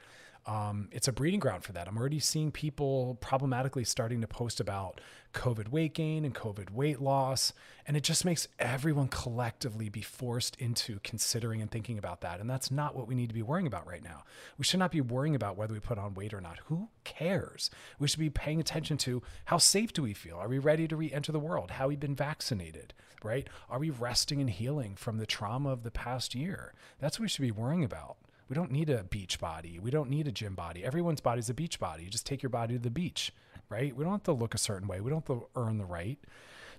um, 0.47 0.89
it's 0.93 1.09
a 1.09 1.13
breeding 1.13 1.41
ground 1.41 1.65
for 1.65 1.73
that. 1.73 1.89
I'm 1.89 1.99
already 1.99 2.21
seeing 2.21 2.53
people 2.53 3.19
problematically 3.21 3.83
starting 3.83 4.21
to 4.21 4.29
post 4.29 4.61
about 4.61 5.01
COVID 5.35 5.69
weight 5.69 5.93
gain 5.93 6.25
and 6.25 6.33
COVID 6.33 6.71
weight 6.71 7.01
loss. 7.01 7.53
And 7.85 7.97
it 7.97 8.05
just 8.05 8.25
makes 8.25 8.47
everyone 8.61 9.09
collectively 9.09 9.89
be 9.89 10.03
forced 10.03 10.57
into 10.57 11.01
considering 11.03 11.61
and 11.61 11.71
thinking 11.71 11.99
about 11.99 12.21
that. 12.21 12.39
And 12.39 12.49
that's 12.49 12.71
not 12.71 12.95
what 12.95 13.09
we 13.09 13.17
need 13.17 13.29
to 13.29 13.35
be 13.35 13.43
worrying 13.43 13.67
about 13.67 13.89
right 13.89 14.05
now. 14.05 14.23
We 14.57 14.65
should 14.65 14.79
not 14.79 14.93
be 14.93 15.01
worrying 15.01 15.35
about 15.35 15.57
whether 15.57 15.75
we 15.75 15.81
put 15.81 15.99
on 15.99 16.15
weight 16.15 16.33
or 16.33 16.41
not. 16.41 16.61
Who 16.67 16.91
cares? 17.03 17.69
We 17.99 18.07
should 18.07 18.21
be 18.21 18.31
paying 18.31 18.61
attention 18.61 18.99
to 18.99 19.23
how 19.47 19.59
safe 19.59 19.93
do 19.93 20.03
we 20.03 20.15
feel? 20.15 20.37
Are 20.37 20.49
we 20.49 20.59
ready 20.59 20.87
to 20.87 20.97
re 20.97 21.13
enter 21.13 21.33
the 21.33 21.41
world? 21.41 21.73
How 21.73 21.89
we 21.89 21.97
been 21.97 22.15
vaccinated? 22.15 22.95
Right? 23.25 23.49
Are 23.69 23.81
we 23.81 23.91
resting 23.91 24.41
and 24.41 24.51
healing 24.51 24.95
from 24.95 25.19
the 25.19 25.27
trauma 25.27 25.71
of 25.71 25.83
the 25.83 25.91
past 25.91 26.37
year? 26.37 26.73
That's 27.01 27.19
what 27.19 27.25
we 27.25 27.29
should 27.29 27.43
be 27.43 27.51
worrying 27.51 27.83
about. 27.83 28.17
We 28.49 28.55
don't 28.55 28.71
need 28.71 28.91
a 28.91 29.03
beach 29.05 29.41
body. 29.41 29.79
We 29.79 29.91
don't 29.91 30.09
need 30.09 30.29
a 30.29 30.33
gym 30.33 30.55
body. 30.55 30.85
Everyone's 30.85 31.21
body 31.21 31.41
is 31.41 31.51
a 31.51 31.55
beach 31.55 31.81
body. 31.81 32.05
You 32.05 32.11
just 32.11 32.27
take 32.27 32.43
your 32.43 32.51
body 32.51 32.75
to 32.75 32.81
the 32.81 32.91
beach, 32.91 33.33
right? 33.69 33.95
We 33.95 34.05
don't 34.05 34.13
have 34.13 34.23
to 34.25 34.33
look 34.33 34.55
a 34.55 34.59
certain 34.59 34.87
way. 34.87 35.01
We 35.01 35.11
don't 35.11 35.27
have 35.27 35.39
to 35.39 35.47
earn 35.57 35.79
the 35.79 35.85
right. 35.85 36.19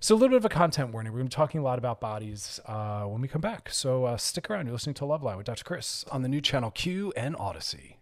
So 0.00 0.14
a 0.14 0.16
little 0.16 0.30
bit 0.30 0.36
of 0.36 0.44
a 0.44 0.48
content 0.48 0.92
warning. 0.92 1.12
We're 1.12 1.18
going 1.18 1.28
to 1.28 1.36
be 1.36 1.40
talking 1.40 1.60
a 1.60 1.64
lot 1.64 1.78
about 1.78 2.00
bodies 2.00 2.60
uh, 2.66 3.02
when 3.02 3.20
we 3.20 3.28
come 3.28 3.40
back. 3.40 3.68
So 3.70 4.04
uh, 4.04 4.16
stick 4.16 4.48
around. 4.48 4.66
You're 4.66 4.72
listening 4.72 4.94
to 4.94 5.04
Loveline 5.04 5.36
with 5.36 5.46
Dr. 5.46 5.64
Chris 5.64 6.04
on 6.10 6.22
the 6.22 6.28
new 6.28 6.40
channel 6.40 6.70
Q 6.70 7.12
and 7.16 7.34
Audacy. 7.36 7.96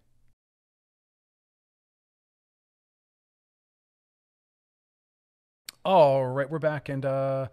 All 5.84 6.26
right, 6.26 6.50
we're 6.50 6.58
back 6.58 6.88
and 6.88 7.06
uh, 7.06 7.46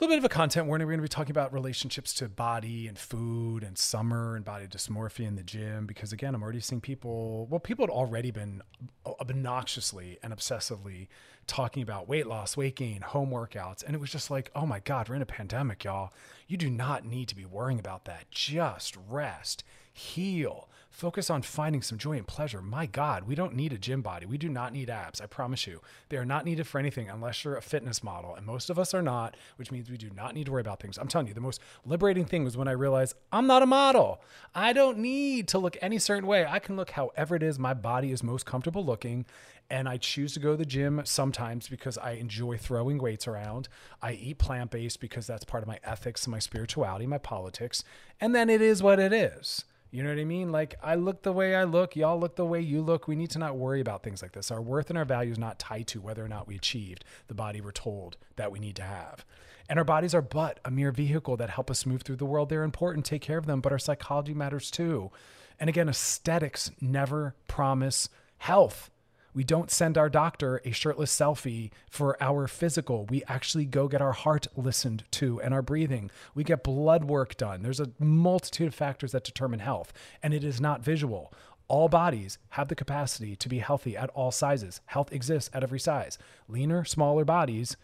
little 0.00 0.14
bit 0.14 0.18
of 0.18 0.24
a 0.24 0.34
content 0.34 0.66
warning. 0.66 0.86
We're 0.86 0.92
going 0.92 1.00
to 1.00 1.02
be 1.02 1.08
talking 1.08 1.30
about 1.30 1.52
relationships 1.52 2.14
to 2.14 2.28
body 2.28 2.88
and 2.88 2.98
food 2.98 3.62
and 3.62 3.76
summer 3.76 4.34
and 4.34 4.42
body 4.42 4.66
dysmorphia 4.66 5.26
in 5.26 5.36
the 5.36 5.42
gym 5.42 5.84
because 5.84 6.10
again, 6.10 6.34
I'm 6.34 6.42
already 6.42 6.60
seeing 6.60 6.80
people. 6.80 7.46
Well, 7.50 7.60
people 7.60 7.84
had 7.84 7.90
already 7.90 8.30
been 8.30 8.62
obnoxiously 9.04 10.18
and 10.22 10.34
obsessively 10.34 11.08
talking 11.46 11.82
about 11.82 12.08
weight 12.08 12.26
loss, 12.26 12.56
weight 12.56 12.76
gain, 12.76 13.02
home 13.02 13.30
workouts, 13.30 13.84
and 13.84 13.94
it 13.94 14.00
was 14.00 14.10
just 14.10 14.30
like, 14.30 14.50
oh 14.54 14.64
my 14.64 14.80
god, 14.80 15.10
we're 15.10 15.16
in 15.16 15.22
a 15.22 15.26
pandemic, 15.26 15.84
y'all. 15.84 16.14
You 16.48 16.56
do 16.56 16.70
not 16.70 17.04
need 17.04 17.28
to 17.28 17.36
be 17.36 17.44
worrying 17.44 17.78
about 17.78 18.06
that. 18.06 18.30
Just 18.30 18.96
rest, 19.06 19.64
heal, 19.92 20.69
Focus 21.00 21.30
on 21.30 21.40
finding 21.40 21.80
some 21.80 21.96
joy 21.96 22.18
and 22.18 22.26
pleasure. 22.26 22.60
My 22.60 22.84
God, 22.84 23.26
we 23.26 23.34
don't 23.34 23.56
need 23.56 23.72
a 23.72 23.78
gym 23.78 24.02
body. 24.02 24.26
We 24.26 24.36
do 24.36 24.50
not 24.50 24.74
need 24.74 24.90
abs. 24.90 25.18
I 25.18 25.24
promise 25.24 25.66
you. 25.66 25.80
They 26.10 26.18
are 26.18 26.26
not 26.26 26.44
needed 26.44 26.66
for 26.66 26.78
anything 26.78 27.08
unless 27.08 27.42
you're 27.42 27.56
a 27.56 27.62
fitness 27.62 28.04
model. 28.04 28.34
And 28.34 28.44
most 28.44 28.68
of 28.68 28.78
us 28.78 28.92
are 28.92 29.00
not, 29.00 29.34
which 29.56 29.72
means 29.72 29.88
we 29.88 29.96
do 29.96 30.10
not 30.14 30.34
need 30.34 30.44
to 30.44 30.52
worry 30.52 30.60
about 30.60 30.78
things. 30.78 30.98
I'm 30.98 31.08
telling 31.08 31.26
you, 31.26 31.32
the 31.32 31.40
most 31.40 31.62
liberating 31.86 32.26
thing 32.26 32.44
was 32.44 32.54
when 32.54 32.68
I 32.68 32.72
realized 32.72 33.14
I'm 33.32 33.46
not 33.46 33.62
a 33.62 33.66
model. 33.66 34.20
I 34.54 34.74
don't 34.74 34.98
need 34.98 35.48
to 35.48 35.58
look 35.58 35.78
any 35.80 35.98
certain 35.98 36.26
way. 36.26 36.44
I 36.44 36.58
can 36.58 36.76
look 36.76 36.90
however 36.90 37.34
it 37.34 37.42
is 37.42 37.58
my 37.58 37.72
body 37.72 38.12
is 38.12 38.22
most 38.22 38.44
comfortable 38.44 38.84
looking. 38.84 39.24
And 39.70 39.88
I 39.88 39.96
choose 39.96 40.34
to 40.34 40.40
go 40.40 40.50
to 40.50 40.58
the 40.58 40.66
gym 40.66 41.00
sometimes 41.04 41.66
because 41.66 41.96
I 41.96 42.10
enjoy 42.10 42.58
throwing 42.58 42.98
weights 42.98 43.26
around. 43.26 43.70
I 44.02 44.12
eat 44.12 44.36
plant 44.36 44.70
based 44.70 45.00
because 45.00 45.26
that's 45.26 45.44
part 45.44 45.62
of 45.62 45.66
my 45.66 45.80
ethics 45.82 46.24
and 46.24 46.32
my 46.32 46.40
spirituality, 46.40 47.06
my 47.06 47.16
politics. 47.16 47.84
And 48.20 48.34
then 48.34 48.50
it 48.50 48.60
is 48.60 48.82
what 48.82 49.00
it 49.00 49.14
is. 49.14 49.64
You 49.90 50.04
know 50.04 50.10
what 50.10 50.18
I 50.18 50.24
mean? 50.24 50.52
Like 50.52 50.76
I 50.82 50.94
look 50.94 51.22
the 51.22 51.32
way 51.32 51.54
I 51.54 51.64
look, 51.64 51.96
y'all 51.96 52.18
look 52.18 52.36
the 52.36 52.44
way 52.44 52.60
you 52.60 52.80
look. 52.80 53.08
We 53.08 53.16
need 53.16 53.30
to 53.30 53.38
not 53.38 53.56
worry 53.56 53.80
about 53.80 54.02
things 54.02 54.22
like 54.22 54.32
this. 54.32 54.50
Our 54.50 54.62
worth 54.62 54.88
and 54.88 54.98
our 54.98 55.04
value 55.04 55.32
is 55.32 55.38
not 55.38 55.58
tied 55.58 55.88
to 55.88 56.00
whether 56.00 56.24
or 56.24 56.28
not 56.28 56.46
we 56.46 56.54
achieved 56.54 57.04
the 57.26 57.34
body 57.34 57.60
we're 57.60 57.72
told 57.72 58.16
that 58.36 58.52
we 58.52 58.60
need 58.60 58.76
to 58.76 58.82
have. 58.82 59.24
And 59.68 59.78
our 59.78 59.84
bodies 59.84 60.14
are 60.14 60.22
but 60.22 60.60
a 60.64 60.70
mere 60.70 60.92
vehicle 60.92 61.36
that 61.36 61.50
help 61.50 61.70
us 61.70 61.86
move 61.86 62.02
through 62.02 62.16
the 62.16 62.24
world. 62.24 62.48
They're 62.48 62.62
important, 62.62 63.06
take 63.06 63.22
care 63.22 63.38
of 63.38 63.46
them, 63.46 63.60
but 63.60 63.72
our 63.72 63.78
psychology 63.78 64.34
matters 64.34 64.70
too. 64.70 65.10
And 65.58 65.68
again, 65.68 65.88
aesthetics 65.88 66.70
never 66.80 67.34
promise 67.46 68.08
health. 68.38 68.90
We 69.32 69.44
don't 69.44 69.70
send 69.70 69.96
our 69.96 70.08
doctor 70.08 70.60
a 70.64 70.72
shirtless 70.72 71.14
selfie 71.14 71.70
for 71.88 72.20
our 72.22 72.48
physical. 72.48 73.06
We 73.06 73.22
actually 73.28 73.64
go 73.64 73.86
get 73.86 74.02
our 74.02 74.12
heart 74.12 74.48
listened 74.56 75.04
to 75.12 75.40
and 75.40 75.54
our 75.54 75.62
breathing. 75.62 76.10
We 76.34 76.44
get 76.44 76.64
blood 76.64 77.04
work 77.04 77.36
done. 77.36 77.62
There's 77.62 77.80
a 77.80 77.90
multitude 77.98 78.68
of 78.68 78.74
factors 78.74 79.12
that 79.12 79.24
determine 79.24 79.60
health, 79.60 79.92
and 80.22 80.34
it 80.34 80.42
is 80.42 80.60
not 80.60 80.82
visual. 80.82 81.32
All 81.68 81.88
bodies 81.88 82.38
have 82.50 82.68
the 82.68 82.74
capacity 82.74 83.36
to 83.36 83.48
be 83.48 83.60
healthy 83.60 83.96
at 83.96 84.10
all 84.10 84.32
sizes. 84.32 84.80
Health 84.86 85.12
exists 85.12 85.50
at 85.54 85.62
every 85.62 85.78
size. 85.78 86.18
Leaner, 86.48 86.84
smaller 86.84 87.24
bodies 87.24 87.76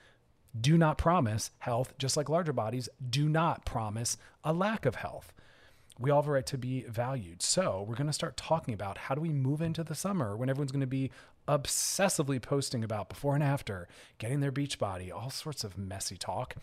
do 0.58 0.76
not 0.76 0.98
promise 0.98 1.52
health, 1.58 1.94
just 1.98 2.16
like 2.16 2.28
larger 2.28 2.52
bodies 2.52 2.88
do 3.08 3.28
not 3.28 3.64
promise 3.64 4.16
a 4.42 4.52
lack 4.52 4.86
of 4.86 4.96
health 4.96 5.32
we 5.98 6.10
all 6.10 6.20
have 6.20 6.28
a 6.28 6.32
right 6.32 6.46
to 6.46 6.58
be 6.58 6.82
valued. 6.82 7.42
So 7.42 7.84
we're 7.86 7.94
going 7.94 8.06
to 8.06 8.12
start 8.12 8.36
talking 8.36 8.74
about 8.74 8.98
how 8.98 9.14
do 9.14 9.20
we 9.20 9.30
move 9.30 9.62
into 9.62 9.82
the 9.82 9.94
summer 9.94 10.36
when 10.36 10.50
everyone's 10.50 10.72
going 10.72 10.80
to 10.80 10.86
be 10.86 11.10
obsessively 11.48 12.40
posting 12.40 12.82
about 12.84 13.08
before 13.08 13.34
and 13.34 13.42
after, 13.42 13.88
getting 14.18 14.40
their 14.40 14.52
beach 14.52 14.78
body, 14.78 15.10
all 15.10 15.30
sorts 15.30 15.64
of 15.64 15.78
messy 15.78 16.16
talk. 16.16 16.56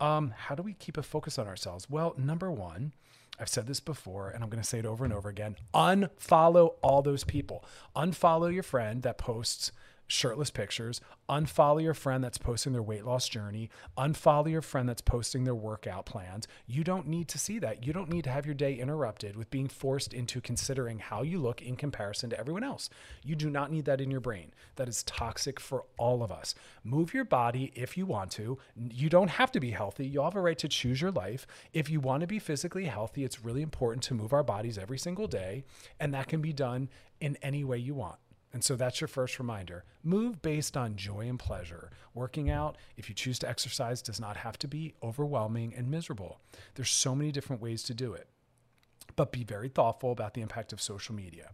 Um, 0.00 0.34
how 0.36 0.54
do 0.54 0.62
we 0.62 0.74
keep 0.74 0.96
a 0.96 1.02
focus 1.02 1.38
on 1.38 1.46
ourselves? 1.46 1.88
Well, 1.88 2.14
number 2.16 2.50
one, 2.50 2.92
I've 3.38 3.48
said 3.48 3.66
this 3.66 3.80
before 3.80 4.30
and 4.30 4.42
I'm 4.42 4.50
going 4.50 4.62
to 4.62 4.68
say 4.68 4.78
it 4.78 4.86
over 4.86 5.04
and 5.04 5.12
over 5.12 5.28
again 5.28 5.56
unfollow 5.74 6.74
all 6.82 7.02
those 7.02 7.24
people. 7.24 7.64
Unfollow 7.96 8.52
your 8.52 8.62
friend 8.62 9.02
that 9.02 9.18
posts 9.18 9.72
shirtless 10.12 10.50
pictures, 10.50 11.00
unfollow 11.28 11.82
your 11.82 11.94
friend 11.94 12.22
that's 12.22 12.36
posting 12.36 12.72
their 12.72 12.82
weight 12.82 13.04
loss 13.04 13.28
journey, 13.28 13.70
unfollow 13.96 14.50
your 14.50 14.60
friend 14.60 14.86
that's 14.88 15.00
posting 15.00 15.44
their 15.44 15.54
workout 15.54 16.04
plans. 16.04 16.46
You 16.66 16.84
don't 16.84 17.08
need 17.08 17.28
to 17.28 17.38
see 17.38 17.58
that. 17.60 17.86
You 17.86 17.94
don't 17.94 18.10
need 18.10 18.24
to 18.24 18.30
have 18.30 18.44
your 18.44 18.54
day 18.54 18.74
interrupted 18.74 19.36
with 19.36 19.50
being 19.50 19.68
forced 19.68 20.12
into 20.12 20.40
considering 20.40 20.98
how 20.98 21.22
you 21.22 21.38
look 21.38 21.62
in 21.62 21.76
comparison 21.76 22.28
to 22.30 22.38
everyone 22.38 22.62
else. 22.62 22.90
You 23.24 23.34
do 23.34 23.48
not 23.48 23.72
need 23.72 23.86
that 23.86 24.02
in 24.02 24.10
your 24.10 24.20
brain. 24.20 24.52
That 24.76 24.88
is 24.88 25.02
toxic 25.04 25.58
for 25.58 25.84
all 25.96 26.22
of 26.22 26.30
us. 26.30 26.54
Move 26.84 27.14
your 27.14 27.24
body 27.24 27.72
if 27.74 27.96
you 27.96 28.04
want 28.04 28.30
to. 28.32 28.58
You 28.76 29.08
don't 29.08 29.30
have 29.30 29.50
to 29.52 29.60
be 29.60 29.70
healthy. 29.70 30.06
You 30.06 30.22
have 30.22 30.36
a 30.36 30.40
right 30.40 30.58
to 30.58 30.68
choose 30.68 31.00
your 31.00 31.10
life. 31.10 31.46
If 31.72 31.88
you 31.88 32.00
want 32.00 32.20
to 32.20 32.26
be 32.26 32.38
physically 32.38 32.84
healthy, 32.84 33.24
it's 33.24 33.42
really 33.42 33.62
important 33.62 34.02
to 34.04 34.14
move 34.14 34.34
our 34.34 34.42
bodies 34.42 34.76
every 34.76 34.98
single 34.98 35.26
day, 35.26 35.64
and 35.98 36.12
that 36.12 36.28
can 36.28 36.42
be 36.42 36.52
done 36.52 36.90
in 37.20 37.38
any 37.42 37.64
way 37.64 37.78
you 37.78 37.94
want. 37.94 38.16
And 38.52 38.62
so 38.62 38.76
that's 38.76 39.00
your 39.00 39.08
first 39.08 39.38
reminder. 39.38 39.84
Move 40.02 40.42
based 40.42 40.76
on 40.76 40.96
joy 40.96 41.26
and 41.26 41.38
pleasure. 41.38 41.90
Working 42.12 42.50
out, 42.50 42.76
if 42.96 43.08
you 43.08 43.14
choose 43.14 43.38
to 43.38 43.48
exercise, 43.48 44.02
does 44.02 44.20
not 44.20 44.36
have 44.36 44.58
to 44.58 44.68
be 44.68 44.94
overwhelming 45.02 45.72
and 45.74 45.90
miserable. 45.90 46.40
There's 46.74 46.90
so 46.90 47.14
many 47.14 47.32
different 47.32 47.62
ways 47.62 47.82
to 47.84 47.94
do 47.94 48.12
it. 48.12 48.28
But 49.16 49.32
be 49.32 49.42
very 49.42 49.68
thoughtful 49.68 50.12
about 50.12 50.34
the 50.34 50.42
impact 50.42 50.72
of 50.72 50.80
social 50.80 51.14
media. 51.14 51.50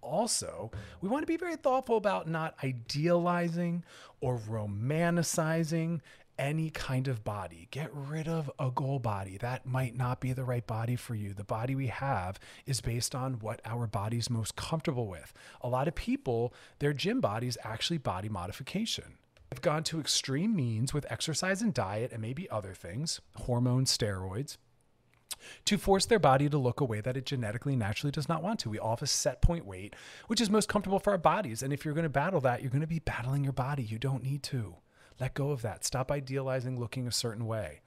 also, 0.00 0.70
we 1.00 1.08
want 1.08 1.22
to 1.22 1.26
be 1.26 1.36
very 1.36 1.56
thoughtful 1.56 1.96
about 1.96 2.28
not 2.28 2.54
idealizing 2.62 3.84
or 4.20 4.38
romanticizing 4.38 6.00
any 6.38 6.70
kind 6.70 7.08
of 7.08 7.24
body. 7.24 7.68
Get 7.70 7.90
rid 7.92 8.28
of 8.28 8.50
a 8.58 8.70
goal 8.70 8.98
body. 8.98 9.36
That 9.38 9.66
might 9.66 9.96
not 9.96 10.20
be 10.20 10.32
the 10.32 10.44
right 10.44 10.66
body 10.66 10.96
for 10.96 11.14
you. 11.14 11.34
The 11.34 11.44
body 11.44 11.74
we 11.74 11.88
have 11.88 12.38
is 12.66 12.80
based 12.80 13.14
on 13.14 13.34
what 13.34 13.60
our 13.64 13.86
body's 13.86 14.30
most 14.30 14.56
comfortable 14.56 15.08
with. 15.08 15.32
A 15.60 15.68
lot 15.68 15.88
of 15.88 15.94
people, 15.94 16.54
their 16.78 16.92
gym 16.92 17.20
body 17.20 17.48
is 17.48 17.58
actually 17.64 17.98
body 17.98 18.28
modification. 18.28 19.18
They've 19.50 19.60
gone 19.60 19.82
to 19.84 20.00
extreme 20.00 20.54
means 20.54 20.92
with 20.92 21.10
exercise 21.10 21.62
and 21.62 21.72
diet 21.72 22.12
and 22.12 22.20
maybe 22.20 22.48
other 22.50 22.74
things, 22.74 23.20
hormones, 23.36 23.96
steroids, 23.96 24.58
to 25.64 25.78
force 25.78 26.06
their 26.06 26.18
body 26.18 26.48
to 26.48 26.58
look 26.58 26.80
a 26.80 26.84
way 26.84 27.00
that 27.00 27.16
it 27.16 27.24
genetically 27.24 27.76
naturally 27.76 28.10
does 28.10 28.28
not 28.28 28.42
want 28.42 28.60
to. 28.60 28.70
We 28.70 28.78
all 28.78 28.96
have 28.96 29.02
a 29.02 29.06
set 29.06 29.40
point 29.40 29.64
weight, 29.64 29.94
which 30.26 30.40
is 30.40 30.50
most 30.50 30.68
comfortable 30.68 30.98
for 30.98 31.12
our 31.12 31.18
bodies. 31.18 31.62
And 31.62 31.72
if 31.72 31.84
you're 31.84 31.94
going 31.94 32.04
to 32.04 32.10
battle 32.10 32.40
that, 32.42 32.60
you're 32.60 32.70
going 32.70 32.80
to 32.82 32.86
be 32.86 32.98
battling 32.98 33.44
your 33.44 33.52
body. 33.52 33.82
You 33.82 33.98
don't 33.98 34.22
need 34.22 34.42
to. 34.44 34.76
Let 35.20 35.34
go 35.34 35.50
of 35.50 35.62
that. 35.62 35.84
Stop 35.84 36.10
idealizing 36.10 36.78
looking 36.78 37.06
a 37.06 37.12
certain 37.12 37.46
way. 37.46 37.80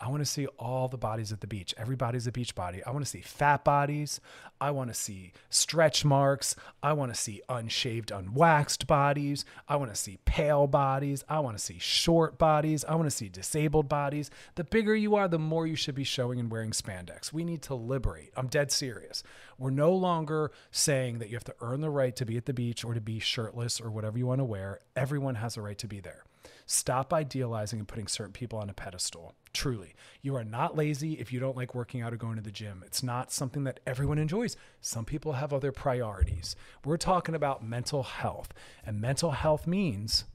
I 0.00 0.08
want 0.10 0.20
to 0.20 0.26
see 0.26 0.46
all 0.58 0.86
the 0.86 0.96
bodies 0.96 1.32
at 1.32 1.40
the 1.40 1.48
beach. 1.48 1.74
Everybody's 1.76 2.28
a 2.28 2.32
beach 2.32 2.54
body. 2.54 2.84
I 2.84 2.92
want 2.92 3.04
to 3.04 3.10
see 3.10 3.20
fat 3.20 3.64
bodies. 3.64 4.20
I 4.60 4.70
want 4.70 4.90
to 4.90 4.94
see 4.94 5.32
stretch 5.50 6.04
marks. 6.04 6.54
I 6.84 6.92
want 6.92 7.12
to 7.12 7.20
see 7.20 7.42
unshaved, 7.48 8.12
unwaxed 8.12 8.86
bodies. 8.86 9.44
I 9.68 9.74
want 9.74 9.92
to 9.92 10.00
see 10.00 10.18
pale 10.24 10.68
bodies. 10.68 11.24
I 11.28 11.40
want 11.40 11.58
to 11.58 11.64
see 11.64 11.80
short 11.80 12.38
bodies. 12.38 12.84
I 12.84 12.94
want 12.94 13.10
to 13.10 13.16
see 13.16 13.28
disabled 13.28 13.88
bodies. 13.88 14.30
The 14.54 14.62
bigger 14.62 14.94
you 14.94 15.16
are, 15.16 15.26
the 15.26 15.38
more 15.38 15.66
you 15.66 15.74
should 15.74 15.96
be 15.96 16.04
showing 16.04 16.38
and 16.38 16.48
wearing 16.48 16.70
spandex. 16.70 17.32
We 17.32 17.42
need 17.42 17.62
to 17.62 17.74
liberate. 17.74 18.30
I'm 18.36 18.46
dead 18.46 18.70
serious. 18.70 19.24
We're 19.58 19.70
no 19.70 19.92
longer 19.92 20.52
saying 20.70 21.18
that 21.18 21.28
you 21.28 21.34
have 21.34 21.44
to 21.44 21.56
earn 21.60 21.80
the 21.80 21.90
right 21.90 22.14
to 22.14 22.24
be 22.24 22.36
at 22.36 22.46
the 22.46 22.54
beach 22.54 22.84
or 22.84 22.94
to 22.94 23.00
be 23.00 23.18
shirtless 23.18 23.80
or 23.80 23.90
whatever 23.90 24.16
you 24.16 24.28
want 24.28 24.38
to 24.38 24.44
wear. 24.44 24.78
Everyone 24.94 25.34
has 25.34 25.56
a 25.56 25.62
right 25.62 25.78
to 25.78 25.88
be 25.88 25.98
there. 25.98 26.22
Stop 26.70 27.14
idealizing 27.14 27.78
and 27.78 27.88
putting 27.88 28.06
certain 28.06 28.34
people 28.34 28.58
on 28.58 28.68
a 28.68 28.74
pedestal. 28.74 29.34
Truly, 29.54 29.94
you 30.20 30.36
are 30.36 30.44
not 30.44 30.76
lazy 30.76 31.14
if 31.14 31.32
you 31.32 31.40
don't 31.40 31.56
like 31.56 31.74
working 31.74 32.02
out 32.02 32.12
or 32.12 32.18
going 32.18 32.36
to 32.36 32.42
the 32.42 32.50
gym. 32.50 32.84
It's 32.84 33.02
not 33.02 33.32
something 33.32 33.64
that 33.64 33.80
everyone 33.86 34.18
enjoys. 34.18 34.54
Some 34.82 35.06
people 35.06 35.32
have 35.32 35.54
other 35.54 35.72
priorities. 35.72 36.56
We're 36.84 36.98
talking 36.98 37.34
about 37.34 37.64
mental 37.64 38.02
health, 38.02 38.52
and 38.84 39.00
mental 39.00 39.30
health 39.30 39.66
means 39.66 40.26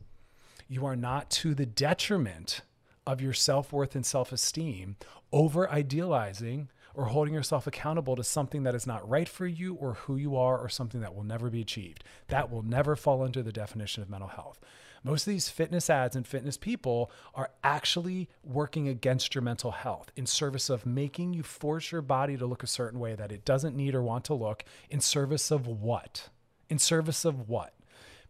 you 0.67 0.87
are 0.87 0.95
not 0.95 1.29
to 1.29 1.53
the 1.53 1.67
detriment 1.67 2.61
of 3.05 3.21
your 3.21 3.33
self 3.33 3.71
worth 3.71 3.93
and 3.93 4.03
self 4.03 4.31
esteem 4.31 4.95
over 5.31 5.69
idealizing 5.69 6.69
or 6.95 7.05
holding 7.05 7.35
yourself 7.35 7.67
accountable 7.67 8.15
to 8.15 8.23
something 8.23 8.63
that 8.63 8.73
is 8.73 8.87
not 8.87 9.07
right 9.07 9.29
for 9.29 9.45
you 9.45 9.75
or 9.75 9.93
who 9.93 10.15
you 10.15 10.35
are 10.35 10.57
or 10.57 10.67
something 10.67 11.01
that 11.01 11.13
will 11.13 11.23
never 11.23 11.51
be 11.51 11.61
achieved. 11.61 12.03
That 12.29 12.51
will 12.51 12.63
never 12.63 12.95
fall 12.95 13.21
under 13.21 13.43
the 13.43 13.51
definition 13.51 14.01
of 14.01 14.09
mental 14.09 14.29
health. 14.29 14.59
Most 15.03 15.27
of 15.27 15.33
these 15.33 15.49
fitness 15.49 15.89
ads 15.89 16.15
and 16.15 16.25
fitness 16.25 16.57
people 16.57 17.11
are 17.35 17.51
actually 17.63 18.29
working 18.43 18.87
against 18.87 19.35
your 19.35 19.41
mental 19.41 19.71
health 19.71 20.11
in 20.15 20.25
service 20.25 20.69
of 20.69 20.85
making 20.85 21.33
you 21.33 21.43
force 21.43 21.91
your 21.91 22.01
body 22.01 22.37
to 22.37 22.45
look 22.45 22.63
a 22.63 22.67
certain 22.67 22.99
way 22.99 23.13
that 23.15 23.31
it 23.31 23.43
doesn't 23.43 23.75
need 23.75 23.95
or 23.95 24.01
want 24.01 24.23
to 24.25 24.33
look 24.33 24.63
in 24.89 25.01
service 25.01 25.51
of 25.51 25.67
what? 25.67 26.29
In 26.69 26.79
service 26.79 27.25
of 27.25 27.49
what? 27.49 27.73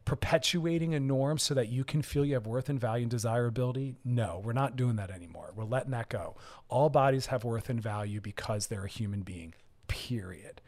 perpetuating 0.05 0.93
a 0.93 0.99
norm 0.99 1.37
so 1.37 1.53
that 1.53 1.69
you 1.69 1.83
can 1.83 2.01
feel 2.01 2.25
you 2.25 2.33
have 2.33 2.47
worth 2.47 2.69
and 2.69 2.79
value 2.79 3.03
and 3.03 3.11
desirability? 3.11 3.95
No, 4.03 4.41
we're 4.43 4.53
not 4.53 4.75
doing 4.75 4.95
that 4.97 5.11
anymore. 5.11 5.53
We're 5.55 5.63
letting 5.63 5.91
that 5.91 6.09
go. 6.09 6.35
All 6.69 6.89
bodies 6.89 7.27
have 7.27 7.43
worth 7.43 7.69
and 7.69 7.81
value 7.81 8.19
because 8.19 8.67
they're 8.67 8.85
a 8.85 8.89
human 8.89 9.21
being, 9.21 9.53
period. 9.87 10.61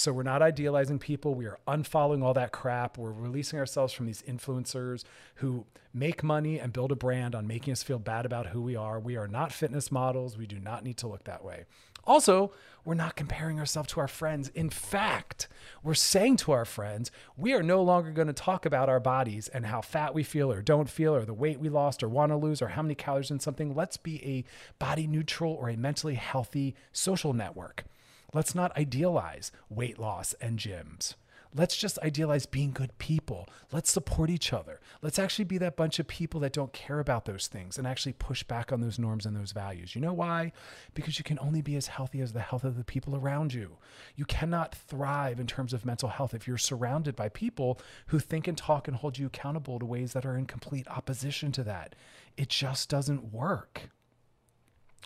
So 0.00 0.14
we're 0.14 0.22
not 0.22 0.40
idealizing 0.40 0.98
people. 0.98 1.34
We 1.34 1.44
are 1.44 1.58
unfollowing 1.68 2.24
all 2.24 2.32
that 2.32 2.52
crap. 2.52 2.96
We're 2.96 3.12
releasing 3.12 3.58
ourselves 3.58 3.92
from 3.92 4.06
these 4.06 4.22
influencers 4.22 5.04
who 5.36 5.66
make 5.92 6.22
money 6.22 6.58
and 6.58 6.72
build 6.72 6.90
a 6.90 6.96
brand 6.96 7.34
on 7.34 7.46
making 7.46 7.72
us 7.72 7.82
feel 7.82 7.98
bad 7.98 8.24
about 8.24 8.46
who 8.46 8.62
we 8.62 8.74
are. 8.74 8.98
We 8.98 9.18
are 9.18 9.28
not 9.28 9.52
fitness 9.52 9.92
models. 9.92 10.38
We 10.38 10.46
do 10.46 10.58
not 10.58 10.84
need 10.84 10.96
to 10.98 11.06
look 11.06 11.24
that 11.24 11.44
way. 11.44 11.66
Also, 12.04 12.50
we're 12.82 12.94
not 12.94 13.14
comparing 13.14 13.58
ourselves 13.58 13.90
to 13.90 14.00
our 14.00 14.08
friends. 14.08 14.48
In 14.54 14.70
fact, 14.70 15.48
we're 15.82 15.92
saying 15.92 16.38
to 16.38 16.52
our 16.52 16.64
friends, 16.64 17.10
we 17.36 17.52
are 17.52 17.62
no 17.62 17.82
longer 17.82 18.10
going 18.10 18.26
to 18.26 18.32
talk 18.32 18.64
about 18.64 18.88
our 18.88 19.00
bodies 19.00 19.48
and 19.48 19.66
how 19.66 19.82
fat 19.82 20.14
we 20.14 20.22
feel 20.22 20.50
or 20.50 20.62
don't 20.62 20.88
feel 20.88 21.14
or 21.14 21.26
the 21.26 21.34
weight 21.34 21.60
we 21.60 21.68
lost 21.68 22.02
or 22.02 22.08
want 22.08 22.32
to 22.32 22.36
lose 22.36 22.62
or 22.62 22.68
how 22.68 22.80
many 22.80 22.94
calories 22.94 23.30
in 23.30 23.38
something. 23.38 23.74
Let's 23.74 23.98
be 23.98 24.24
a 24.24 24.44
body 24.78 25.06
neutral 25.06 25.52
or 25.52 25.68
a 25.68 25.76
mentally 25.76 26.14
healthy 26.14 26.74
social 26.90 27.34
network. 27.34 27.84
Let's 28.32 28.54
not 28.54 28.76
idealize 28.76 29.50
weight 29.68 29.98
loss 29.98 30.34
and 30.40 30.58
gyms. 30.58 31.14
Let's 31.52 31.76
just 31.76 31.98
idealize 31.98 32.46
being 32.46 32.70
good 32.70 32.96
people. 32.98 33.48
Let's 33.72 33.90
support 33.90 34.30
each 34.30 34.52
other. 34.52 34.80
Let's 35.02 35.18
actually 35.18 35.46
be 35.46 35.58
that 35.58 35.76
bunch 35.76 35.98
of 35.98 36.06
people 36.06 36.38
that 36.40 36.52
don't 36.52 36.72
care 36.72 37.00
about 37.00 37.24
those 37.24 37.48
things 37.48 37.76
and 37.76 37.88
actually 37.88 38.12
push 38.12 38.44
back 38.44 38.70
on 38.70 38.80
those 38.80 39.00
norms 39.00 39.26
and 39.26 39.36
those 39.36 39.50
values. 39.50 39.96
You 39.96 40.00
know 40.00 40.12
why? 40.12 40.52
Because 40.94 41.18
you 41.18 41.24
can 41.24 41.40
only 41.40 41.60
be 41.60 41.74
as 41.74 41.88
healthy 41.88 42.20
as 42.20 42.32
the 42.32 42.40
health 42.40 42.62
of 42.62 42.76
the 42.76 42.84
people 42.84 43.16
around 43.16 43.52
you. 43.52 43.78
You 44.14 44.26
cannot 44.26 44.76
thrive 44.76 45.40
in 45.40 45.48
terms 45.48 45.72
of 45.72 45.84
mental 45.84 46.08
health 46.08 46.34
if 46.34 46.46
you're 46.46 46.56
surrounded 46.56 47.16
by 47.16 47.28
people 47.28 47.80
who 48.06 48.20
think 48.20 48.46
and 48.46 48.56
talk 48.56 48.86
and 48.86 48.96
hold 48.96 49.18
you 49.18 49.26
accountable 49.26 49.80
to 49.80 49.86
ways 49.86 50.12
that 50.12 50.24
are 50.24 50.36
in 50.36 50.46
complete 50.46 50.86
opposition 50.86 51.50
to 51.52 51.64
that. 51.64 51.96
It 52.36 52.48
just 52.48 52.88
doesn't 52.88 53.32
work. 53.32 53.90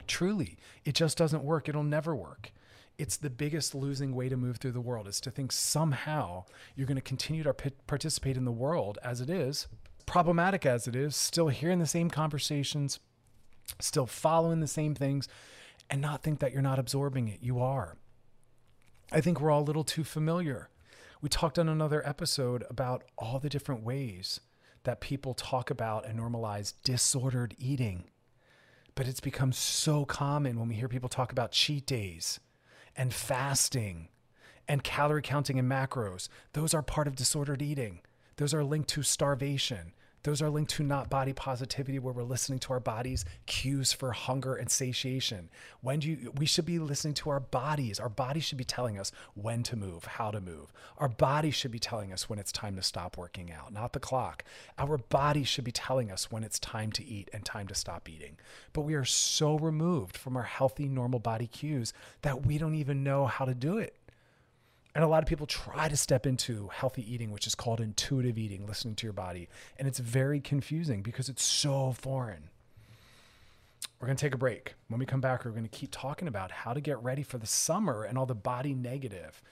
Truly, 0.07 0.59
it 0.85 0.95
just 0.95 1.16
doesn't 1.16 1.43
work. 1.43 1.70
It'll 1.70 1.83
never 1.83 2.14
work 2.14 2.53
it's 2.99 3.16
the 3.16 3.30
biggest 3.30 3.74
losing 3.74 4.14
way 4.14 4.28
to 4.28 4.36
move 4.36 4.59
through 4.59 4.72
the 4.72 4.80
world 4.80 5.09
is 5.09 5.20
to 5.20 5.30
think 5.30 5.51
somehow 5.51 6.45
you're 6.76 6.86
going 6.86 6.97
to 6.97 7.03
continue 7.03 7.42
to 7.42 7.55
participate 7.86 8.36
in 8.36 8.45
the 8.45 8.53
world 8.53 8.99
as 9.03 9.20
it 9.20 9.28
is, 9.28 9.66
problematic 10.07 10.64
as 10.64 10.86
it 10.86 10.95
is, 10.95 11.16
still 11.16 11.49
hearing 11.49 11.80
the 11.80 11.86
same 11.86 12.09
conversations, 12.09 13.01
still 13.80 14.07
following 14.07 14.61
the 14.61 14.66
same 14.66 14.95
things, 14.95 15.28
and 15.90 16.01
not 16.01 16.22
think 16.22 16.38
that 16.38 16.53
you're 16.53 16.62
not 16.62 16.78
absorbing 16.78 17.28
it. 17.28 17.40
You 17.42 17.59
are. 17.59 17.97
I 19.12 19.20
think 19.20 19.40
we're 19.40 19.51
all 19.51 19.62
a 19.62 19.64
little 19.64 19.84
too 19.84 20.05
familiar. 20.05 20.70
We 21.20 21.28
talked 21.28 21.59
on 21.59 21.68
another 21.68 22.07
episode 22.07 22.64
about 22.70 23.05
all 23.18 23.38
the 23.38 23.49
different 23.49 23.82
ways 23.82 24.40
that 24.84 25.01
people 25.01 25.34
talk 25.34 25.70
about 25.70 26.07
and 26.07 26.18
normalize 26.18 26.74
disordered 26.84 27.57
eating. 27.59 28.05
But 28.95 29.09
it's 29.09 29.20
become 29.20 29.53
so 29.53 30.05
common 30.05 30.59
when 30.59 30.68
we 30.68 30.74
hear 30.76 30.88
people 30.88 31.09
talk 31.09 31.32
about 31.32 31.51
cheat 31.51 31.86
days 31.86 32.38
and 32.97 33.12
fasting 33.12 34.09
and 34.68 34.82
calorie 34.84 35.22
counting 35.22 35.59
and 35.59 35.70
macros. 35.70 36.28
Those 36.53 36.74
are 36.74 36.82
part 36.82 37.07
of 37.07 37.16
disordered 37.16 37.62
eating. 37.62 38.01
Those 38.36 38.55
are 38.55 38.64
linked 38.64 38.88
to 38.90 39.03
starvation. 39.03 39.92
Those 40.25 40.41
are 40.41 40.51
linked 40.51 40.70
to 40.72 40.83
not 40.83 41.11
body 41.11 41.35
positivity, 41.35 41.99
where 41.99 42.14
we're 42.14 42.22
listening 42.22 42.59
to 42.61 42.72
our 42.72 42.81
body's 42.81 43.27
cues 43.45 43.93
for 43.93 44.12
hunger 44.12 44.55
and 44.55 44.70
satiation. 44.70 45.51
When 45.83 46.01
do 46.01 46.09
you, 46.09 46.33
we 46.37 46.47
should 46.47 46.64
be 46.64 46.79
listening 46.79 47.12
to 47.14 47.31
our 47.31 47.41
bodies. 47.41 48.01
Our 48.01 48.09
bodies 48.09 48.45
should 48.45 48.57
be 48.57 48.64
telling 48.64 48.99
us 48.99 49.12
when 49.35 49.62
to 49.64 49.77
move, 49.77 50.05
how 50.05 50.31
to 50.31 50.41
move. 50.41 50.72
Our 50.97 51.09
body 51.09 51.51
should 51.51 51.70
be 51.70 51.79
telling 51.79 52.11
us 52.11 52.29
when 52.29 52.39
it's 52.39 52.53
time 52.53 52.75
to 52.77 52.83
stop 52.83 53.18
working 53.18 53.53
out, 53.53 53.72
not 53.72 53.93
the 53.93 54.01
clock. 54.01 54.45
Our 54.79 54.97
body 54.97 55.45
should 55.45 55.64
be 55.64 55.72
telling 55.72 56.11
us 56.11 56.33
when 56.33 56.43
it's 56.43 56.59
time 56.59 56.91
to 56.93 57.05
eat 57.05 57.29
and 57.35 57.45
time 57.45 57.68
to 57.68 57.75
stop 57.75 58.09
eating. 58.09 58.39
But 58.72 58.83
we 58.83 58.95
are 58.95 59.05
so 59.05 59.59
removed 59.59 60.16
from 60.16 60.39
our 60.39 60.43
healthy, 60.43 60.89
normal 60.89 61.20
body 61.20 61.47
cues 61.47 61.93
that 62.22 62.47
we 62.47 62.57
don't 62.57 62.75
even 62.75 63.05
know 63.05 63.27
how 63.27 63.45
to 63.45 63.55
do 63.55 63.77
it. 63.77 63.95
And 64.95 65.03
a 65.03 65.09
lot 65.09 65.22
of 65.22 65.28
people 65.28 65.47
try 65.47 65.88
to 65.88 65.97
step 65.97 66.24
into 66.24 66.68
healthy 66.72 67.12
eating, 67.12 67.32
which 67.32 67.49
is 67.49 67.55
called 67.57 67.80
intuitive 67.80 68.38
eating, 68.38 68.66
listening 68.66 68.95
to 68.97 69.07
your 69.07 69.12
body. 69.12 69.49
And 69.76 69.88
it's 69.88 69.99
very 69.99 70.40
confusing 70.40 71.03
because 71.03 71.28
it's 71.28 71.42
so 71.42 71.92
foreign. 71.92 72.51
We're 73.99 74.07
going 74.07 74.16
to 74.16 74.24
take 74.24 74.34
a 74.34 74.38
break. 74.38 74.74
When 74.88 75.01
we 75.01 75.07
come 75.07 75.20
back, 75.20 75.45
we're 75.45 75.51
going 75.51 75.64
to 75.64 75.68
keep 75.68 75.90
talking 75.90 76.28
about 76.28 76.51
how 76.51 76.74
to 76.74 76.80
get 76.80 77.03
ready 77.03 77.22
for 77.22 77.38
the 77.38 77.47
summer 77.47 78.05
and 78.05 78.16
all 78.16 78.26
the 78.26 78.34
body 78.34 78.74
negative, 78.74 79.42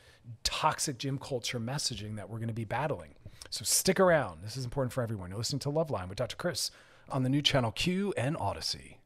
toxic 0.44 0.98
gym 0.98 1.18
culture 1.18 1.58
messaging 1.58 2.16
that 2.16 2.28
we're 2.28 2.38
going 2.38 2.48
to 2.48 2.54
be 2.54 2.64
battling. 2.64 3.14
So 3.50 3.64
stick 3.64 3.98
around. 3.98 4.42
This 4.42 4.56
is 4.56 4.64
important 4.64 4.92
for 4.92 5.02
everyone. 5.02 5.30
You're 5.30 5.38
listening 5.38 5.60
to 5.60 5.70
Loveline 5.70 6.08
with 6.08 6.18
Dr. 6.18 6.36
Chris 6.36 6.70
on 7.10 7.24
the 7.24 7.28
new 7.28 7.42
channel 7.42 7.72
Q 7.72 8.14
and 8.16 8.36
Audacy. 8.36 8.96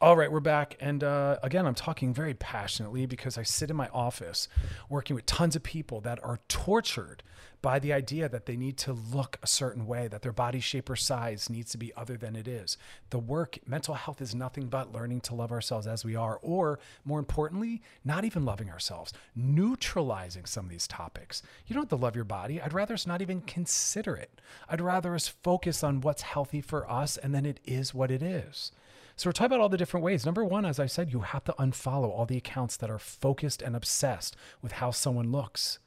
All 0.00 0.16
right, 0.16 0.30
we're 0.30 0.38
back. 0.38 0.76
And 0.78 1.02
uh, 1.02 1.38
again, 1.42 1.66
I'm 1.66 1.74
talking 1.74 2.14
very 2.14 2.32
passionately 2.32 3.04
because 3.06 3.36
I 3.36 3.42
sit 3.42 3.68
in 3.68 3.74
my 3.74 3.88
office 3.88 4.46
working 4.88 5.16
with 5.16 5.26
tons 5.26 5.56
of 5.56 5.64
people 5.64 6.00
that 6.02 6.22
are 6.22 6.38
tortured 6.46 7.24
by 7.62 7.80
the 7.80 7.92
idea 7.92 8.28
that 8.28 8.46
they 8.46 8.56
need 8.56 8.76
to 8.76 8.92
look 8.92 9.38
a 9.42 9.48
certain 9.48 9.88
way, 9.88 10.06
that 10.06 10.22
their 10.22 10.32
body 10.32 10.60
shape 10.60 10.88
or 10.88 10.94
size 10.94 11.50
needs 11.50 11.72
to 11.72 11.78
be 11.78 11.92
other 11.96 12.16
than 12.16 12.36
it 12.36 12.46
is. 12.46 12.78
The 13.10 13.18
work, 13.18 13.58
mental 13.66 13.94
health 13.94 14.20
is 14.20 14.36
nothing 14.36 14.68
but 14.68 14.92
learning 14.92 15.22
to 15.22 15.34
love 15.34 15.50
ourselves 15.50 15.88
as 15.88 16.04
we 16.04 16.14
are, 16.14 16.38
or 16.42 16.78
more 17.04 17.18
importantly, 17.18 17.82
not 18.04 18.24
even 18.24 18.44
loving 18.44 18.70
ourselves, 18.70 19.12
neutralizing 19.34 20.44
some 20.44 20.66
of 20.66 20.70
these 20.70 20.86
topics. 20.86 21.42
You 21.66 21.74
don't 21.74 21.82
have 21.82 21.98
to 21.98 22.04
love 22.04 22.14
your 22.14 22.22
body. 22.24 22.60
I'd 22.60 22.72
rather 22.72 22.94
us 22.94 23.04
not 23.04 23.20
even 23.20 23.40
consider 23.40 24.14
it. 24.14 24.40
I'd 24.68 24.80
rather 24.80 25.16
us 25.16 25.26
focus 25.26 25.82
on 25.82 26.02
what's 26.02 26.22
healthy 26.22 26.60
for 26.60 26.88
us, 26.88 27.16
and 27.16 27.34
then 27.34 27.44
it 27.44 27.58
is 27.64 27.92
what 27.92 28.12
it 28.12 28.22
is. 28.22 28.70
So 29.18 29.28
we're 29.28 29.32
talking 29.32 29.46
about 29.46 29.60
all 29.60 29.68
the 29.68 29.76
different 29.76 30.04
ways. 30.04 30.24
Number 30.24 30.44
one, 30.44 30.64
as 30.64 30.78
I 30.78 30.86
said, 30.86 31.12
you 31.12 31.22
have 31.22 31.42
to 31.42 31.54
unfollow 31.58 32.08
all 32.08 32.24
the 32.24 32.36
accounts 32.36 32.76
that 32.76 32.88
are 32.88 33.00
focused 33.00 33.62
and 33.62 33.74
obsessed 33.74 34.36
with 34.62 34.70
how 34.70 34.92
someone 34.92 35.32
looks 35.32 35.80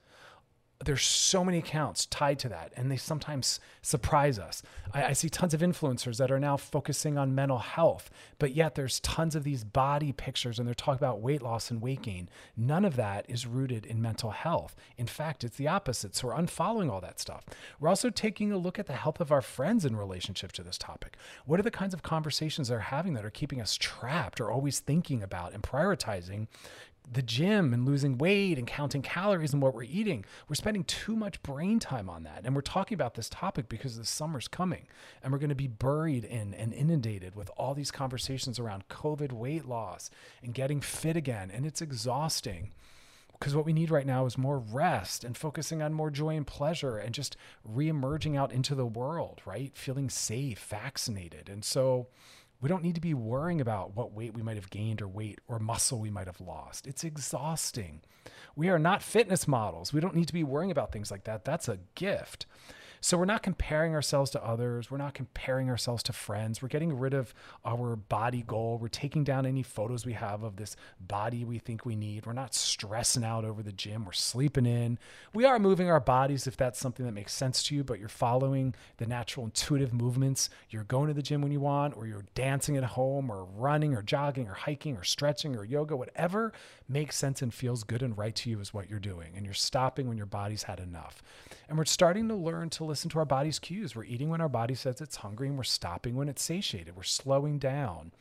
there's 0.86 1.04
so 1.04 1.44
many 1.44 1.60
accounts 1.60 2.06
tied 2.06 2.40
to 2.40 2.50
that 2.50 2.72
and 2.76 2.92
they 2.92 2.98
sometimes 2.98 3.60
surprise 3.82 4.40
us. 4.40 4.64
I, 4.94 5.06
I, 5.06 5.14
see 5.14 5.30
tons 5.30 5.54
of 5.54 5.62
influencers 5.62 6.18
that 6.18 6.32
are 6.32 6.40
now 6.40 6.58
focusing 6.58 7.18
on 7.18 7.36
mental 7.36 7.60
health 7.60 8.10
but 8.40 8.56
yet 8.56 8.76
there's 8.76 9.00
tons 9.02 9.36
of 9.36 9.44
these 9.44 9.64
body 9.64 10.12
pictures 10.12 10.60
and 10.60 10.68
they're 10.68 10.74
talking 10.74 11.00
about 11.00 11.22
weight 11.22 11.42
loss 11.42 11.72
and 11.72 11.82
weight 11.82 12.02
gain. 12.02 12.30
None 12.58 12.86
of 12.86 12.96
that 12.96 13.26
is 13.30 13.46
rooted 13.46 13.86
in 13.86 14.02
mental 14.02 14.32
health. 14.32 14.76
In 14.98 15.08
fact 15.08 15.44
it's 15.44 15.58
the 15.58 15.68
opposite 15.68 16.16
so 16.16 16.28
we're 16.28 16.36
unfollowing 16.36 16.92
all 16.92 17.02
that 17.02 17.20
stuff. 17.20 17.46
We're 17.80 17.90
also 17.90 18.10
taking 18.10 18.52
a 18.52 18.58
look 18.58 18.80
at 18.80 18.88
the 18.88 18.94
health 18.94 19.22
of 19.22 19.32
our 19.32 19.42
friends 19.42 19.86
in 19.86 19.96
relationship 19.96 20.52
to 20.54 20.64
this 20.64 20.78
topic. 20.78 21.18
What 21.46 21.60
are 21.60 21.64
the 21.64 21.72
kinds 21.72 21.94
of 21.94 22.04
conversations 22.04 22.68
they're 22.68 22.80
having 22.80 23.14
that 23.14 23.26
are 23.26 23.30
keeping 23.30 23.62
us 23.62 23.78
trapped 23.78 24.42
or 24.42 24.52
always 24.52 24.80
thinking 24.80 25.24
about 25.24 25.54
and 25.54 25.64
prioritizing 25.64 26.48
the 27.10 27.22
gym 27.22 27.74
and 27.74 27.86
losing 27.86 28.18
weight 28.18 28.58
and 28.58 28.66
counting 28.66 29.02
calories 29.02 29.54
and 29.54 29.62
what 29.62 29.74
we're 29.74 29.84
eating. 29.84 30.24
We're 30.48 30.56
spending 30.56 30.84
too 30.86 31.16
much 31.16 31.42
brain 31.44 31.80
time 31.80 32.10
on 32.10 32.24
that. 32.24 32.42
And 32.44 32.56
we're 32.56 32.62
talking 32.62 32.96
about 32.96 33.16
this 33.16 33.30
topic 33.30 33.68
because 33.68 33.98
the 33.98 34.06
summer's 34.06 34.48
coming 34.48 34.88
and 35.22 35.32
we're 35.32 35.40
going 35.40 35.50
to 35.50 35.56
be 35.56 35.68
buried 35.68 36.24
in 36.24 36.54
and 36.54 36.74
inundated 36.74 37.36
with 37.36 37.52
all 37.58 37.74
these 37.74 37.92
conversations 37.92 38.60
around 38.60 38.88
COVID 38.88 39.32
weight 39.32 39.66
loss 39.66 40.10
and 40.42 40.54
getting 40.54 40.80
fit 40.80 41.18
again. 41.18 41.52
And 41.52 41.66
it's 41.66 41.82
exhausting 41.82 42.72
because 43.42 43.56
what 43.56 43.66
we 43.66 43.74
need 43.74 43.90
right 43.90 44.06
now 44.06 44.28
is 44.28 44.38
more 44.38 44.60
rest 44.60 45.24
and 45.24 45.36
focusing 45.36 45.82
on 45.82 45.94
more 45.94 46.12
joy 46.12 46.38
and 46.38 46.46
pleasure 46.46 47.00
and 47.00 47.12
just 47.12 47.36
re-emerging 47.66 48.38
out 48.38 48.52
into 48.52 48.76
the 48.76 48.86
world, 48.86 49.42
right? 49.46 49.76
Feeling 49.76 50.12
safe, 50.12 50.60
vaccinated. 50.60 51.50
And 51.50 51.66
so, 51.66 52.06
we 52.62 52.70
don't 52.70 52.84
need 52.84 52.96
to 52.96 53.02
be 53.02 53.14
worrying 53.14 53.60
about 53.60 53.96
what 53.96 54.14
weight 54.14 54.36
we 54.36 54.44
might 54.44 54.56
have 54.56 54.70
gained 54.70 55.02
or 55.02 55.08
weight 55.08 55.40
or 55.48 55.60
muscle 55.60 56.00
we 56.00 56.12
might 56.12 56.28
have 56.28 56.40
lost. 56.40 56.86
It's 56.86 57.04
exhausting. 57.04 58.02
We 58.56 58.70
are 58.70 58.80
not 58.80 59.02
fitness 59.02 59.48
models. 59.48 59.92
We 59.92 60.00
don't 60.00 60.16
need 60.16 60.28
to 60.28 60.34
be 60.34 60.44
worrying 60.44 60.72
about 60.72 60.92
things 60.92 61.10
like 61.10 61.24
that. 61.24 61.44
That's 61.44 61.68
a 61.68 61.80
gift. 61.96 62.46
So 63.04 63.18
we're 63.18 63.26
not 63.26 63.42
comparing 63.42 63.96
ourselves 63.96 64.30
to 64.32 64.46
others. 64.46 64.92
We're 64.92 64.98
not 64.98 65.16
comparing 65.16 65.70
ourselves 65.70 66.04
to 66.04 66.14
friends. 66.14 66.62
We're 66.62 66.68
getting 66.68 66.98
rid 66.98 67.16
of 67.16 67.34
our 67.66 67.96
body 67.96 68.44
goal. 68.46 68.78
We're 68.80 68.90
taking 68.90 69.24
down 69.24 69.48
any 69.48 69.64
photos 69.64 70.06
we 70.06 70.14
have 70.14 70.44
of 70.44 70.58
this 70.58 70.76
body 71.00 71.44
we 71.44 71.58
think 71.58 71.84
we 71.84 71.96
need. 71.96 72.28
We're 72.28 72.34
not 72.34 72.54
stressing 72.54 73.24
out 73.24 73.44
over 73.44 73.64
the 73.64 73.72
gym. 73.72 74.06
We're 74.06 74.12
sleeping 74.12 74.68
in. 74.68 75.00
We 75.34 75.46
are 75.46 75.58
moving 75.58 75.90
our 75.90 76.00
bodies 76.00 76.46
if 76.46 76.56
that's 76.56 76.80
something 76.80 77.04
that 77.08 77.12
makes 77.14 77.34
sense 77.34 77.64
to 77.64 77.76
you, 77.76 77.84
but 77.84 78.00
you're 78.00 78.08
following 78.08 78.76
the 78.98 79.08
natural 79.08 79.48
intuitive 79.48 79.94
movements. 79.94 80.52
You're 80.70 80.84
going 80.84 81.08
to 81.08 81.16
the 81.16 81.24
gym 81.24 81.42
when 81.42 81.52
you 81.52 81.60
want, 81.60 81.98
or 81.98 82.06
you're 82.06 82.26
dancing 82.36 82.78
at 82.78 82.84
home, 82.84 83.32
or 83.32 83.46
running, 83.46 83.96
or 83.96 84.04
jogging, 84.04 84.48
or 84.48 84.54
hiking, 84.54 84.96
or 84.96 85.04
stretching, 85.04 85.56
or 85.56 85.66
yoga, 85.66 85.96
whatever 85.96 86.54
makes 86.92 87.16
sense 87.16 87.42
and 87.42 87.54
feels 87.54 87.84
good 87.84 88.02
and 88.04 88.18
right 88.18 88.36
to 88.36 88.50
you 88.50 88.60
is 88.60 88.74
what 88.74 88.90
you're 88.90 89.00
doing. 89.00 89.34
And 89.36 89.46
you're 89.46 89.54
stopping 89.54 90.08
when 90.08 90.18
your 90.18 90.26
body's 90.26 90.64
had 90.64 90.80
enough. 90.80 91.24
And 91.70 91.78
we're 91.78 91.86
starting 91.86 92.28
to 92.28 92.36
learn 92.36 92.70
to 92.72 92.84
listen 92.84 93.10
to 93.12 93.20
our 93.20 93.26
body's 93.26 93.60
cues. 93.60 93.96
We're 93.96 94.04
eating 94.04 94.30
when 94.30 94.42
our 94.42 94.50
body 94.50 94.76
says 94.76 95.02
it's 95.02 95.18
hungry 95.18 95.48
and 95.48 95.58
we're 95.58 95.64
stopping 95.64 96.16
when 96.16 96.30
it's 96.30 96.44
satiated. 96.44 96.96
We're 96.96 97.04
slowing 97.04 97.60
down. 97.60 98.12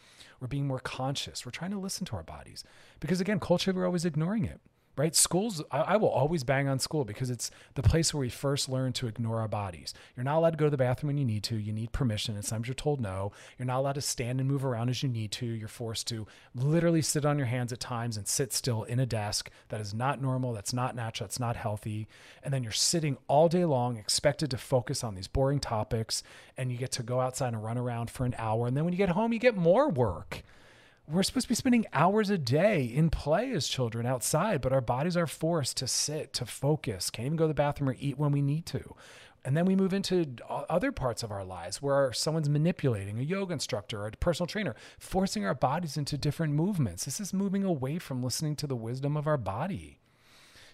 We're 0.41 0.49
being 0.49 0.66
more 0.66 0.81
conscious. 0.81 1.45
We're 1.45 1.53
trying 1.53 1.73
to 1.73 1.79
listen 1.79 2.07
to 2.07 2.16
our 2.16 2.23
bodies 2.23 2.64
because, 3.01 3.21
again, 3.21 3.41
culturally, 3.41 3.79
we're 3.79 3.87
always 3.87 4.05
ignoring 4.05 4.45
it 4.45 4.61
right? 5.01 5.17
Schools, 5.17 5.63
I, 5.71 5.81
I, 5.81 5.97
will 5.97 6.11
always 6.11 6.45
bang 6.45 6.69
on 6.69 6.79
school 6.79 7.05
because 7.07 7.31
it's 7.31 7.51
the 7.75 7.83
place 7.83 8.13
where 8.13 8.21
we 8.21 8.29
first 8.29 8.69
learn 8.69 8.93
to 8.93 9.07
ignore 9.09 9.41
our 9.41 9.49
bodies. 9.49 9.95
You're 10.15 10.25
not 10.25 10.37
allowed 10.37 10.51
to 10.51 10.57
go 10.59 10.67
to 10.67 10.71
the 10.71 10.77
bathroom 10.77 11.09
when 11.09 11.19
you 11.19 11.25
need 11.25 11.43
to. 11.45 11.57
You 11.57 11.73
need 11.73 11.93
permission. 11.93 12.35
And 12.35 12.45
sometimes 12.45 12.69
you're 12.69 12.75
told 12.75 13.01
no. 13.01 13.33
You're 13.59 13.67
not 13.67 13.79
allowed 13.79 13.95
to 13.95 14.03
stand 14.03 14.41
and 14.41 14.49
move 14.49 14.65
around 14.65 14.91
as 14.91 15.03
you 15.03 15.09
need 15.09 15.33
to. 15.33 15.47
You're 15.47 15.69
forced 15.69 16.07
to 16.09 16.27
literally 16.55 17.01
sit 17.01 17.25
on 17.25 17.39
your 17.39 17.47
hands 17.47 17.73
at 17.73 17.81
times 17.81 18.19
and 18.19 18.29
sit 18.29 18.53
still 18.53 18.83
in 18.85 19.01
a 19.01 19.07
desk. 19.07 19.51
That 19.71 19.81
is 19.81 19.95
not 19.95 20.21
normal. 20.21 20.53
That's 20.53 20.75
not 20.75 20.95
natural. 20.95 21.27
That's 21.27 21.41
not 21.41 21.57
healthy. 21.57 22.07
And 22.43 22.53
then 22.53 22.63
you're 22.63 22.73
sitting 22.73 23.17
all 23.27 23.49
day 23.49 23.65
long, 23.65 23.97
expected 23.97 24.51
to 24.51 24.59
focus 24.59 25.03
on 25.03 25.15
these 25.15 25.29
boring 25.29 25.61
topics. 25.61 26.23
And 26.59 26.71
you 26.71 26.77
get 26.77 26.93
to 26.93 27.03
go 27.03 27.21
outside 27.21 27.55
and 27.55 27.65
run 27.65 27.79
around 27.79 28.11
for 28.11 28.27
an 28.27 28.35
hour. 28.37 28.67
And 28.67 28.77
then 28.77 28.85
when 28.85 28.93
you 28.93 28.99
get 28.99 29.09
home, 29.09 29.33
you 29.33 29.39
get 29.39 29.57
more 29.57 29.89
work 29.89 30.43
we're 31.11 31.23
supposed 31.23 31.47
to 31.47 31.49
be 31.49 31.55
spending 31.55 31.87
hours 31.93 32.31
a 32.31 32.39
day 32.39 32.85
in 32.85 33.11
play 33.11 33.53
as 33.53 33.67
children 33.67 34.07
outside, 34.07 34.61
but 34.61 34.73
our 34.73 34.81
bodies 34.81 35.17
are 35.17 35.27
forced 35.27 35.77
to 35.79 35.87
sit, 35.87 36.33
to 36.35 36.47
focus, 36.47 37.11
can't 37.11 37.27
even 37.27 37.37
go 37.37 37.45
to 37.45 37.49
the 37.49 37.55
bathroom 37.55 37.91
or 37.91 37.97
eat 37.99 38.19
when 38.19 38.33
we 38.33 38.43
need 38.43 38.67
to. 38.67 38.95
And 39.45 39.57
then 39.57 39.65
we 39.65 39.75
move 39.75 39.95
into 39.95 40.27
other 40.49 40.93
parts 40.93 41.23
of 41.23 41.31
our 41.31 41.45
lives 41.45 41.81
where 41.81 42.13
someone's 42.13 42.49
manipulating 42.49 43.19
a 43.19 43.23
yoga 43.23 43.55
instructor 43.55 44.03
or 44.03 44.07
a 44.07 44.13
personal 44.13 44.47
trainer, 44.47 44.75
forcing 44.99 45.47
our 45.47 45.55
bodies 45.55 45.97
into 45.97 46.19
different 46.19 46.53
movements. 46.53 47.07
This 47.07 47.21
is 47.21 47.33
moving 47.33 47.65
away 47.65 47.99
from 47.99 48.23
listening 48.23 48.55
to 48.57 48.67
the 48.67 48.77
wisdom 48.77 49.17
of 49.17 49.27
our 49.27 49.39
body. 49.39 49.99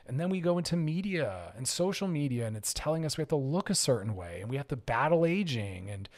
And 0.08 0.18
then 0.18 0.30
we 0.30 0.40
go 0.40 0.58
into 0.58 0.76
media 0.76 1.52
and 1.56 1.66
social 1.66 2.08
media, 2.08 2.46
and 2.46 2.56
it's 2.56 2.74
telling 2.74 3.04
us 3.04 3.16
we 3.16 3.22
have 3.22 3.28
to 3.28 3.36
look 3.36 3.70
a 3.70 3.74
certain 3.74 4.16
way 4.16 4.40
and 4.40 4.50
we 4.50 4.56
have 4.56 4.68
to 4.68 4.76
battle 4.76 5.24
aging. 5.24 5.88
And 5.88 6.08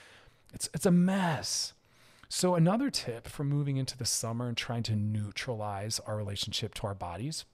it's, 0.55 0.71
it's 0.73 0.87
a 0.87 0.91
mess. 0.91 1.75
So, 2.31 2.55
another 2.55 2.91
tip 2.91 3.27
for 3.27 3.43
moving 3.43 3.79
into 3.79 3.97
the 3.97 4.05
summer 4.05 4.49
and 4.49 4.57
trying 4.57 4.83
to 4.85 4.97
neutralize 4.97 5.99
our 6.01 6.17
relationship 6.17 6.75
to 6.75 6.87
our 6.87 6.95
bodies 6.95 7.45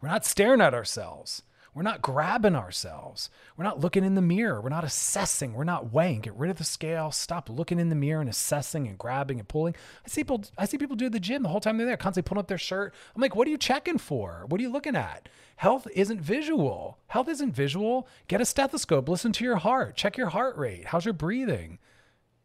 we're 0.00 0.10
not 0.10 0.26
staring 0.26 0.60
at 0.60 0.74
ourselves. 0.74 1.42
We're 1.72 1.82
not 1.82 2.02
grabbing 2.02 2.54
ourselves. 2.54 3.30
We're 3.56 3.64
not 3.64 3.80
looking 3.80 4.04
in 4.04 4.14
the 4.14 4.20
mirror. 4.20 4.60
We're 4.60 4.68
not 4.68 4.84
assessing. 4.84 5.54
We're 5.54 5.64
not 5.64 5.94
weighing. 5.94 6.20
Get 6.20 6.36
rid 6.36 6.50
of 6.50 6.58
the 6.58 6.64
scale. 6.64 7.10
Stop 7.10 7.48
looking 7.48 7.80
in 7.80 7.88
the 7.88 7.96
mirror 7.96 8.20
and 8.20 8.28
assessing 8.28 8.86
and 8.86 8.98
grabbing 8.98 9.40
and 9.40 9.48
pulling. 9.48 9.74
I 10.04 10.08
see 10.08 10.22
people. 10.22 10.44
I 10.58 10.66
see 10.66 10.76
people 10.76 10.94
do 10.94 11.08
the 11.08 11.18
gym 11.18 11.42
the 11.42 11.48
whole 11.48 11.60
time 11.60 11.78
they're 11.78 11.86
there, 11.86 11.96
constantly 11.96 12.28
pulling 12.28 12.40
up 12.40 12.48
their 12.48 12.58
shirt. 12.58 12.94
I'm 13.16 13.22
like, 13.22 13.34
what 13.34 13.48
are 13.48 13.50
you 13.50 13.58
checking 13.58 13.96
for? 13.96 14.44
What 14.48 14.60
are 14.60 14.62
you 14.62 14.70
looking 14.70 14.94
at? 14.94 15.28
Health 15.56 15.88
isn't 15.94 16.20
visual. 16.20 16.98
Health 17.06 17.28
isn't 17.28 17.54
visual. 17.54 18.06
Get 18.28 18.42
a 18.42 18.44
stethoscope. 18.44 19.08
Listen 19.08 19.32
to 19.32 19.44
your 19.44 19.56
heart. 19.56 19.96
Check 19.96 20.16
your 20.16 20.28
heart 20.28 20.58
rate. 20.58 20.84
How's 20.84 21.06
your 21.06 21.14
breathing? 21.14 21.78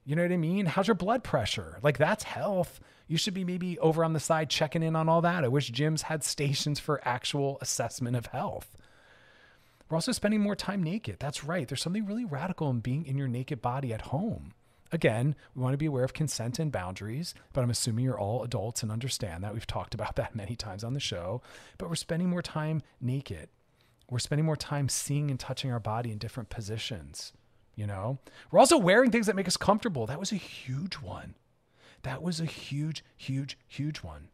You 0.10 0.16
know 0.16 0.24
what 0.24 0.32
I 0.32 0.38
mean? 0.38 0.66
How's 0.66 0.88
your 0.88 0.96
blood 0.96 1.24
pressure? 1.24 1.78
Like 1.84 2.00
that's 2.00 2.24
health. 2.24 2.80
You 3.08 3.16
should 3.16 3.36
be 3.36 3.44
maybe 3.44 3.78
over 3.78 4.04
on 4.04 4.14
the 4.14 4.20
side 4.20 4.50
checking 4.50 4.82
in 4.82 4.96
on 4.96 5.08
all 5.08 5.22
that. 5.22 5.44
I 5.44 5.50
wish 5.50 5.72
gyms 5.72 6.02
had 6.02 6.24
stations 6.24 6.80
for 6.80 7.00
actual 7.08 7.60
assessment 7.62 8.16
of 8.16 8.26
health. 8.26 8.76
We're 9.88 9.98
also 9.98 10.12
spending 10.12 10.42
more 10.42 10.56
time 10.56 10.82
naked. 10.82 11.18
That's 11.20 11.44
right. 11.44 11.68
There's 11.68 11.84
something 11.84 12.08
really 12.08 12.26
radical 12.26 12.72
in 12.72 12.80
being 12.80 13.06
in 13.06 13.20
your 13.20 13.28
naked 13.28 13.62
body 13.62 13.94
at 13.94 14.02
home. 14.02 14.56
Again, 14.92 15.36
we 15.54 15.62
want 15.62 15.74
to 15.74 15.78
be 15.78 15.86
aware 15.86 16.06
of 16.06 16.14
consent 16.14 16.58
and 16.58 16.72
boundaries, 16.72 17.36
but 17.54 17.64
I'm 17.64 17.70
assuming 17.70 18.04
you're 18.04 18.20
all 18.20 18.44
adults 18.44 18.82
and 18.82 18.92
understand 18.92 19.44
that. 19.44 19.54
We've 19.54 19.68
talked 19.68 19.94
about 19.94 20.16
that 20.16 20.36
many 20.36 20.56
times 20.56 20.84
on 20.84 20.96
the 20.96 21.00
show. 21.00 21.44
But 21.78 21.88
we're 21.88 21.94
spending 21.94 22.32
more 22.32 22.42
time 22.42 22.82
naked. 23.00 23.50
We're 24.10 24.18
spending 24.18 24.48
more 24.48 24.58
time 24.58 24.90
seeing 24.90 25.30
and 25.30 25.40
touching 25.40 25.72
our 25.72 25.80
body 25.80 26.12
in 26.12 26.18
different 26.18 26.50
positions 26.50 27.32
you 27.76 27.88
know? 27.88 28.20
We're 28.52 28.60
also 28.60 28.78
wearing 28.78 29.12
things 29.12 29.28
that 29.28 29.36
make 29.36 29.48
us 29.48 29.58
comfortable. 29.58 30.06
That 30.06 30.20
was 30.20 30.32
a 30.32 30.36
huge 30.36 30.96
one. 30.96 31.36
That 32.04 32.22
was 32.22 32.40
a 32.40 32.46
huge, 32.46 33.04
huge, 33.18 33.58
huge 33.68 33.98
one. 34.00 34.30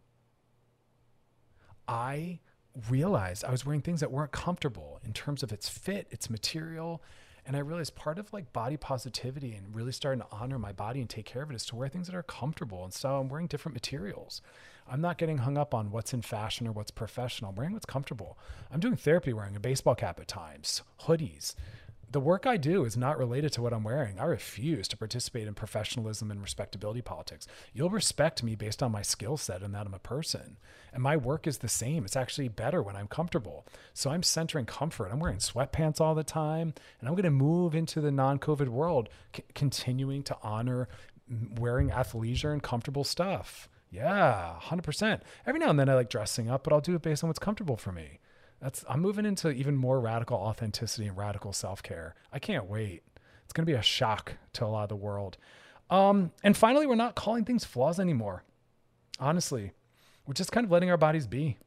I 1.87 2.39
realized 2.89 3.43
I 3.43 3.51
was 3.51 3.65
wearing 3.65 3.81
things 3.81 3.99
that 4.01 4.11
weren't 4.11 4.31
comfortable 4.31 4.99
in 5.03 5.13
terms 5.13 5.43
of 5.43 5.51
its 5.51 5.69
fit, 5.69 6.07
its 6.11 6.29
material. 6.29 7.01
And 7.45 7.55
I 7.55 7.59
realized 7.59 7.95
part 7.95 8.17
of 8.17 8.33
like 8.33 8.51
body 8.53 8.75
positivity 8.75 9.53
and 9.53 9.75
really 9.75 9.91
starting 9.91 10.21
to 10.21 10.27
honor 10.31 10.57
my 10.57 10.71
body 10.71 10.99
and 10.99 11.09
take 11.09 11.25
care 11.25 11.43
of 11.43 11.51
it 11.51 11.55
is 11.55 11.65
to 11.67 11.75
wear 11.75 11.87
things 11.87 12.07
that 12.07 12.15
are 12.15 12.23
comfortable. 12.23 12.83
And 12.83 12.93
so 12.93 13.19
I'm 13.19 13.29
wearing 13.29 13.47
different 13.47 13.75
materials. 13.75 14.41
I'm 14.87 15.01
not 15.01 15.17
getting 15.17 15.39
hung 15.39 15.57
up 15.57 15.73
on 15.73 15.91
what's 15.91 16.13
in 16.13 16.21
fashion 16.21 16.67
or 16.67 16.71
what's 16.71 16.91
professional. 16.91 17.51
I'm 17.51 17.55
wearing 17.55 17.73
what's 17.73 17.85
comfortable. 17.85 18.37
I'm 18.71 18.79
doing 18.79 18.95
therapy 18.95 19.31
wearing 19.33 19.55
a 19.55 19.59
baseball 19.59 19.95
cap 19.95 20.19
at 20.19 20.27
times, 20.27 20.81
hoodies, 21.01 21.55
the 22.15 22.21
work 22.21 22.45
I 22.45 22.55
do 22.55 22.85
is 22.85 22.95
not 22.95 23.17
related 23.17 23.51
to 23.51 23.61
what 23.61 23.73
I'm 23.73 23.83
wearing. 23.83 24.21
I 24.21 24.23
refuse 24.23 24.87
to 24.87 24.95
participate 24.95 25.49
in 25.49 25.53
professionalism 25.53 26.31
and 26.31 26.41
respectability 26.41 27.01
politics. 27.01 27.45
You'll 27.73 27.89
respect 27.89 28.41
me 28.41 28.55
based 28.55 28.81
on 28.81 28.93
my 28.93 29.01
skill 29.01 29.35
set 29.35 29.61
and 29.61 29.75
that 29.75 29.85
I'm 29.85 29.93
a 29.93 29.99
person. 29.99 30.55
And 30.93 31.03
my 31.03 31.17
work 31.17 31.45
is 31.45 31.57
the 31.57 31.67
same. 31.67 32.05
It's 32.05 32.15
actually 32.15 32.47
better 32.47 32.81
when 32.81 32.95
I'm 32.95 33.09
comfortable. 33.09 33.67
So 33.93 34.11
I'm 34.11 34.23
centering 34.23 34.65
comfort. 34.65 35.09
I'm 35.11 35.19
wearing 35.19 35.39
sweatpants 35.39 35.99
all 35.99 36.15
the 36.15 36.23
time. 36.23 36.73
And 37.01 37.09
I'm 37.09 37.15
going 37.15 37.25
to 37.25 37.31
move 37.31 37.75
into 37.75 37.99
the 37.99 38.11
non 38.13 38.39
COVID 38.39 38.69
world, 38.69 39.09
c- 39.35 39.43
continuing 39.53 40.23
to 40.23 40.37
honor 40.41 40.87
wearing 41.59 41.89
athleisure 41.89 42.53
and 42.53 42.63
comfortable 42.63 43.03
stuff. 43.03 43.67
Yeah, 43.91 44.55
100%. 44.61 45.19
Every 45.45 45.59
now 45.59 45.69
and 45.69 45.77
then 45.77 45.89
I 45.89 45.95
like 45.95 46.09
dressing 46.09 46.49
up, 46.49 46.63
but 46.63 46.71
I'll 46.71 46.79
do 46.79 46.95
it 46.95 47.01
based 47.01 47.25
on 47.25 47.27
what's 47.27 47.39
comfortable 47.39 47.75
for 47.75 47.91
me. 47.91 48.19
That's 48.65 48.83
I'm 48.89 48.99
moving 48.99 49.27
into 49.27 49.51
even 49.51 49.75
more 49.75 49.99
radical 49.99 50.37
authenticity 50.37 51.05
and 51.05 51.15
radical 51.15 51.53
self-care. 51.53 52.15
I 52.33 52.39
can't 52.39 52.65
wait. 52.65 53.03
It's 53.43 53.53
going 53.53 53.63
to 53.63 53.71
be 53.71 53.77
a 53.77 53.83
shock 53.83 54.37
to 54.53 54.65
a 54.65 54.67
lot 54.67 54.81
of 54.81 54.89
the 54.89 54.95
world. 54.95 55.37
Um, 55.91 56.31
and 56.43 56.57
finally, 56.57 56.87
we're 56.87 56.95
not 56.95 57.13
calling 57.13 57.45
things 57.45 57.63
flaws 57.63 57.99
anymore. 57.99 58.43
Honestly, 59.19 59.71
we're 60.25 60.33
just 60.33 60.51
kind 60.51 60.65
of 60.65 60.71
letting 60.71 60.89
our 60.89 60.97
bodies 60.97 61.27
be. 61.27 61.59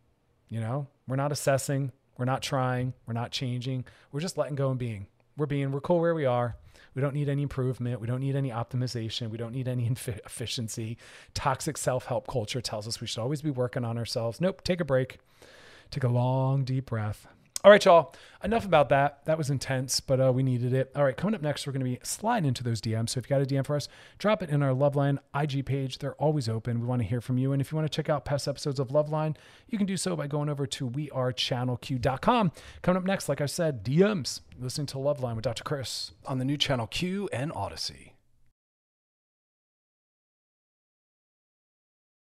You 0.49 0.59
know, 0.59 0.88
we're 1.07 1.14
not 1.14 1.30
assessing, 1.30 1.92
we're 2.16 2.24
not 2.24 2.42
trying, 2.42 2.94
we're 3.07 3.14
not 3.14 3.30
changing. 3.30 3.84
We're 4.11 4.18
just 4.18 4.36
letting 4.36 4.57
go 4.57 4.70
and 4.70 4.78
being. 4.78 5.07
We're 5.36 5.46
being, 5.46 5.70
we're 5.70 5.80
cool 5.80 6.01
where 6.01 6.16
we 6.16 6.26
are. 6.26 6.57
We 6.96 7.01
don't 7.01 7.14
need 7.14 7.28
any 7.28 7.42
improvement. 7.42 8.01
We 8.01 8.09
don't 8.09 8.20
need 8.20 8.34
any 8.34 8.51
optimization. 8.51 9.30
We 9.30 9.38
don't 9.38 9.53
need 9.53 9.68
any 9.68 9.88
infi- 9.88 10.18
efficiency. 10.26 10.99
Toxic 11.32 11.78
self 11.78 12.07
help 12.07 12.26
culture 12.26 12.61
tells 12.61 12.88
us 12.88 13.01
we 13.01 13.07
should 13.07 13.20
always 13.20 13.40
be 13.40 13.51
working 13.51 13.84
on 13.84 13.99
ourselves. 13.99 14.40
Nope, 14.40 14.64
take 14.64 14.80
a 14.80 14.84
break. 14.84 15.18
Take 15.91 16.05
a 16.05 16.09
long, 16.09 16.64
deep 16.64 16.86
breath. 16.86 17.26
All 17.64 17.72
right, 17.72 17.84
y'all. 17.84 18.14
Enough 18.45 18.64
about 18.64 18.89
that. 18.91 19.24
That 19.24 19.36
was 19.36 19.51
intense, 19.51 19.99
but 19.99 20.20
uh, 20.20 20.32
we 20.32 20.45
needed 20.45 20.72
it. 20.72 20.93
All 20.95 21.03
right, 21.03 21.16
coming 21.16 21.34
up 21.34 21.43
next, 21.43 21.66
we're 21.66 21.72
going 21.72 21.84
to 21.84 21.91
be 21.91 21.99
sliding 22.05 22.47
into 22.47 22.62
those 22.62 22.80
DMs. 22.80 23.11
So 23.11 23.18
if 23.18 23.28
you 23.28 23.30
got 23.30 23.43
a 23.43 23.47
DM 23.47 23.66
for 23.66 23.74
us, 23.74 23.89
drop 24.18 24.45
it 24.45 24.51
in 24.51 24.62
our 24.62 24.70
Loveline 24.70 25.18
IG 25.34 25.66
page. 25.66 25.99
They're 25.99 26.14
always 26.14 26.49
open. 26.49 26.80
We 26.80 26.86
want 26.86 27.03
to 27.03 27.09
hear 27.09 27.20
from 27.20 27.36
you. 27.36 27.53
And 27.53 27.61
if 27.61 27.72
you 27.72 27.76
want 27.76 27.91
to 27.91 27.95
check 27.95 28.09
out 28.09 28.24
past 28.24 28.47
episodes 28.47 28.78
of 28.78 28.89
Loveline, 28.89 29.34
you 29.66 29.76
can 29.76 29.89
do 29.89 29.97
so 29.97 30.14
by 30.14 30.28
going 30.28 30.49
over 30.49 30.66
to 30.68 30.89
wearechannelq.com. 30.89 32.53
Coming 32.82 32.97
up 32.97 33.05
next, 33.05 33.28
like 33.28 33.41
I 33.41 33.47
said, 33.47 33.84
DMs. 33.84 34.41
Listening 34.57 34.86
to 34.86 34.99
Loveline 34.99 35.34
with 35.34 35.45
Dr. 35.45 35.64
Chris 35.64 36.12
on 36.26 36.39
the 36.39 36.45
new 36.45 36.57
channel 36.57 36.86
Q 36.86 37.28
and 37.32 37.51
Audacy. 37.53 38.12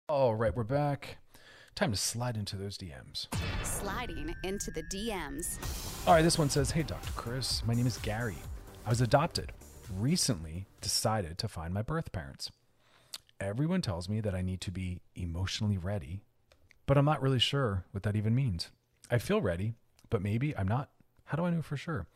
All 0.08 0.34
right, 0.34 0.54
we're 0.54 0.64
back. 0.64 1.18
Time 1.74 1.90
to 1.90 1.96
slide 1.96 2.36
into 2.36 2.56
those 2.56 2.76
DMs. 2.76 3.28
Sliding 3.62 4.34
into 4.44 4.70
the 4.70 4.82
DMs. 4.84 5.58
All 6.06 6.14
right, 6.14 6.22
this 6.22 6.38
one 6.38 6.50
says, 6.50 6.70
Hey, 6.70 6.82
Dr. 6.82 7.10
Chris, 7.16 7.64
my 7.64 7.72
name 7.72 7.86
is 7.86 7.96
Gary. 7.98 8.36
I 8.84 8.90
was 8.90 9.00
adopted. 9.00 9.52
Recently 9.90 10.66
decided 10.82 11.38
to 11.38 11.48
find 11.48 11.72
my 11.72 11.80
birth 11.80 12.12
parents. 12.12 12.50
Everyone 13.40 13.80
tells 13.80 14.08
me 14.08 14.20
that 14.20 14.34
I 14.34 14.42
need 14.42 14.60
to 14.62 14.70
be 14.70 15.00
emotionally 15.16 15.78
ready, 15.78 16.20
but 16.86 16.98
I'm 16.98 17.06
not 17.06 17.22
really 17.22 17.38
sure 17.38 17.84
what 17.92 18.02
that 18.02 18.16
even 18.16 18.34
means. 18.34 18.68
I 19.10 19.18
feel 19.18 19.40
ready, 19.40 19.72
but 20.10 20.22
maybe 20.22 20.56
I'm 20.56 20.68
not. 20.68 20.90
How 21.24 21.36
do 21.36 21.44
I 21.46 21.50
know 21.50 21.62
for 21.62 21.76
sure? 21.78 22.06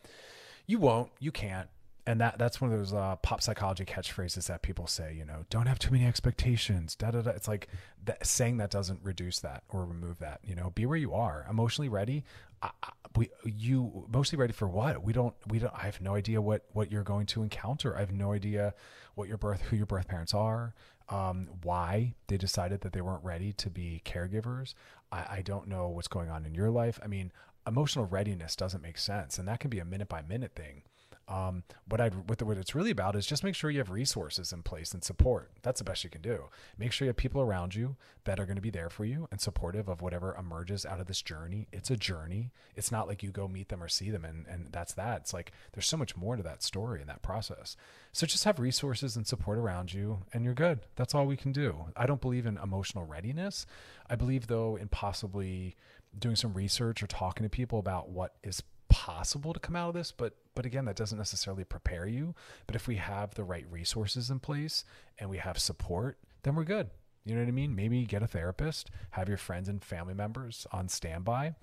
You 0.67 0.79
won't, 0.79 1.11
you 1.19 1.33
can't. 1.33 1.69
And 2.09 2.21
that 2.21 2.39
that's 2.39 2.61
one 2.61 2.73
of 2.73 2.79
those 2.79 2.93
uh, 2.93 3.17
pop 3.17 3.43
psychology 3.43 3.85
catchphrases 3.85 4.47
that 4.47 4.63
people 4.63 4.87
say, 4.87 5.13
you 5.13 5.25
know, 5.25 5.45
don't 5.51 5.67
have 5.67 5.81
too 5.81 5.91
many 5.91 6.07
expectations. 6.07 6.95
Da, 6.95 7.11
da, 7.11 7.23
da. 7.23 7.31
It's 7.31 7.49
like 7.49 7.69
that, 8.05 8.25
saying 8.25 8.59
that 8.59 8.71
doesn't 8.71 9.01
reduce 9.03 9.41
that 9.41 9.65
or 9.69 9.85
remove 9.85 10.21
that. 10.21 10.39
You 10.45 10.55
know, 10.55 10.71
be 10.71 10.87
where 10.87 10.97
you 10.97 11.15
are, 11.15 11.45
emotionally 11.51 11.89
ready. 11.89 12.25
I, 12.63 12.71
I, 12.83 12.91
we, 13.17 13.31
you 13.45 14.07
mostly 14.09 14.39
ready 14.39 14.53
for 14.53 14.69
what? 14.69 15.03
We 15.03 15.13
don't, 15.13 15.35
we 15.49 15.59
don't. 15.59 15.73
I 15.75 15.87
have 15.87 16.01
no 16.01 16.15
idea 16.15 16.41
what 16.41 16.65
what 16.73 16.93
you're 16.93 17.03
going 17.03 17.27
to 17.27 17.43
encounter. 17.43 17.97
I 17.97 18.01
have 18.01 18.13
no 18.13 18.33
idea 18.33 18.75
what 19.17 19.27
your 19.27 19.39
birth, 19.39 19.63
who 19.63 19.77
your 19.77 19.87
birth 19.87 20.07
parents 20.07 20.33
are, 20.33 20.75
um, 21.09 21.49
why 21.63 22.15
they 22.29 22.37
decided 22.37 22.83
that 22.83 22.93
they 22.93 23.01
weren't 23.01 23.25
ready 23.25 23.53
to 23.55 23.69
be 23.69 24.01
caregivers. 24.05 24.75
I, 25.11 25.27
I 25.39 25.43
don't 25.43 25.67
know 25.67 25.89
what's 25.89 26.09
going 26.09 26.31
on 26.31 26.47
in 26.47 26.55
your 26.55 26.71
life. 26.71 27.01
I 27.03 27.09
mean, 27.09 27.33
emotional 27.67 28.05
readiness 28.05 28.55
doesn't 28.55 28.83
make 28.83 28.99
sense, 28.99 29.39
and 29.39 29.49
that 29.49 29.59
can 29.59 29.71
be 29.71 29.81
a 29.81 29.85
minute 29.85 30.09
by 30.09 30.23
minute 30.23 30.55
thing. 30.55 30.83
Um, 31.29 31.65
what 31.89 32.01
I 32.01 32.09
what, 32.09 32.41
it's 32.57 32.75
really 32.75 32.93
about 32.93 33.17
is 33.17 33.27
just 33.27 33.43
make 33.43 33.57
sure 33.57 33.69
you 33.69 33.79
have 33.79 33.91
resources 33.91 34.53
in 34.53 34.63
place 34.63 34.95
and 34.95 35.03
support. 35.03 35.51
That's 35.63 35.81
the 35.81 35.85
best 35.85 36.05
you 36.05 36.11
can 36.11 36.23
do. 36.23 36.45
Make 36.79 36.93
sure 36.93 37.05
you 37.05 37.09
have 37.09 37.17
people 37.17 37.43
around 37.43 37.75
you 37.75 37.97
that 38.25 38.39
are 38.39 38.47
going 38.47 38.57
to 38.57 38.63
be 38.63 38.71
there 38.71 38.89
for 38.89 39.05
you 39.05 39.27
and 39.33 39.41
supportive 39.41 39.89
of 39.89 40.03
whatever 40.03 40.37
emerges 40.39 40.87
out 40.87 41.01
of 41.01 41.07
this 41.07 41.23
journey. 41.23 41.67
It's 41.73 41.91
a 41.91 41.97
journey. 41.97 42.53
It's 42.77 42.93
not 42.93 43.09
like 43.09 43.25
you 43.25 43.31
go 43.31 43.49
meet 43.49 43.71
them 43.71 43.83
or 43.83 43.89
see 43.89 44.11
them 44.11 44.25
and 44.25 44.47
and 44.47 44.69
that's 44.71 44.95
that. 44.95 45.23
It's 45.23 45.35
like 45.35 45.51
there's 45.73 45.89
so 45.89 45.97
much 45.97 46.17
more 46.17 46.37
to 46.37 46.45
that 46.45 46.63
story 46.63 47.01
and 47.01 47.09
that 47.09 47.23
process. 47.23 47.77
So 48.13 48.25
just 48.27 48.45
have 48.45 48.61
resources 48.61 49.17
and 49.17 49.27
support 49.27 49.59
around 49.59 49.93
you 49.93 50.21
and 50.33 50.45
you're 50.45 50.55
good. 50.55 50.81
That's 50.95 51.15
all 51.15 51.27
we 51.27 51.37
can 51.37 51.51
do. 51.51 51.87
I 51.97 52.07
don't 52.07 52.21
believe 52.21 52.47
in 52.47 52.57
emotional 52.57 53.05
readiness. 53.05 53.67
I 54.09 54.15
believe 54.15 54.47
though 54.47 54.77
in 54.77 54.89
possibly 54.89 55.75
doing 56.17 56.37
some 56.37 56.55
research 56.55 57.03
or 57.03 57.09
talking 57.09 57.43
to 57.43 57.51
people 57.51 57.79
about 57.81 58.11
what 58.11 58.35
is 58.45 58.63
possible 58.89 59.53
to 59.53 59.61
come 59.61 59.77
out 59.77 59.89
of 59.89 59.95
this 59.95 60.13
but 60.13 60.35
but 60.55 60.67
again 60.67 60.85
that 60.87 60.97
doesn't 60.97 61.19
necessarily 61.19 61.65
prepare 61.65 62.07
you. 62.07 62.35
But 62.67 62.77
if 62.77 62.87
we 62.87 62.97
have 62.97 63.35
the 63.35 63.45
right 63.45 63.67
resources 63.71 64.31
in 64.31 64.41
place 64.41 64.85
and 65.19 65.29
we 65.31 65.39
have 65.39 65.59
support 65.59 66.19
then 66.43 66.55
we're 66.55 66.65
good. 66.65 66.91
You 67.25 67.35
know 67.35 67.41
what 67.41 67.49
i 67.49 67.53
mean? 67.53 67.75
Maybe 67.75 68.05
get 68.05 68.23
a 68.23 68.27
therapist 68.27 68.91
have 69.11 69.29
your 69.29 69.39
friends 69.39 69.69
and 69.69 69.83
family 69.83 70.15
members 70.15 70.67
on 70.73 70.89
standby 70.89 71.55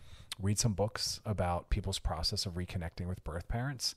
read 0.42 0.60
some 0.60 0.74
books 0.74 1.22
about 1.26 1.70
people's 1.70 2.00
process 2.00 2.46
of 2.46 2.56
reconnecting 2.56 3.08
with 3.08 3.24
birth 3.24 3.48
parents 3.48 3.96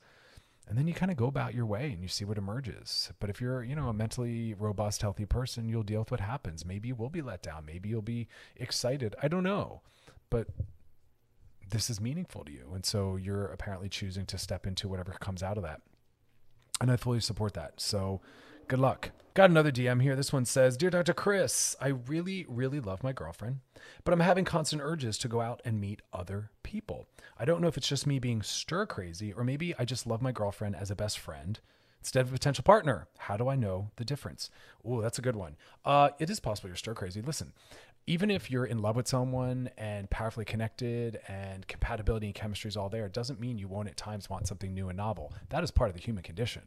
and 0.69 0.77
then 0.77 0.89
you 0.89 0.95
kind 0.95 1.11
of 1.11 1.17
go 1.17 1.27
about 1.27 1.55
your 1.55 1.67
way 1.67 1.93
and 1.93 2.03
you 2.03 2.09
see 2.09 2.25
what 2.25 2.39
emerges. 2.39 3.13
But 3.21 3.31
if 3.31 3.41
you're 3.41 3.63
you 3.63 3.77
know 3.77 3.89
a 3.89 3.93
mentally 3.93 4.55
robust 4.55 5.03
healthy 5.03 5.27
person 5.27 5.69
you'll 5.69 5.83
deal 5.83 6.01
with 6.01 6.11
what 6.11 6.21
happens. 6.21 6.65
Maybe 6.65 6.89
you 6.89 6.95
will 6.95 7.11
be 7.11 7.23
let 7.23 7.43
down. 7.43 7.65
Maybe 7.67 7.89
you'll 7.89 8.03
be 8.03 8.29
excited. 8.57 9.15
I 9.23 9.29
don't 9.29 9.45
know. 9.45 9.83
But 10.29 10.49
this 11.69 11.91
is 11.91 12.01
meaningful 12.01 12.45
to 12.45 12.53
you. 12.53 12.71
And 12.75 12.85
so 12.85 13.17
you're 13.17 13.47
apparently 13.47 13.89
choosing 13.89 14.27
to 14.27 14.39
step 14.39 14.67
into 14.67 14.89
whatever 14.89 15.13
comes 15.13 15.43
out 15.43 15.57
of 15.57 15.63
that. 15.65 15.81
And 16.81 16.91
I 16.91 16.97
fully 16.97 17.21
support 17.21 17.55
that. 17.55 17.81
So 17.81 18.21
good 18.69 18.79
luck. 18.79 19.11
Got 19.35 19.51
another 19.51 19.71
DM 19.71 20.01
here. 20.01 20.17
This 20.17 20.33
one 20.33 20.47
says 20.47 20.77
Dear 20.77 20.91
Dr. 20.91 21.13
Chris, 21.13 21.77
I 21.81 21.89
really, 21.89 22.47
really 22.49 22.81
love 22.81 23.03
my 23.03 23.13
girlfriend, 23.13 23.61
but 24.03 24.15
I'm 24.15 24.21
having 24.21 24.47
constant 24.47 24.81
urges 24.83 25.19
to 25.19 25.29
go 25.29 25.43
out 25.43 25.61
and 25.65 25.81
meet 25.81 26.01
other 26.13 26.51
people. 26.63 27.07
I 27.39 27.45
don't 27.45 27.61
know 27.61 27.69
if 27.69 27.77
it's 27.77 27.89
just 27.89 28.07
me 28.07 28.19
being 28.19 28.41
stir 28.41 28.87
crazy, 28.87 29.33
or 29.33 29.45
maybe 29.45 29.75
I 29.79 29.85
just 29.85 30.07
love 30.07 30.23
my 30.23 30.33
girlfriend 30.33 30.77
as 30.77 30.91
a 30.91 30.97
best 30.97 31.19
friend 31.19 31.61
instead 32.01 32.23
of 32.23 32.31
a 32.31 32.33
potential 32.33 32.63
partner. 32.63 33.09
How 33.19 33.37
do 33.37 33.49
I 33.49 33.57
know 33.57 33.91
the 33.97 34.07
difference? 34.07 34.49
Oh, 34.83 35.03
that's 35.03 35.19
a 35.19 35.23
good 35.23 35.37
one. 35.37 35.57
Uh, 35.85 36.11
it 36.19 36.31
is 36.31 36.41
possible 36.41 36.69
you're 36.71 36.77
stir 36.77 36.95
crazy. 36.95 37.21
Listen, 37.21 37.53
even 38.09 38.31
if 38.31 38.51
you're 38.51 38.65
in 38.65 38.81
love 38.81 38.95
with 38.95 39.09
someone 39.09 39.69
and 39.77 40.09
powerfully 40.11 40.45
connected 40.45 41.19
and 41.27 41.67
compatibility 41.67 42.27
and 42.27 42.35
chemistry 42.37 42.69
is 42.69 42.77
all 42.77 42.89
there, 42.89 43.05
it 43.07 43.13
doesn't 43.13 43.41
mean 43.41 43.59
you 43.59 43.67
won't 43.67 43.89
at 43.89 43.97
times 43.97 44.31
want 44.31 44.47
something 44.47 44.73
new 44.73 44.89
and 44.89 44.97
novel. 44.97 45.33
That 45.49 45.65
is 45.65 45.73
part 45.73 45.91
of 45.91 45.97
the 45.97 46.03
human 46.03 46.23
condition. 46.23 46.63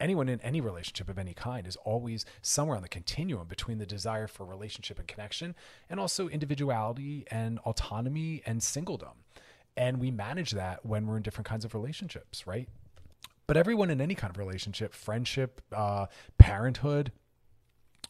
Anyone 0.00 0.28
in 0.28 0.40
any 0.40 0.60
relationship 0.60 1.08
of 1.08 1.16
any 1.16 1.32
kind 1.32 1.64
is 1.64 1.76
always 1.76 2.24
somewhere 2.42 2.76
on 2.76 2.82
the 2.82 2.88
continuum 2.88 3.46
between 3.46 3.78
the 3.78 3.86
desire 3.86 4.26
for 4.26 4.44
relationship 4.44 4.98
and 4.98 5.06
connection 5.06 5.54
and 5.88 6.00
also 6.00 6.26
individuality 6.26 7.24
and 7.30 7.60
autonomy 7.60 8.42
and 8.44 8.60
singledom. 8.60 9.14
And 9.76 10.00
we 10.00 10.10
manage 10.10 10.50
that 10.52 10.84
when 10.84 11.06
we're 11.06 11.18
in 11.18 11.22
different 11.22 11.46
kinds 11.46 11.64
of 11.64 11.72
relationships, 11.72 12.48
right? 12.48 12.68
But 13.46 13.56
everyone 13.56 13.90
in 13.90 14.00
any 14.00 14.14
kind 14.14 14.32
of 14.32 14.38
relationship, 14.38 14.92
friendship, 14.92 15.60
uh, 15.72 16.06
parenthood, 16.38 17.12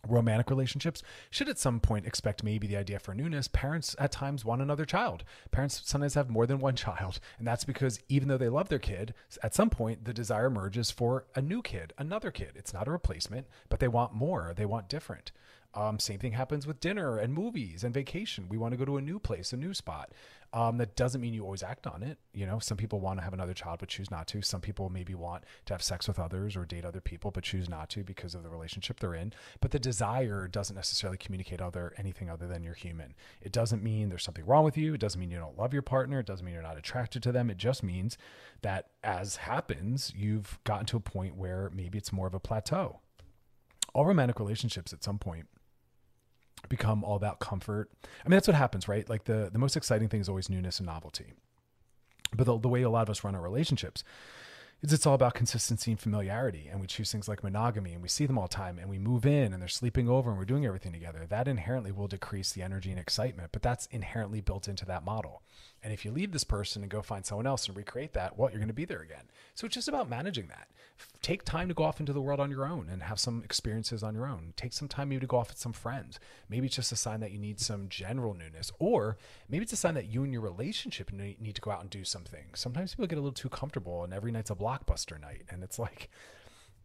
romantic 0.08 0.50
relationships 0.50 1.02
should 1.30 1.48
at 1.48 1.58
some 1.58 1.80
point 1.80 2.06
expect 2.06 2.42
maybe 2.42 2.66
the 2.66 2.76
idea 2.76 2.98
for 2.98 3.14
newness. 3.14 3.48
Parents 3.48 3.94
at 3.98 4.12
times 4.12 4.44
want 4.44 4.62
another 4.62 4.84
child. 4.84 5.24
Parents 5.50 5.82
sometimes 5.84 6.14
have 6.14 6.30
more 6.30 6.46
than 6.46 6.58
one 6.58 6.76
child 6.76 7.20
and 7.38 7.46
that's 7.46 7.64
because 7.64 8.00
even 8.08 8.28
though 8.28 8.38
they 8.38 8.48
love 8.48 8.68
their 8.68 8.78
kid 8.78 9.14
at 9.42 9.54
some 9.54 9.70
point 9.70 10.04
the 10.04 10.14
desire 10.14 10.46
emerges 10.46 10.90
for 10.90 11.26
a 11.34 11.42
new 11.42 11.62
kid 11.62 11.92
another 11.98 12.30
kid. 12.30 12.52
It's 12.54 12.74
not 12.74 12.88
a 12.88 12.92
replacement 12.92 13.46
but 13.68 13.80
they 13.80 13.88
want 13.88 14.14
more. 14.14 14.52
They 14.56 14.66
want 14.66 14.88
different. 14.88 15.32
Um, 15.72 16.00
same 16.00 16.18
thing 16.18 16.32
happens 16.32 16.66
with 16.66 16.80
dinner 16.80 17.16
and 17.16 17.32
movies 17.32 17.84
and 17.84 17.94
vacation. 17.94 18.48
We 18.48 18.58
want 18.58 18.72
to 18.72 18.76
go 18.76 18.84
to 18.84 18.96
a 18.96 19.02
new 19.02 19.20
place, 19.20 19.52
a 19.52 19.56
new 19.56 19.72
spot. 19.72 20.10
Um, 20.52 20.78
that 20.78 20.96
doesn't 20.96 21.20
mean 21.20 21.32
you 21.32 21.44
always 21.44 21.62
act 21.62 21.86
on 21.86 22.02
it. 22.02 22.18
You 22.34 22.44
know, 22.44 22.58
some 22.58 22.76
people 22.76 22.98
want 22.98 23.20
to 23.20 23.24
have 23.24 23.32
another 23.32 23.54
child 23.54 23.78
but 23.78 23.88
choose 23.88 24.10
not 24.10 24.26
to. 24.28 24.42
Some 24.42 24.60
people 24.60 24.88
maybe 24.88 25.14
want 25.14 25.44
to 25.66 25.74
have 25.74 25.82
sex 25.82 26.08
with 26.08 26.18
others 26.18 26.56
or 26.56 26.64
date 26.64 26.84
other 26.84 27.00
people 27.00 27.30
but 27.30 27.44
choose 27.44 27.68
not 27.68 27.88
to 27.90 28.02
because 28.02 28.34
of 28.34 28.42
the 28.42 28.48
relationship 28.48 28.98
they're 28.98 29.14
in. 29.14 29.32
But 29.60 29.70
the 29.70 29.78
desire 29.78 30.48
doesn't 30.48 30.74
necessarily 30.74 31.18
communicate 31.18 31.60
other 31.60 31.94
anything 31.96 32.28
other 32.28 32.48
than 32.48 32.64
you're 32.64 32.74
human. 32.74 33.14
It 33.40 33.52
doesn't 33.52 33.82
mean 33.82 34.08
there's 34.08 34.24
something 34.24 34.44
wrong 34.44 34.64
with 34.64 34.76
you. 34.76 34.94
It 34.94 35.00
doesn't 35.00 35.20
mean 35.20 35.30
you 35.30 35.38
don't 35.38 35.56
love 35.58 35.72
your 35.72 35.82
partner. 35.82 36.18
It 36.18 36.26
doesn't 36.26 36.44
mean 36.44 36.54
you're 36.54 36.62
not 36.64 36.78
attracted 36.78 37.22
to 37.22 37.32
them. 37.32 37.48
It 37.48 37.56
just 37.56 37.84
means 37.84 38.18
that 38.62 38.88
as 39.04 39.36
happens, 39.36 40.12
you've 40.16 40.58
gotten 40.64 40.86
to 40.86 40.96
a 40.96 41.00
point 41.00 41.36
where 41.36 41.70
maybe 41.72 41.96
it's 41.96 42.12
more 42.12 42.26
of 42.26 42.34
a 42.34 42.40
plateau. 42.40 42.98
All 43.94 44.04
romantic 44.04 44.40
relationships 44.40 44.92
at 44.92 45.04
some 45.04 45.18
point 45.18 45.46
become 46.68 47.04
all 47.04 47.16
about 47.16 47.40
comfort. 47.40 47.90
I 48.24 48.28
mean, 48.28 48.36
that's 48.36 48.48
what 48.48 48.56
happens, 48.56 48.88
right? 48.88 49.08
Like 49.08 49.24
the 49.24 49.50
the 49.52 49.58
most 49.58 49.76
exciting 49.76 50.08
thing 50.08 50.20
is 50.20 50.28
always 50.28 50.48
newness 50.48 50.78
and 50.78 50.86
novelty. 50.86 51.32
But 52.32 52.44
the, 52.44 52.58
the 52.58 52.68
way 52.68 52.82
a 52.82 52.90
lot 52.90 53.02
of 53.02 53.10
us 53.10 53.24
run 53.24 53.34
our 53.34 53.42
relationships 53.42 54.04
is 54.82 54.92
it's 54.92 55.06
all 55.06 55.14
about 55.14 55.34
consistency 55.34 55.90
and 55.90 56.00
familiarity. 56.00 56.68
And 56.70 56.80
we 56.80 56.86
choose 56.86 57.12
things 57.12 57.28
like 57.28 57.42
monogamy 57.42 57.92
and 57.92 58.02
we 58.02 58.08
see 58.08 58.26
them 58.26 58.38
all 58.38 58.46
the 58.46 58.54
time 58.54 58.78
and 58.78 58.88
we 58.88 58.98
move 58.98 59.26
in 59.26 59.52
and 59.52 59.60
they're 59.60 59.68
sleeping 59.68 60.08
over 60.08 60.30
and 60.30 60.38
we're 60.38 60.44
doing 60.44 60.64
everything 60.64 60.92
together. 60.92 61.26
That 61.28 61.48
inherently 61.48 61.92
will 61.92 62.08
decrease 62.08 62.52
the 62.52 62.62
energy 62.62 62.90
and 62.90 62.98
excitement, 62.98 63.50
but 63.52 63.62
that's 63.62 63.86
inherently 63.86 64.40
built 64.40 64.68
into 64.68 64.86
that 64.86 65.04
model. 65.04 65.42
And 65.82 65.92
if 65.92 66.04
you 66.04 66.10
leave 66.10 66.32
this 66.32 66.44
person 66.44 66.82
and 66.82 66.90
go 66.90 67.00
find 67.00 67.24
someone 67.24 67.46
else 67.46 67.66
and 67.66 67.76
recreate 67.76 68.12
that, 68.12 68.38
well, 68.38 68.50
you're 68.50 68.58
going 68.58 68.68
to 68.68 68.74
be 68.74 68.84
there 68.84 69.00
again. 69.00 69.24
So 69.54 69.64
it's 69.64 69.74
just 69.74 69.88
about 69.88 70.10
managing 70.10 70.48
that. 70.48 70.68
Take 71.22 71.44
time 71.44 71.68
to 71.68 71.74
go 71.74 71.84
off 71.84 72.00
into 72.00 72.12
the 72.12 72.20
world 72.20 72.40
on 72.40 72.50
your 72.50 72.66
own 72.66 72.88
and 72.90 73.02
have 73.02 73.18
some 73.18 73.42
experiences 73.42 74.02
on 74.02 74.14
your 74.14 74.26
own. 74.26 74.52
Take 74.56 74.74
some 74.74 74.88
time 74.88 75.08
maybe 75.08 75.20
to 75.20 75.26
go 75.26 75.38
off 75.38 75.48
with 75.48 75.58
some 75.58 75.72
friends. 75.72 76.20
Maybe 76.50 76.66
it's 76.66 76.76
just 76.76 76.92
a 76.92 76.96
sign 76.96 77.20
that 77.20 77.30
you 77.30 77.38
need 77.38 77.60
some 77.60 77.88
general 77.88 78.34
newness, 78.34 78.70
or 78.78 79.16
maybe 79.48 79.62
it's 79.62 79.72
a 79.72 79.76
sign 79.76 79.94
that 79.94 80.08
you 80.08 80.22
and 80.22 80.32
your 80.32 80.42
relationship 80.42 81.10
need 81.12 81.54
to 81.54 81.60
go 81.62 81.70
out 81.70 81.80
and 81.80 81.88
do 81.88 82.04
something. 82.04 82.44
Sometimes 82.54 82.94
people 82.94 83.06
get 83.06 83.18
a 83.18 83.22
little 83.22 83.32
too 83.32 83.48
comfortable 83.48 84.04
and 84.04 84.12
every 84.12 84.32
night's 84.32 84.50
a 84.50 84.54
blockbuster 84.54 85.18
night. 85.18 85.44
And 85.48 85.62
it's 85.62 85.78
like, 85.78 86.10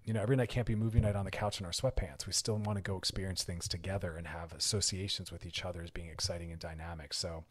you 0.06 0.14
know, 0.14 0.22
every 0.22 0.36
night 0.36 0.50
can't 0.50 0.68
be 0.68 0.76
movie 0.76 1.02
night 1.02 1.16
on 1.16 1.26
the 1.26 1.32
couch 1.32 1.60
in 1.60 1.66
our 1.66 1.72
sweatpants. 1.72 2.26
We 2.26 2.32
still 2.32 2.58
want 2.58 2.78
to 2.78 2.82
go 2.82 2.96
experience 2.96 3.44
things 3.44 3.68
together 3.68 4.16
and 4.16 4.28
have 4.28 4.54
associations 4.54 5.32
with 5.32 5.46
each 5.46 5.66
other 5.66 5.82
as 5.82 5.90
being 5.90 6.10
exciting 6.10 6.52
and 6.52 6.60
dynamic. 6.60 7.14
So 7.14 7.44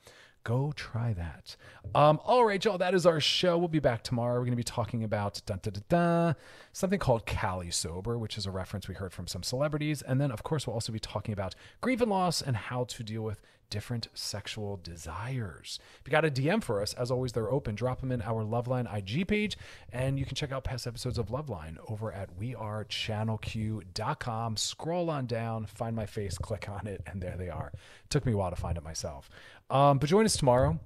Go 0.44 0.72
try 0.76 1.14
that. 1.14 1.56
Um, 1.94 2.20
all 2.22 2.44
right, 2.44 2.62
y'all. 2.62 2.76
That 2.76 2.94
is 2.94 3.06
our 3.06 3.18
show. 3.18 3.56
We'll 3.56 3.68
be 3.68 3.78
back 3.78 4.02
tomorrow. 4.02 4.34
We're 4.34 4.44
going 4.44 4.50
to 4.50 4.56
be 4.56 4.62
talking 4.62 5.02
about 5.02 5.40
dun, 5.46 5.58
dun, 5.62 5.82
dun, 5.88 6.36
something 6.70 6.98
called 6.98 7.24
Cali 7.24 7.70
Sober, 7.70 8.18
which 8.18 8.36
is 8.36 8.44
a 8.44 8.50
reference 8.50 8.86
we 8.86 8.94
heard 8.94 9.14
from 9.14 9.26
some 9.26 9.42
celebrities. 9.42 10.02
And 10.02 10.20
then, 10.20 10.30
of 10.30 10.42
course, 10.42 10.66
we'll 10.66 10.74
also 10.74 10.92
be 10.92 10.98
talking 10.98 11.32
about 11.32 11.54
grief 11.80 12.02
and 12.02 12.10
loss 12.10 12.42
and 12.42 12.56
how 12.56 12.84
to 12.84 13.02
deal 13.02 13.22
with 13.22 13.40
different 13.70 14.08
sexual 14.14 14.78
desires. 14.82 15.78
If 16.00 16.06
you 16.06 16.10
got 16.10 16.24
a 16.24 16.30
DM 16.30 16.62
for 16.62 16.80
us, 16.80 16.94
as 16.94 17.10
always, 17.10 17.32
they're 17.32 17.50
open. 17.50 17.74
Drop 17.74 18.00
them 18.00 18.12
in 18.12 18.22
our 18.22 18.44
Loveline 18.44 18.86
IG 18.92 19.26
page, 19.26 19.56
and 19.92 20.18
you 20.18 20.24
can 20.24 20.34
check 20.34 20.52
out 20.52 20.64
past 20.64 20.86
episodes 20.86 21.18
of 21.18 21.28
Loveline 21.28 21.76
over 21.88 22.10
at 22.12 22.38
wearechannelq.com. 22.38 24.56
Scroll 24.56 25.10
on 25.10 25.26
down, 25.26 25.66
find 25.66 25.94
my 25.96 26.06
face, 26.06 26.38
click 26.42 26.68
on 26.68 26.86
it, 26.86 27.02
and 27.06 27.20
there 27.20 27.36
they 27.36 27.50
are. 27.50 27.72
took 28.10 28.24
me 28.26 28.32
a 28.32 28.36
while 28.36 28.50
to 28.50 28.56
find 28.56 28.78
it 28.78 28.84
myself. 28.84 29.28
Um, 29.70 29.98
but 29.98 30.08
join 30.08 30.24
us 30.24 30.36
tomorrow 30.36 30.78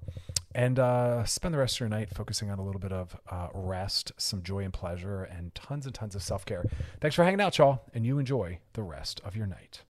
and 0.55 0.79
uh, 0.79 1.23
spend 1.25 1.53
the 1.53 1.59
rest 1.59 1.75
of 1.75 1.81
your 1.81 1.89
night 1.89 2.09
focusing 2.13 2.49
on 2.49 2.59
a 2.59 2.63
little 2.63 2.81
bit 2.81 2.91
of 2.91 3.15
uh, 3.29 3.49
rest, 3.53 4.11
some 4.17 4.41
joy 4.41 4.63
and 4.63 4.73
pleasure, 4.73 5.23
and 5.23 5.53
tons 5.53 5.85
and 5.85 5.93
tons 5.93 6.15
of 6.15 6.23
self 6.23 6.45
care. 6.45 6.65
Thanks 7.01 7.15
for 7.15 7.23
hanging 7.23 7.41
out, 7.41 7.57
y'all, 7.57 7.81
and 7.93 8.05
you 8.05 8.19
enjoy 8.19 8.59
the 8.73 8.83
rest 8.83 9.21
of 9.23 9.35
your 9.35 9.45
night. 9.45 9.81